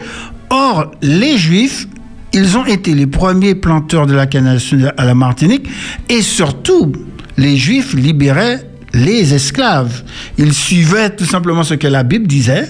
Or, 0.51 0.91
les 1.03 1.37
Juifs, 1.37 1.89
ils 2.33 2.57
ont 2.57 2.67
été 2.67 2.95
les 2.95 3.07
premiers 3.07 3.55
planteurs 3.55 4.07
de 4.07 4.15
la 4.15 4.27
canne 4.27 4.59
à 4.97 5.05
la 5.05 5.15
Martinique 5.15 5.69
et 6.09 6.23
surtout, 6.23 6.93
les 7.37 7.57
Juifs 7.57 7.95
libéraient 7.95 8.69
les 8.93 9.35
esclaves. 9.35 10.03
Ils 10.39 10.55
suivaient 10.55 11.11
tout 11.11 11.25
simplement 11.25 11.65
ce 11.65 11.75
que 11.75 11.87
la 11.87 12.03
Bible 12.03 12.27
disait. 12.27 12.69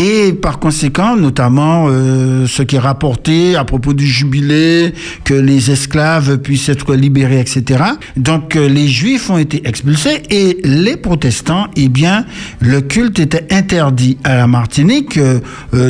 Et 0.00 0.32
par 0.32 0.60
conséquent, 0.60 1.16
notamment 1.16 1.86
euh, 1.88 2.46
ce 2.46 2.62
qui 2.62 2.76
est 2.76 2.78
rapporté 2.78 3.56
à 3.56 3.64
propos 3.64 3.94
du 3.94 4.06
jubilé, 4.06 4.94
que 5.24 5.34
les 5.34 5.72
esclaves 5.72 6.38
puissent 6.38 6.68
être 6.68 6.94
libérés, 6.94 7.40
etc. 7.40 7.82
Donc 8.16 8.54
euh, 8.54 8.68
les 8.68 8.86
juifs 8.86 9.28
ont 9.28 9.38
été 9.38 9.66
expulsés 9.66 10.22
et 10.30 10.58
les 10.62 10.96
protestants, 10.96 11.66
eh 11.74 11.88
bien, 11.88 12.26
le 12.60 12.80
culte 12.80 13.18
était 13.18 13.52
interdit 13.52 14.18
à 14.22 14.36
la 14.36 14.46
Martinique, 14.46 15.18
euh, 15.18 15.40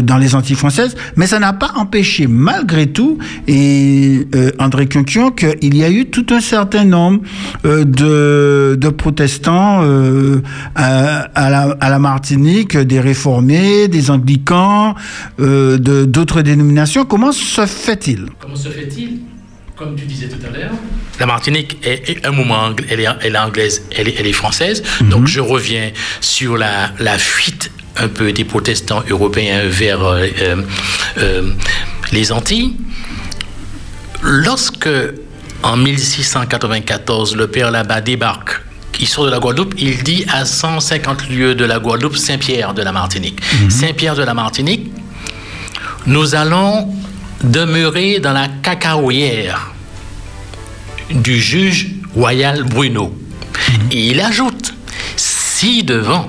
dans 0.00 0.16
les 0.16 0.34
Antilles 0.34 0.56
françaises, 0.56 0.96
mais 1.16 1.26
ça 1.26 1.38
n'a 1.38 1.52
pas 1.52 1.72
empêché, 1.76 2.26
malgré 2.26 2.86
tout, 2.86 3.18
et 3.46 4.26
André 4.58 4.86
Quinquion, 4.86 5.32
qu'il 5.32 5.76
y 5.76 5.84
a 5.84 5.90
eu 5.90 6.06
tout 6.06 6.26
un 6.30 6.40
certain 6.40 6.84
nombre 6.84 7.20
de, 7.64 8.88
protestants 8.96 9.82
à 10.74 11.50
la, 11.50 11.76
à 11.78 11.90
la 11.90 11.98
Martinique, 11.98 12.76
des 12.76 13.00
réformés, 13.00 13.88
des 13.88 13.97
anglicans, 14.10 14.94
euh, 15.40 15.78
de- 15.78 16.04
d'autres 16.04 16.42
dénominations. 16.42 17.04
Comment 17.04 17.32
se 17.32 17.64
fait-il? 17.66 18.26
Comment 18.40 18.56
se 18.56 18.68
fait-il? 18.68 19.20
Comme 19.76 19.94
tu 19.94 20.06
disais 20.06 20.28
tout 20.28 20.44
à 20.44 20.50
l'heure, 20.50 20.72
la 21.20 21.26
Martinique 21.26 21.76
est, 21.84 22.10
est 22.10 22.26
un 22.26 22.32
moment, 22.32 22.70
elle 22.90 23.00
est, 23.00 23.06
elle 23.22 23.34
est 23.36 23.38
anglaise, 23.38 23.82
elle 23.96 24.08
est, 24.08 24.14
elle 24.18 24.26
est 24.26 24.32
française. 24.32 24.82
Donc 25.02 25.26
je 25.28 25.38
reviens 25.40 25.90
sur 26.20 26.56
la, 26.56 26.90
la 26.98 27.16
fuite 27.16 27.70
un 27.96 28.08
peu 28.08 28.32
des 28.32 28.44
protestants 28.44 29.02
européens 29.08 29.62
vers 29.66 30.02
euh, 30.04 30.26
euh, 30.42 30.56
euh, 31.18 31.52
les 32.12 32.32
Antilles. 32.32 32.74
Lorsque, 34.22 34.88
en 35.62 35.76
1694, 35.76 37.36
le 37.36 37.46
père 37.46 37.70
là-bas 37.70 38.00
débarque, 38.00 38.60
il 39.00 39.06
sort 39.06 39.26
de 39.26 39.30
la 39.30 39.38
Guadeloupe, 39.38 39.74
il 39.78 40.02
dit 40.02 40.24
à 40.28 40.44
150 40.44 41.28
lieues 41.28 41.54
de 41.54 41.64
la 41.64 41.78
Guadeloupe, 41.78 42.16
Saint-Pierre 42.16 42.74
de 42.74 42.82
la 42.82 42.92
Martinique. 42.92 43.40
Saint-Pierre 43.68 44.14
de 44.14 44.22
la 44.22 44.34
Martinique, 44.34 44.90
nous 46.06 46.34
allons 46.34 46.88
demeurer 47.44 48.18
dans 48.18 48.32
la 48.32 48.48
cacaoyère 48.48 49.72
du 51.10 51.40
juge 51.40 51.88
royal 52.14 52.64
Bruno. 52.64 53.16
Et 53.90 54.08
il 54.08 54.20
ajoute, 54.20 54.74
si 55.16 55.82
devant, 55.84 56.28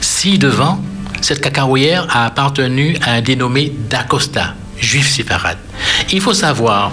si 0.00 0.38
devant, 0.38 0.82
cette 1.20 1.40
cacaoyère 1.40 2.06
a 2.10 2.26
appartenu 2.26 2.96
à 3.02 3.12
un 3.12 3.20
dénommé 3.20 3.72
d'Acosta, 3.90 4.54
juif 4.78 5.08
séparate. 5.08 5.58
Il 6.12 6.20
faut 6.20 6.34
savoir 6.34 6.92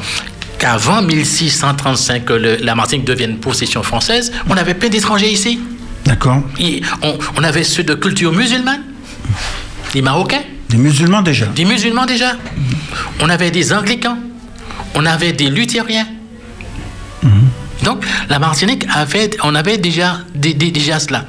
qu'avant 0.59 1.01
1635, 1.01 2.25
que 2.25 2.33
le- 2.33 2.57
la 2.57 2.75
Martinique 2.75 3.05
devienne 3.05 3.37
possession 3.37 3.83
française, 3.83 4.31
on 4.49 4.57
avait 4.57 4.73
plein 4.73 4.89
d'étrangers 4.89 5.31
ici. 5.31 5.59
D'accord 6.05 6.41
on, 7.03 7.17
on 7.37 7.43
avait 7.43 7.63
ceux 7.63 7.83
de 7.83 7.93
culture 7.93 8.31
musulmane, 8.31 8.81
les 9.93 10.01
Marocains, 10.01 10.41
Des 10.69 10.77
musulmans 10.77 11.21
déjà. 11.21 11.45
des 11.47 11.65
musulmans 11.65 12.05
déjà. 12.05 12.33
On 13.21 13.29
avait 13.29 13.51
des 13.51 13.73
anglicans. 13.73 14.17
On 14.95 15.05
avait 15.05 15.33
des 15.33 15.49
luthériens. 15.49 16.07
Donc, 17.83 18.03
la 18.29 18.39
Martinique 18.39 18.85
avait, 18.93 19.29
on 19.43 19.53
avait 19.55 19.77
déjà, 19.77 20.19
des- 20.33 20.53
des- 20.53 20.71
déjà 20.71 20.99
cela. 20.99 21.25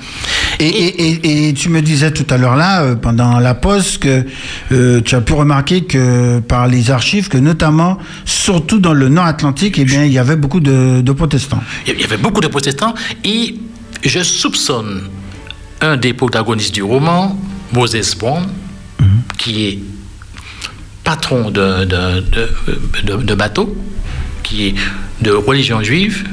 Et, 0.61 0.67
et- 0.67 1.11
et- 1.25 1.49
et 1.49 1.55
tu 1.55 1.69
me 1.69 1.81
disais 1.83 2.11
tout 2.11 2.27
à 2.31 2.37
l'heure 2.37 2.57
là, 2.57 2.83
euh, 2.83 2.95
pendant 2.97 3.39
la 3.39 3.55
pause, 3.55 3.97
que 3.99 4.25
euh, 4.73 5.01
tu 5.01 5.15
as 5.15 5.21
pu 5.21 5.33
remarquer 5.35 5.83
que 5.85 6.41
par 6.41 6.67
les 6.67 6.91
archives, 6.91 7.29
que 7.29 7.39
notamment, 7.39 7.99
surtout 8.25 8.81
dans 8.81 8.93
le 8.95 9.09
Nord 9.09 9.27
Atlantique, 9.27 9.79
eh 9.79 9.85
bien, 9.85 10.05
il 10.05 10.13
y 10.13 10.19
avait 10.19 10.37
beaucoup 10.37 10.61
de, 10.61 11.01
de 11.01 11.13
protestants. 11.13 11.63
Il 11.87 12.01
y 12.01 12.05
avait 12.05 12.17
beaucoup 12.17 12.41
de 12.41 12.49
protestants 12.49 12.95
et 13.25 13.55
je 14.05 14.21
soupçonne 14.23 15.03
un 15.81 15.97
des 15.97 16.13
protagonistes 16.13 16.75
du 16.75 16.83
roman, 16.83 17.39
Moses 17.73 18.17
Brown, 18.17 18.47
qui 19.39 19.65
est 19.67 19.79
patron 21.05 21.51
de- 21.51 21.85
de- 21.85 23.23
de 23.23 23.35
bateau, 23.35 23.77
qui 24.43 24.69
est 24.69 24.75
de 25.23 25.31
religion 25.31 25.83
juive, 25.83 26.25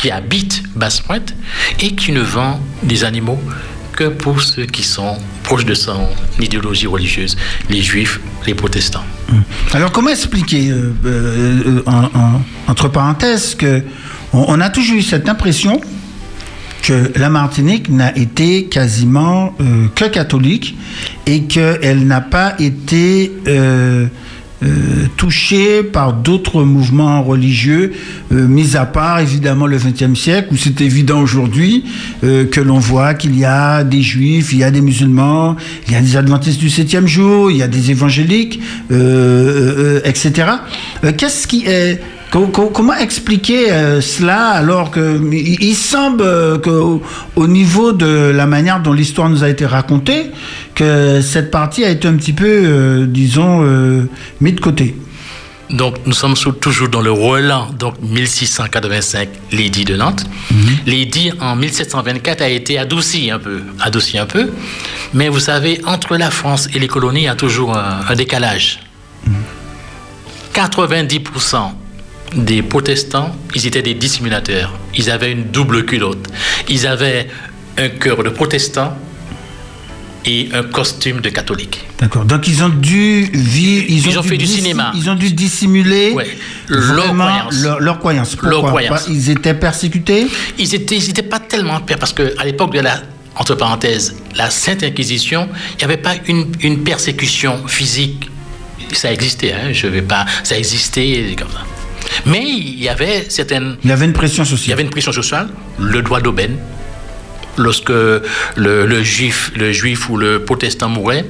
qui 0.00 0.10
habite 0.10 0.62
Basse-Pointe 0.76 1.34
et 1.80 1.94
qui 1.94 2.12
ne 2.12 2.20
vend 2.20 2.58
des 2.82 3.04
animaux 3.04 3.38
que 3.92 4.04
pour 4.04 4.40
ceux 4.40 4.64
qui 4.64 4.82
sont 4.82 5.16
proches 5.42 5.66
de 5.66 5.74
son 5.74 6.08
idéologie 6.40 6.86
religieuse, 6.86 7.36
les 7.68 7.82
juifs, 7.82 8.18
les 8.46 8.54
protestants. 8.54 9.04
Alors, 9.74 9.92
comment 9.92 10.08
expliquer, 10.10 10.70
euh, 10.70 10.92
euh, 11.04 11.82
en- 11.86 12.40
entre 12.66 12.88
parenthèses, 12.88 13.54
que 13.54 13.82
on, 14.32 14.60
a 14.60 14.70
toujours 14.70 14.96
eu 14.96 15.02
cette 15.02 15.28
impression 15.28 15.80
que 16.82 17.12
la 17.16 17.28
Martinique 17.28 17.90
n'a 17.90 18.16
été 18.16 18.64
quasiment 18.66 19.54
euh, 19.60 19.86
que 19.94 20.06
catholique 20.06 20.76
et 21.26 21.42
qu'elle 21.42 22.06
n'a 22.06 22.22
pas 22.22 22.54
été 22.58 23.32
euh, 24.62 25.06
touchée 25.16 25.82
par 25.82 26.12
d'autres 26.12 26.64
mouvements 26.64 27.22
religieux, 27.22 27.92
euh, 28.30 28.46
mis 28.46 28.76
à 28.76 28.84
part 28.84 29.20
évidemment 29.20 29.66
le 29.66 29.78
XXe 29.78 30.18
siècle, 30.18 30.48
où 30.52 30.56
c'est 30.56 30.82
évident 30.82 31.20
aujourd'hui 31.22 31.84
euh, 32.24 32.44
que 32.44 32.60
l'on 32.60 32.78
voit 32.78 33.14
qu'il 33.14 33.38
y 33.38 33.46
a 33.46 33.84
des 33.84 34.02
juifs, 34.02 34.52
il 34.52 34.58
y 34.58 34.64
a 34.64 34.70
des 34.70 34.82
musulmans, 34.82 35.56
il 35.86 35.94
y 35.94 35.96
a 35.96 36.02
des 36.02 36.16
adventistes 36.16 36.60
du 36.60 36.68
septième 36.68 37.06
jour, 37.06 37.50
il 37.50 37.56
y 37.56 37.62
a 37.62 37.68
des 37.68 37.90
évangéliques, 37.90 38.60
etc. 38.90 40.30
Qu'est-ce 41.16 41.46
qui 41.46 41.64
est 41.66 42.00
Comment 42.30 42.94
expliquer 42.94 43.72
euh, 43.72 44.00
cela 44.00 44.50
alors 44.50 44.90
que 44.92 45.20
il, 45.32 45.62
il 45.62 45.74
semble 45.74 46.22
euh, 46.22 46.58
que 46.58 46.70
au, 46.70 47.02
au 47.34 47.46
niveau 47.48 47.90
de 47.92 48.30
la 48.32 48.46
manière 48.46 48.80
dont 48.80 48.92
l'histoire 48.92 49.28
nous 49.28 49.42
a 49.42 49.48
été 49.48 49.66
racontée, 49.66 50.30
que 50.76 51.20
cette 51.22 51.50
partie 51.50 51.84
a 51.84 51.90
été 51.90 52.06
un 52.06 52.14
petit 52.14 52.32
peu, 52.32 52.46
euh, 52.46 53.06
disons, 53.06 53.62
euh, 53.64 54.08
mise 54.40 54.54
de 54.54 54.60
côté. 54.60 54.94
Donc, 55.70 55.96
nous 56.06 56.12
sommes 56.12 56.36
sous- 56.36 56.50
toujours 56.52 56.88
dans 56.88 57.00
le 57.00 57.12
Roland, 57.12 57.68
donc 57.78 57.94
1685, 58.02 59.28
l'édit 59.52 59.84
de 59.84 59.94
Nantes. 59.96 60.24
L'édit 60.86 61.30
en 61.40 61.54
1724 61.56 62.42
a 62.42 62.48
été 62.48 62.76
adouci 62.78 63.30
un 63.30 63.38
peu, 63.38 63.60
adouci 63.80 64.18
un 64.18 64.26
peu. 64.26 64.50
Mais 65.14 65.28
vous 65.28 65.38
savez, 65.40 65.80
entre 65.86 66.16
la 66.16 66.30
France 66.32 66.68
et 66.74 66.78
les 66.80 66.88
colonies, 66.88 67.20
il 67.22 67.24
y 67.24 67.28
a 67.28 67.34
toujours 67.36 67.76
un, 67.76 68.00
un 68.08 68.14
décalage. 68.14 68.80
90% 70.54 71.56
des 72.34 72.62
protestants, 72.62 73.34
ils 73.54 73.66
étaient 73.66 73.82
des 73.82 73.94
dissimulateurs. 73.94 74.72
Ils 74.94 75.10
avaient 75.10 75.32
une 75.32 75.44
double 75.44 75.84
culotte. 75.84 76.28
Ils 76.68 76.86
avaient 76.86 77.28
un 77.76 77.88
cœur 77.88 78.22
de 78.22 78.30
protestant 78.30 78.96
et 80.26 80.48
un 80.52 80.62
costume 80.62 81.20
de 81.20 81.30
catholique. 81.30 81.86
D'accord. 81.98 82.24
Donc 82.24 82.46
ils 82.46 82.62
ont 82.62 82.68
dû 82.68 83.22
vivre, 83.32 83.86
ils, 83.88 84.06
Ils 84.06 84.18
ont 84.18 84.22
fait 84.22 84.36
du 84.36 84.46
cinéma. 84.46 84.92
Ils 84.94 85.08
ont 85.08 85.14
dû 85.14 85.32
dissimuler 85.32 86.12
Ouais. 86.12 86.26
Leur 86.68 87.14
croyance. 87.14 87.62
leur, 87.62 87.80
leur 87.80 87.98
croyance. 87.98 88.36
Leur 88.42 89.08
Ils 89.08 89.30
étaient 89.30 89.54
persécutés? 89.54 90.26
Ils 90.58 90.74
étaient, 90.74 90.96
ils 90.96 91.08
étaient 91.10 91.22
pas 91.22 91.40
tellement 91.40 91.80
pères 91.80 91.98
parce 91.98 92.12
qu'à 92.12 92.44
l'époque 92.44 92.74
de 92.74 92.80
la, 92.80 93.00
entre 93.36 93.54
parenthèses, 93.54 94.16
la 94.36 94.50
Sainte 94.50 94.82
Inquisition, 94.82 95.48
il 95.72 95.78
n'y 95.78 95.84
avait 95.84 95.96
pas 96.02 96.14
une, 96.28 96.52
une 96.60 96.82
persécution 96.84 97.66
physique. 97.66 98.30
Ça 98.92 99.12
existait, 99.12 99.52
hein, 99.52 99.72
je 99.72 99.86
vais 99.86 100.02
pas, 100.02 100.26
ça 100.42 100.58
existait 100.58 101.34
comme 101.38 101.50
ça. 101.50 101.64
Mais 102.26 102.42
il 102.46 102.80
y 102.82 102.88
avait 102.88 103.26
certaines, 103.28 103.76
Il 103.84 103.90
y 103.90 103.92
avait 103.92 104.04
une 104.06 104.12
pression 104.12 104.42
il 104.44 104.46
y 104.46 104.50
sociale. 104.50 104.72
avait 104.74 104.82
une 104.82 104.90
pression 104.90 105.12
sociale, 105.12 105.48
le 105.78 106.02
droit 106.02 106.20
d'aubaine. 106.20 106.56
Lorsque 107.56 107.90
le, 107.90 108.22
le 108.56 109.02
juif, 109.02 109.52
le 109.56 109.72
juif 109.72 110.08
ou 110.08 110.16
le 110.16 110.44
protestant 110.44 110.88
mourait, 110.88 111.24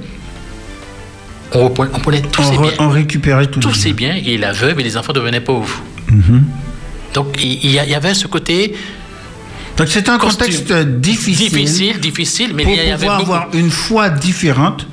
on, 1.53 1.65
reprenait- 1.69 1.91
on 1.95 1.99
prenait 1.99 2.23
tous 2.23 2.43
on, 2.43 2.53
ses 2.53 2.59
biens. 2.59 2.73
on 2.79 2.89
récupérait 2.89 3.47
tout. 3.47 3.61
tous 3.61 3.75
ses 3.75 3.93
bien. 3.93 4.15
biens 4.15 4.23
et 4.25 4.39
la 4.39 4.53
veuve 4.53 4.79
et 4.79 4.83
les 4.83 4.97
enfants 4.97 5.13
devenaient 5.13 5.41
pauvres. 5.41 5.83
Mhm. 6.11 6.45
Donc 7.15 7.37
il 7.43 7.71
y, 7.71 7.79
avait 7.79 8.15
ce 8.15 8.29
côté 8.29 8.75
Donc 9.77 9.89
c'était 9.89 10.11
un 10.11 10.19
contexte 10.19 10.73
difficile, 10.73 11.49
difficile, 11.51 11.99
difficile, 11.99 12.51
mais 12.55 12.63
pour 12.63 12.73
il 12.73 12.79
y 12.79 12.81
avait 12.83 12.95
pouvoir 12.95 13.19
beaucoup. 13.19 13.33
avoir 13.33 13.55
une 13.55 13.71
foi 13.71 14.11
différente 14.11 14.87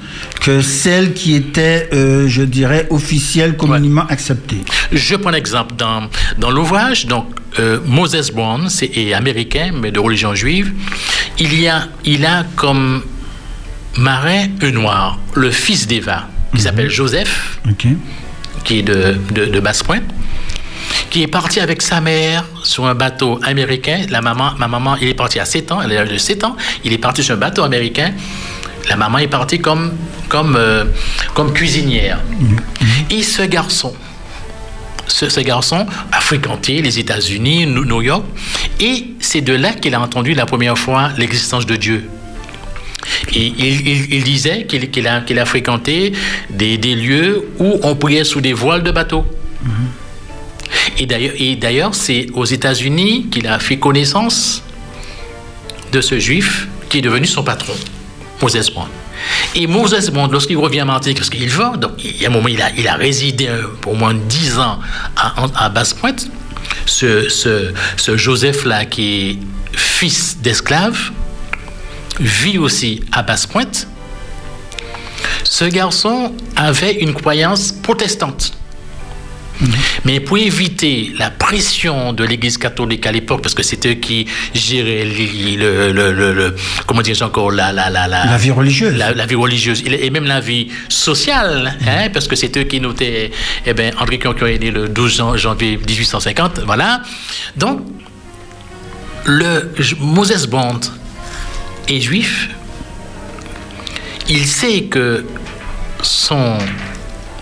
que 0.47 0.61
celle 0.61 1.13
qui 1.13 1.35
était, 1.35 1.89
euh, 1.91 2.29
je 2.29 2.41
dirais, 2.41 2.87
officielle, 2.89 3.57
communément 3.57 4.05
acceptée. 4.07 4.63
Je 4.93 5.17
prends 5.17 5.31
l'exemple 5.31 5.75
dans, 5.75 6.07
dans 6.37 6.51
l'ouvrage, 6.51 7.05
donc 7.05 7.25
euh, 7.59 7.81
Moses 7.85 8.31
Brown, 8.31 8.69
c'est 8.69 8.89
est 8.95 9.13
américain, 9.13 9.71
mais 9.73 9.91
de 9.91 9.99
religion 9.99 10.33
juive. 10.33 10.71
Il, 11.37 11.59
y 11.59 11.67
a, 11.67 11.89
il 12.05 12.25
a 12.25 12.45
comme 12.55 13.03
marin 13.97 14.45
un 14.61 14.71
noir, 14.71 15.19
le 15.33 15.51
fils 15.51 15.85
d'Eva, 15.85 16.29
qui 16.55 16.61
s'appelle 16.61 16.89
Joseph, 16.89 17.59
qui 18.63 18.79
est 18.79 18.83
de, 18.83 19.17
de, 19.33 19.47
de 19.47 19.59
Basse-Pointe, 19.59 20.09
qui 21.09 21.23
est 21.23 21.27
parti 21.27 21.59
avec 21.59 21.81
sa 21.81 21.99
mère 21.99 22.45
sur 22.63 22.85
un 22.85 22.95
bateau 22.95 23.37
américain. 23.43 24.05
La 24.09 24.21
maman, 24.21 24.53
ma 24.57 24.69
maman, 24.69 24.95
il 25.01 25.09
est 25.09 25.13
parti 25.13 25.41
à 25.41 25.45
7 25.45 25.73
ans, 25.73 25.81
elle 25.81 25.91
est 25.91 26.05
de 26.05 26.17
7 26.17 26.45
ans, 26.45 26.55
il 26.85 26.93
est 26.93 26.97
parti 26.97 27.21
sur 27.21 27.35
un 27.35 27.37
bateau 27.37 27.63
américain. 27.63 28.13
La 28.89 28.95
maman 28.95 29.17
est 29.19 29.27
partie 29.27 29.59
comme, 29.59 29.91
comme, 30.29 30.55
euh, 30.55 30.85
comme 31.33 31.53
cuisinière. 31.53 32.19
Et 33.09 33.21
ce 33.21 33.41
garçon, 33.43 33.93
ce, 35.07 35.29
ce 35.29 35.39
garçon 35.41 35.85
a 36.11 36.19
fréquenté 36.21 36.81
les 36.81 36.99
États-Unis, 36.99 37.65
New 37.65 38.01
York, 38.01 38.23
et 38.79 39.07
c'est 39.19 39.41
de 39.41 39.53
là 39.53 39.73
qu'il 39.73 39.93
a 39.95 40.01
entendu 40.01 40.33
la 40.33 40.45
première 40.45 40.77
fois 40.77 41.09
l'existence 41.17 41.65
de 41.65 41.75
Dieu. 41.75 42.09
Et 43.33 43.45
il, 43.47 43.87
il- 43.87 44.13
il 44.13 44.23
disait 44.23 44.65
qu'il 44.65 45.07
a, 45.07 45.45
fréquenté 45.45 46.13
des, 46.49 46.77
des 46.77 46.95
lieux 46.95 47.47
où 47.59 47.79
on 47.83 47.95
priait 47.95 48.23
sous 48.25 48.41
des 48.41 48.53
voiles 48.53 48.83
de 48.83 48.91
bateau. 48.91 49.25
Et 50.97 51.05
d'ailleurs- 51.05 51.33
Et 51.39 51.55
d'ailleurs, 51.55 51.95
c'est 51.95 52.27
aux 52.33 52.45
États-Unis 52.45 53.27
qu'il 53.31 53.47
a 53.47 53.59
fait 53.59 53.77
connaissance 53.77 54.61
de 55.91 56.01
ce 56.01 56.19
juif 56.19 56.67
qui 56.89 56.97
est 56.99 57.01
devenu 57.01 57.25
son 57.25 57.43
patron, 57.43 57.73
Moses 58.41 58.69
Brown. 58.71 58.87
Et 59.55 59.67
Moses 59.67 60.09
Brown, 60.09 60.31
lorsqu'il 60.31 60.57
revient 60.57 60.81
à 60.81 60.85
Martinique, 60.85 61.17
parce 61.17 61.29
qu'il 61.29 61.49
va, 61.49 61.75
donc 61.77 62.03
il 62.03 62.21
y 62.21 62.25
a 62.25 62.29
un 62.29 62.31
moment, 62.31 62.47
il 62.47 62.61
a, 62.87 62.95
résidé 62.95 63.47
euh, 63.47 63.63
pour 63.81 63.93
au 63.93 63.95
moins 63.95 64.13
10 64.13 64.59
ans 64.59 64.79
à, 65.15 65.33
à 65.55 65.69
Basse-Pointe. 65.69 66.27
Ce, 66.85 67.29
ce, 67.29 67.73
ce 67.97 68.17
Joseph-là, 68.17 68.85
qui 68.85 69.31
est 69.31 69.39
fils 69.73 70.37
d'esclave, 70.39 71.11
vit 72.19 72.57
aussi 72.57 73.01
à 73.11 73.23
Basse-Pointe. 73.23 73.87
Ce 75.43 75.65
garçon 75.65 76.33
avait 76.55 76.93
une 76.93 77.13
croyance 77.13 77.71
protestante. 77.71 78.53
Mais 80.05 80.19
pour 80.19 80.37
éviter 80.37 81.11
la 81.17 81.29
pression 81.31 82.13
de 82.13 82.23
l'Église 82.23 82.57
catholique 82.57 83.05
à 83.07 83.11
l'époque, 83.11 83.41
parce 83.41 83.55
que 83.55 83.63
c'est 83.63 83.85
eux 83.87 83.93
qui 83.95 84.27
géraient 84.53 85.03
le, 85.05 85.91
le, 85.91 86.11
le, 86.13 86.33
le- 86.33 86.55
comment 86.85 87.01
dire 87.01 87.19
encore 87.23 87.51
la 87.51 87.71
la 87.73 87.89
la 87.89 88.07
la, 88.07 88.25
La 88.25 88.37
vie 88.37 88.51
religieuse. 88.51 88.95
la, 88.95 89.13
la 89.13 89.25
vie 89.25 89.35
religieuse 89.35 89.83
et 89.85 90.09
même 90.11 90.25
la 90.25 90.39
vie 90.39 90.69
sociale, 90.89 91.75
hein, 91.87 92.09
parce 92.13 92.27
que 92.27 92.35
c'est 92.35 92.55
eux 92.57 92.63
qui 92.63 92.79
notaient, 92.79 93.31
eh 93.65 93.73
ben 93.73 93.93
André 93.99 94.19
Kion 94.19 94.33
qui 94.33 94.43
est 94.45 94.59
né 94.59 94.69
le 94.71 94.87
12 94.89 95.15
jan- 95.17 95.37
janvier 95.37 95.77
1850, 95.77 96.59
voilà. 96.65 97.01
Donc 97.55 97.81
le 99.25 99.71
Moses 99.99 100.45
Bond 100.47 100.79
est 101.87 101.99
juif. 101.99 102.49
Il 104.29 104.45
sait 104.45 104.83
que 104.83 105.25
son 106.01 106.57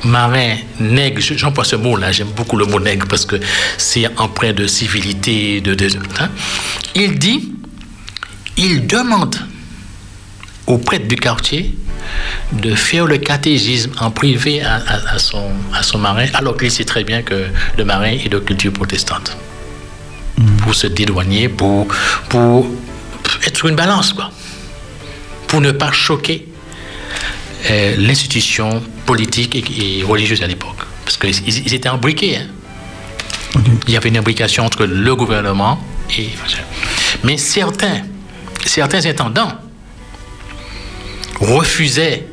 marin 0.05 0.55
nègre, 0.79 1.19
je- 1.21 1.35
j'emploie 1.35 1.65
ce 1.65 1.75
mot-là, 1.75 2.11
j'aime 2.11 2.29
beaucoup 2.35 2.57
le 2.57 2.65
mot 2.65 2.79
nègre 2.79 3.07
parce 3.07 3.25
que 3.25 3.35
c'est 3.77 4.07
empreint 4.17 4.53
de 4.53 4.67
civilité, 4.67 5.61
de, 5.61 5.73
de- 5.73 5.89
hein. 6.19 6.29
il 6.95 7.17
dit, 7.19 7.51
il 8.57 8.87
demande 8.87 9.35
au 10.67 10.77
prêtre 10.77 11.07
du 11.07 11.15
quartier 11.15 11.75
de 12.53 12.75
faire 12.75 13.05
le 13.05 13.17
catégisme 13.17 13.91
en 13.99 14.11
privé 14.11 14.61
à, 14.61 14.75
à- 14.75 15.15
à 15.15 15.19
son, 15.19 15.51
à 15.73 15.83
son 15.83 15.97
marin, 15.97 16.27
alors 16.33 16.55
qu'il 16.57 16.71
sait 16.71 16.85
très 16.85 17.03
bien 17.03 17.21
que 17.23 17.47
le 17.77 17.83
marin 17.85 18.11
est 18.11 18.29
de 18.29 18.39
culture 18.39 18.71
protestante. 18.73 19.35
Pour 20.61 20.75
se 20.75 20.87
dédouaner, 20.87 21.49
pour, 21.49 21.87
pour 22.29 22.67
être 23.45 23.57
sur 23.57 23.67
une 23.69 23.75
balance, 23.75 24.13
quoi. 24.13 24.31
Pour 25.47 25.61
ne 25.61 25.71
pas 25.71 25.91
choquer 25.91 26.47
euh, 27.69 27.95
l'institution 27.97 28.81
politique 29.05 29.55
et, 29.55 29.99
et 29.99 30.03
religieuse 30.03 30.41
à 30.43 30.47
l'époque. 30.47 30.77
Parce 31.03 31.17
qu'ils 31.17 31.47
ils 31.65 31.73
étaient 31.73 31.89
imbriqués. 31.89 32.37
hein. 32.37 32.47
Il 33.87 33.93
y 33.93 33.97
avait 33.97 34.09
une 34.09 34.17
imbrication 34.17 34.65
entre 34.65 34.85
le 34.85 35.15
gouvernement 35.15 35.79
et. 36.17 36.29
Mais 37.23 37.37
certains, 37.37 38.01
certains 38.65 39.05
intendants 39.05 39.53
refusaient 41.39 42.25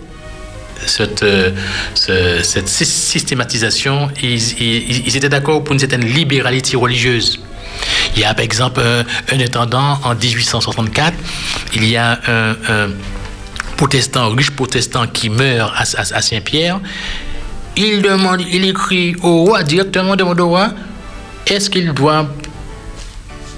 cette, 0.86 1.22
euh, 1.22 1.50
ce- 1.94 2.42
cette 2.42 2.68
sy- 2.68 2.84
systématisation. 2.84 4.10
Ils, 4.22 4.60
ils- 4.60 5.06
ils 5.06 5.16
étaient 5.16 5.28
d'accord 5.28 5.62
pour 5.62 5.72
une 5.74 5.78
certaine 5.78 6.04
libéralité 6.04 6.76
religieuse. 6.76 7.40
Il 8.16 8.20
y 8.20 8.24
a 8.24 8.34
par 8.34 8.44
exemple 8.44 8.80
un, 8.80 9.04
un 9.34 9.40
intendant 9.40 9.98
en 10.04 10.14
1864, 10.14 11.14
il 11.74 11.84
y 11.84 11.96
a 11.96 12.20
un, 12.26 12.50
un 12.68 12.88
protestant, 13.86 14.28
riche 14.30 14.52
protestant 14.52 15.08
qui 15.08 15.28
meurt 15.28 15.72
à, 15.76 15.82
à- 16.00 16.16
à 16.18 16.22
Saint-Pierre. 16.22 16.78
Il 17.76 18.00
demande, 18.02 18.42
il 18.56 18.64
écrit 18.64 19.16
au 19.22 19.44
roi, 19.44 19.64
directement 19.64 20.14
demande 20.14 20.40
au 20.40 20.48
roi, 20.48 20.72
est-ce 21.48 21.68
qu'il 21.68 21.92
doit 21.92 22.28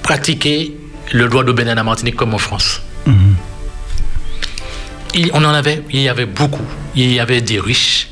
pratiquer 0.02 0.74
le 1.12 1.28
droit 1.28 1.44
d'aubaine 1.44 1.68
à 1.68 1.74
la 1.74 1.84
Martinique 1.84 2.16
comme 2.16 2.32
en 2.32 2.38
France? 2.38 2.80
Il- 5.14 5.30
On 5.34 5.44
en 5.44 5.52
avait, 5.52 5.82
il 5.90 6.00
y 6.00 6.08
avait 6.08 6.24
beaucoup. 6.26 6.64
Il 6.96 7.12
y 7.12 7.20
avait 7.20 7.42
des 7.42 7.60
riches. 7.60 8.08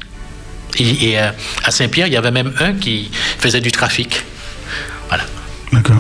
Et, 0.79 1.11
et, 1.13 1.19
euh, 1.19 1.31
à 1.65 1.71
Saint-Pierre, 1.71 2.09
il 2.09 2.13
y 2.13 2.17
avait 2.17 2.31
même 2.31 2.53
un 2.61 2.75
qui 2.75 3.11
faisait 3.39 3.61
du 3.63 3.73
trafic. 3.73 4.23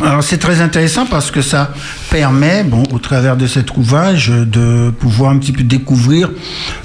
Alors 0.05 0.23
c'est 0.23 0.39
très 0.39 0.61
intéressant 0.61 1.07
parce 1.07 1.31
que 1.31 1.41
ça 1.41 1.73
permet, 2.11 2.63
bon, 2.63 2.83
au 2.93 2.99
travers 2.99 3.37
de 3.37 3.47
cet 3.47 3.75
ouvrage, 3.77 4.29
de 4.29 4.91
pouvoir 4.91 5.31
un 5.31 5.39
petit 5.39 5.53
peu 5.53 5.63
découvrir 5.63 6.31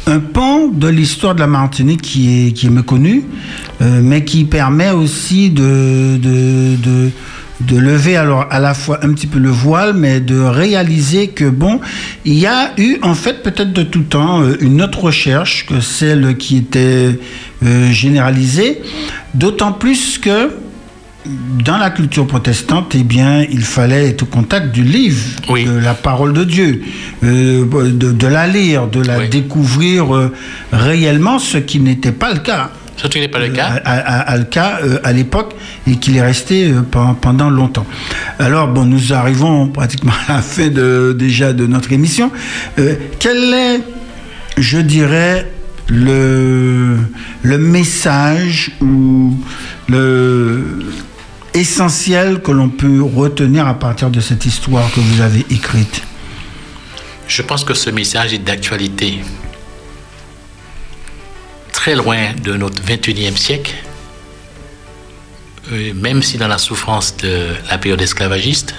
un 0.05 0.19
pan 0.19 0.67
de 0.67 0.87
l'histoire 0.87 1.35
de 1.35 1.41
la 1.41 1.47
Martinique 1.47 2.01
qui 2.01 2.47
est, 2.47 2.51
qui 2.53 2.67
est 2.67 2.69
méconnu, 2.69 3.25
euh, 3.81 3.99
mais 4.01 4.23
qui 4.23 4.45
permet 4.45 4.91
aussi 4.91 5.49
de, 5.49 6.17
de, 6.17 6.75
de, 6.77 7.11
de 7.61 7.77
lever 7.77 8.15
alors 8.15 8.45
à 8.49 8.59
la 8.59 8.73
fois 8.73 8.99
un 9.03 9.11
petit 9.13 9.27
peu 9.27 9.39
le 9.39 9.49
voile, 9.49 9.93
mais 9.93 10.21
de 10.21 10.39
réaliser 10.39 11.27
que 11.27 11.49
bon, 11.49 11.81
il 12.23 12.35
y 12.35 12.45
a 12.45 12.71
eu 12.77 12.99
en 13.01 13.15
fait 13.15 13.43
peut-être 13.43 13.73
de 13.73 13.83
tout 13.83 14.03
temps 14.03 14.41
euh, 14.41 14.55
une 14.61 14.81
autre 14.81 15.03
recherche 15.03 15.65
que 15.65 15.81
celle 15.81 16.37
qui 16.37 16.57
était 16.57 17.19
euh, 17.65 17.91
généralisée, 17.91 18.81
d'autant 19.33 19.73
plus 19.73 20.19
que 20.19 20.51
dans 21.63 21.77
la 21.77 21.89
culture 21.89 22.25
protestante, 22.27 22.93
eh 22.95 23.03
bien, 23.03 23.43
il 23.49 23.63
fallait 23.63 24.09
être 24.09 24.23
au 24.23 24.25
contact 24.27 24.71
du 24.73 24.83
livre, 24.83 25.21
Oui. 25.49 25.65
de 25.65 25.71
la 25.77 25.93
parole 25.93 26.33
de 26.33 26.43
Dieu, 26.43 26.81
euh, 27.23 27.65
de, 27.91 28.11
de 28.11 28.27
la 28.27 28.47
lire, 28.47 28.87
de 28.87 29.01
la 29.01 29.19
Oui. 29.19 29.29
découvrir 29.29 30.15
euh, 30.15 30.33
réellement, 30.71 31.39
ce 31.39 31.57
qui 31.57 31.79
n'était 31.79 32.11
pas 32.11 32.33
le 32.33 32.39
cas 32.39 32.71
Ce 32.95 33.07
n'est 33.19 33.27
pas 33.27 33.39
le 33.39 33.49
cas. 33.49 33.79
à, 33.85 33.91
à- 33.93 34.19
à- 34.33 34.37
le 34.37 34.45
cas 34.45 34.79
euh, 34.83 34.99
à 35.03 35.13
l'époque 35.13 35.53
et 35.85 35.97
qu'il 35.97 36.15
est 36.17 36.21
resté 36.21 36.71
euh, 36.71 36.81
pen- 36.81 37.15
pendant 37.19 37.49
longtemps. 37.49 37.85
Alors 38.39 38.67
bon, 38.67 38.85
nous 38.85 39.13
arrivons 39.13 39.67
pratiquement 39.67 40.13
à 40.27 40.33
la 40.37 40.41
fin 40.41 40.67
de, 40.69 41.15
déjà 41.17 41.53
de 41.53 41.67
notre 41.67 41.91
émission. 41.91 42.31
Euh, 42.79 42.95
quel 43.19 43.53
est, 43.53 43.81
je 44.57 44.77
dirais, 44.79 45.45
le, 45.89 46.97
le 47.43 47.57
message 47.57 48.71
ou 48.81 49.37
le 49.87 50.63
essentiel 51.59 52.41
que 52.41 52.51
l'on 52.51 52.69
peut 52.69 53.01
retenir 53.01 53.67
à 53.67 53.73
partir 53.73 54.09
de 54.09 54.19
cette 54.21 54.45
histoire 54.45 54.91
que 54.91 54.99
vous 54.99 55.21
avez 55.21 55.45
écrite 55.49 56.03
Je 57.27 57.41
pense 57.41 57.63
que 57.63 57.73
ce 57.73 57.89
message 57.89 58.33
est 58.33 58.39
d'actualité. 58.39 59.19
Très 61.71 61.95
loin 61.95 62.33
de 62.43 62.53
notre 62.53 62.81
21e 62.83 63.35
siècle, 63.35 63.73
euh, 65.71 65.93
même 65.95 66.21
si 66.21 66.37
dans 66.37 66.47
la 66.47 66.57
souffrance 66.57 67.17
de 67.17 67.47
la 67.69 67.77
période 67.77 68.01
esclavagiste, 68.01 68.75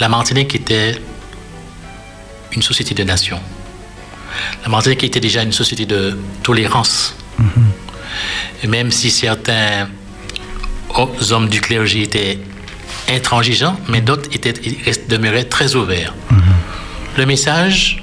la 0.00 0.08
Martinique 0.08 0.54
était 0.54 1.00
une 2.52 2.62
société 2.62 2.94
de 2.94 3.04
nations. 3.04 3.40
La 4.62 4.68
Martinique 4.68 5.04
était 5.04 5.20
déjà 5.20 5.42
une 5.42 5.52
société 5.52 5.86
de 5.86 6.16
tolérance. 6.42 7.16
Et 8.62 8.66
même 8.66 8.90
si 8.90 9.10
certains 9.10 9.88
hommes 11.32 11.48
du 11.48 11.60
clergé 11.60 12.02
étaient 12.02 12.38
intransigeants, 13.10 13.76
mais 13.88 14.00
d'autres 14.00 14.28
étaient, 14.32 14.54
demeuraient 15.08 15.44
très 15.44 15.74
ouverts. 15.74 16.14
Le 17.16 17.26
message 17.26 18.02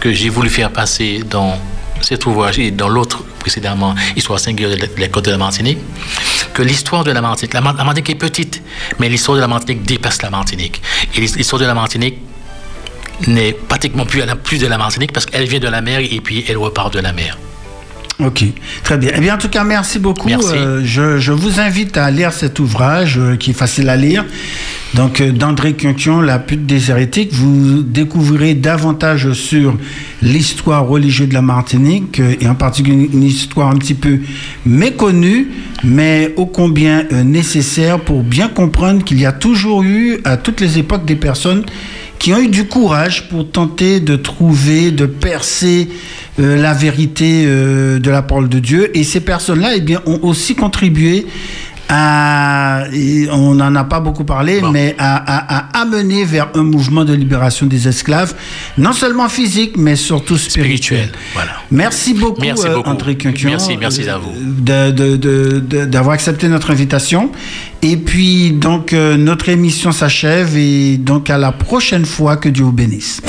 que 0.00 0.12
j'ai 0.12 0.28
voulu 0.28 0.48
faire 0.50 0.70
passer 0.70 1.20
dans 1.28 1.58
cet 2.00 2.26
ouvrage 2.26 2.58
et 2.58 2.70
dans 2.70 2.88
l'autre 2.88 3.24
précédemment, 3.38 3.94
Histoire 4.16 4.38
singulière 4.38 4.70
de 4.76 4.80
la- 4.80 4.86
la 4.98 5.08
côte 5.08 5.24
de 5.26 5.30
la 5.30 5.38
Martinique, 5.38 5.78
que 6.54 6.62
l'histoire 6.62 7.04
de 7.04 7.10
la 7.12 7.20
Martinique, 7.20 7.54
la, 7.54 7.60
Mar- 7.60 7.74
la 7.76 7.84
Martinique 7.84 8.10
est 8.10 8.14
petite, 8.14 8.62
mais 8.98 9.08
l'histoire 9.08 9.36
de 9.36 9.40
la 9.42 9.48
Martinique 9.48 9.82
dépasse 9.84 10.22
la 10.22 10.30
Martinique. 10.30 10.80
Et 11.14 11.20
l'his- 11.20 11.36
l'histoire 11.36 11.60
de 11.60 11.66
la 11.66 11.74
Martinique 11.74 12.18
n'est 13.26 13.52
pratiquement 13.52 14.06
plus, 14.06 14.20
elle 14.20 14.26
n'a 14.26 14.36
plus 14.36 14.58
de 14.58 14.66
la 14.66 14.78
Martinique 14.78 15.12
parce 15.12 15.26
qu'elle 15.26 15.46
vient 15.46 15.60
de 15.60 15.68
la 15.68 15.80
mer 15.80 16.00
et 16.00 16.20
puis 16.20 16.44
elle 16.48 16.56
repart 16.58 16.92
de 16.92 17.00
la 17.00 17.12
mer. 17.12 17.38
Ok, 18.20 18.44
très 18.84 18.96
bien. 18.96 19.10
Eh 19.16 19.20
bien, 19.20 19.34
en 19.34 19.38
tout 19.38 19.48
cas, 19.48 19.64
merci 19.64 19.98
beaucoup. 19.98 20.28
Merci. 20.28 20.54
Euh, 20.54 20.82
je, 20.84 21.18
je 21.18 21.32
vous 21.32 21.58
invite 21.58 21.96
à 21.96 22.10
lire 22.12 22.32
cet 22.32 22.60
ouvrage 22.60 23.18
euh, 23.18 23.36
qui 23.36 23.50
est 23.50 23.54
facile 23.54 23.88
à 23.88 23.96
lire. 23.96 24.24
Donc, 24.94 25.20
euh, 25.20 25.32
d'André 25.32 25.72
Quinquion, 25.72 26.20
La 26.20 26.38
pute 26.38 26.64
des 26.64 26.90
hérétiques. 26.92 27.32
Vous 27.32 27.82
découvrirez 27.82 28.54
davantage 28.54 29.32
sur 29.32 29.76
l'histoire 30.22 30.86
religieuse 30.86 31.28
de 31.28 31.34
la 31.34 31.42
Martinique 31.42 32.20
et 32.40 32.46
en 32.46 32.54
particulier 32.54 33.10
une 33.12 33.24
histoire 33.24 33.68
un 33.68 33.76
petit 33.76 33.94
peu 33.94 34.20
méconnue, 34.64 35.48
mais 35.82 36.32
ô 36.36 36.46
combien 36.46 37.04
nécessaire 37.24 37.98
pour 37.98 38.22
bien 38.22 38.48
comprendre 38.48 39.02
qu'il 39.02 39.20
y 39.20 39.26
a 39.26 39.32
toujours 39.32 39.82
eu, 39.82 40.20
à 40.24 40.36
toutes 40.36 40.60
les 40.60 40.78
époques, 40.78 41.04
des 41.04 41.16
personnes 41.16 41.64
qui 42.18 42.32
ont 42.32 42.38
eu 42.38 42.48
du 42.48 42.66
courage 42.66 43.28
pour 43.28 43.50
tenter 43.50 44.00
de 44.00 44.16
trouver, 44.16 44.90
de 44.92 45.04
percer 45.04 45.88
euh, 46.40 46.56
la 46.60 46.74
vérité 46.74 47.44
euh, 47.46 47.98
de 47.98 48.10
la 48.10 48.22
parole 48.22 48.48
de 48.48 48.58
Dieu. 48.58 48.96
Et 48.96 49.04
ces 49.04 49.20
personnes-là, 49.20 49.70
eh 49.76 49.80
bien, 49.80 50.00
ont 50.06 50.20
aussi 50.22 50.54
contribué 50.54 51.26
à, 51.88 52.84
on 53.30 53.54
n'en 53.54 53.74
a 53.74 53.84
pas 53.84 54.00
beaucoup 54.00 54.24
parlé, 54.24 54.60
Bon. 54.62 54.70
mais 54.70 54.94
à, 54.98 55.16
à- 55.16 55.58
à 55.78 55.82
amener 55.82 56.24
vers 56.24 56.48
un 56.54 56.62
mouvement 56.62 57.04
de 57.04 57.12
libération 57.12 57.66
des 57.66 57.86
esclaves, 57.86 58.34
non 58.78 58.94
seulement 58.94 59.28
physique, 59.28 59.76
mais 59.76 59.94
surtout 59.94 60.38
spirituel. 60.38 61.08
Spirituel, 61.08 61.12
voilà. 61.34 61.50
Merci 61.70 62.14
beaucoup, 62.14 62.40
Merci 62.40 62.66
euh, 62.68 62.74
beaucoup. 62.76 62.88
André 62.88 63.16
Quinquion, 63.18 63.50
Merci, 63.50 63.76
merci 63.76 64.08
à 64.08 64.16
vous. 64.16 64.32
d'avoir 64.62 66.14
accepté 66.14 66.48
notre 66.48 66.70
invitation. 66.70 67.30
Et 67.82 67.98
puis, 67.98 68.52
donc, 68.52 68.94
euh, 68.94 69.18
notre 69.18 69.50
émission 69.50 69.92
s'achève 69.92 70.56
et 70.56 70.96
donc 70.96 71.28
à 71.28 71.36
la 71.36 71.52
prochaine 71.52 72.06
fois, 72.06 72.38
que 72.38 72.48
Dieu 72.48 72.64
vous 72.64 72.72
bénisse. 72.72 73.20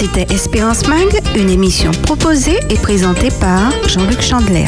C'était 0.00 0.32
Espérance 0.32 0.86
Mag, 0.86 1.08
une 1.34 1.50
émission 1.50 1.90
proposée 1.90 2.60
et 2.70 2.76
présentée 2.76 3.30
par 3.40 3.72
Jean-Luc 3.88 4.22
Chandler. 4.22 4.66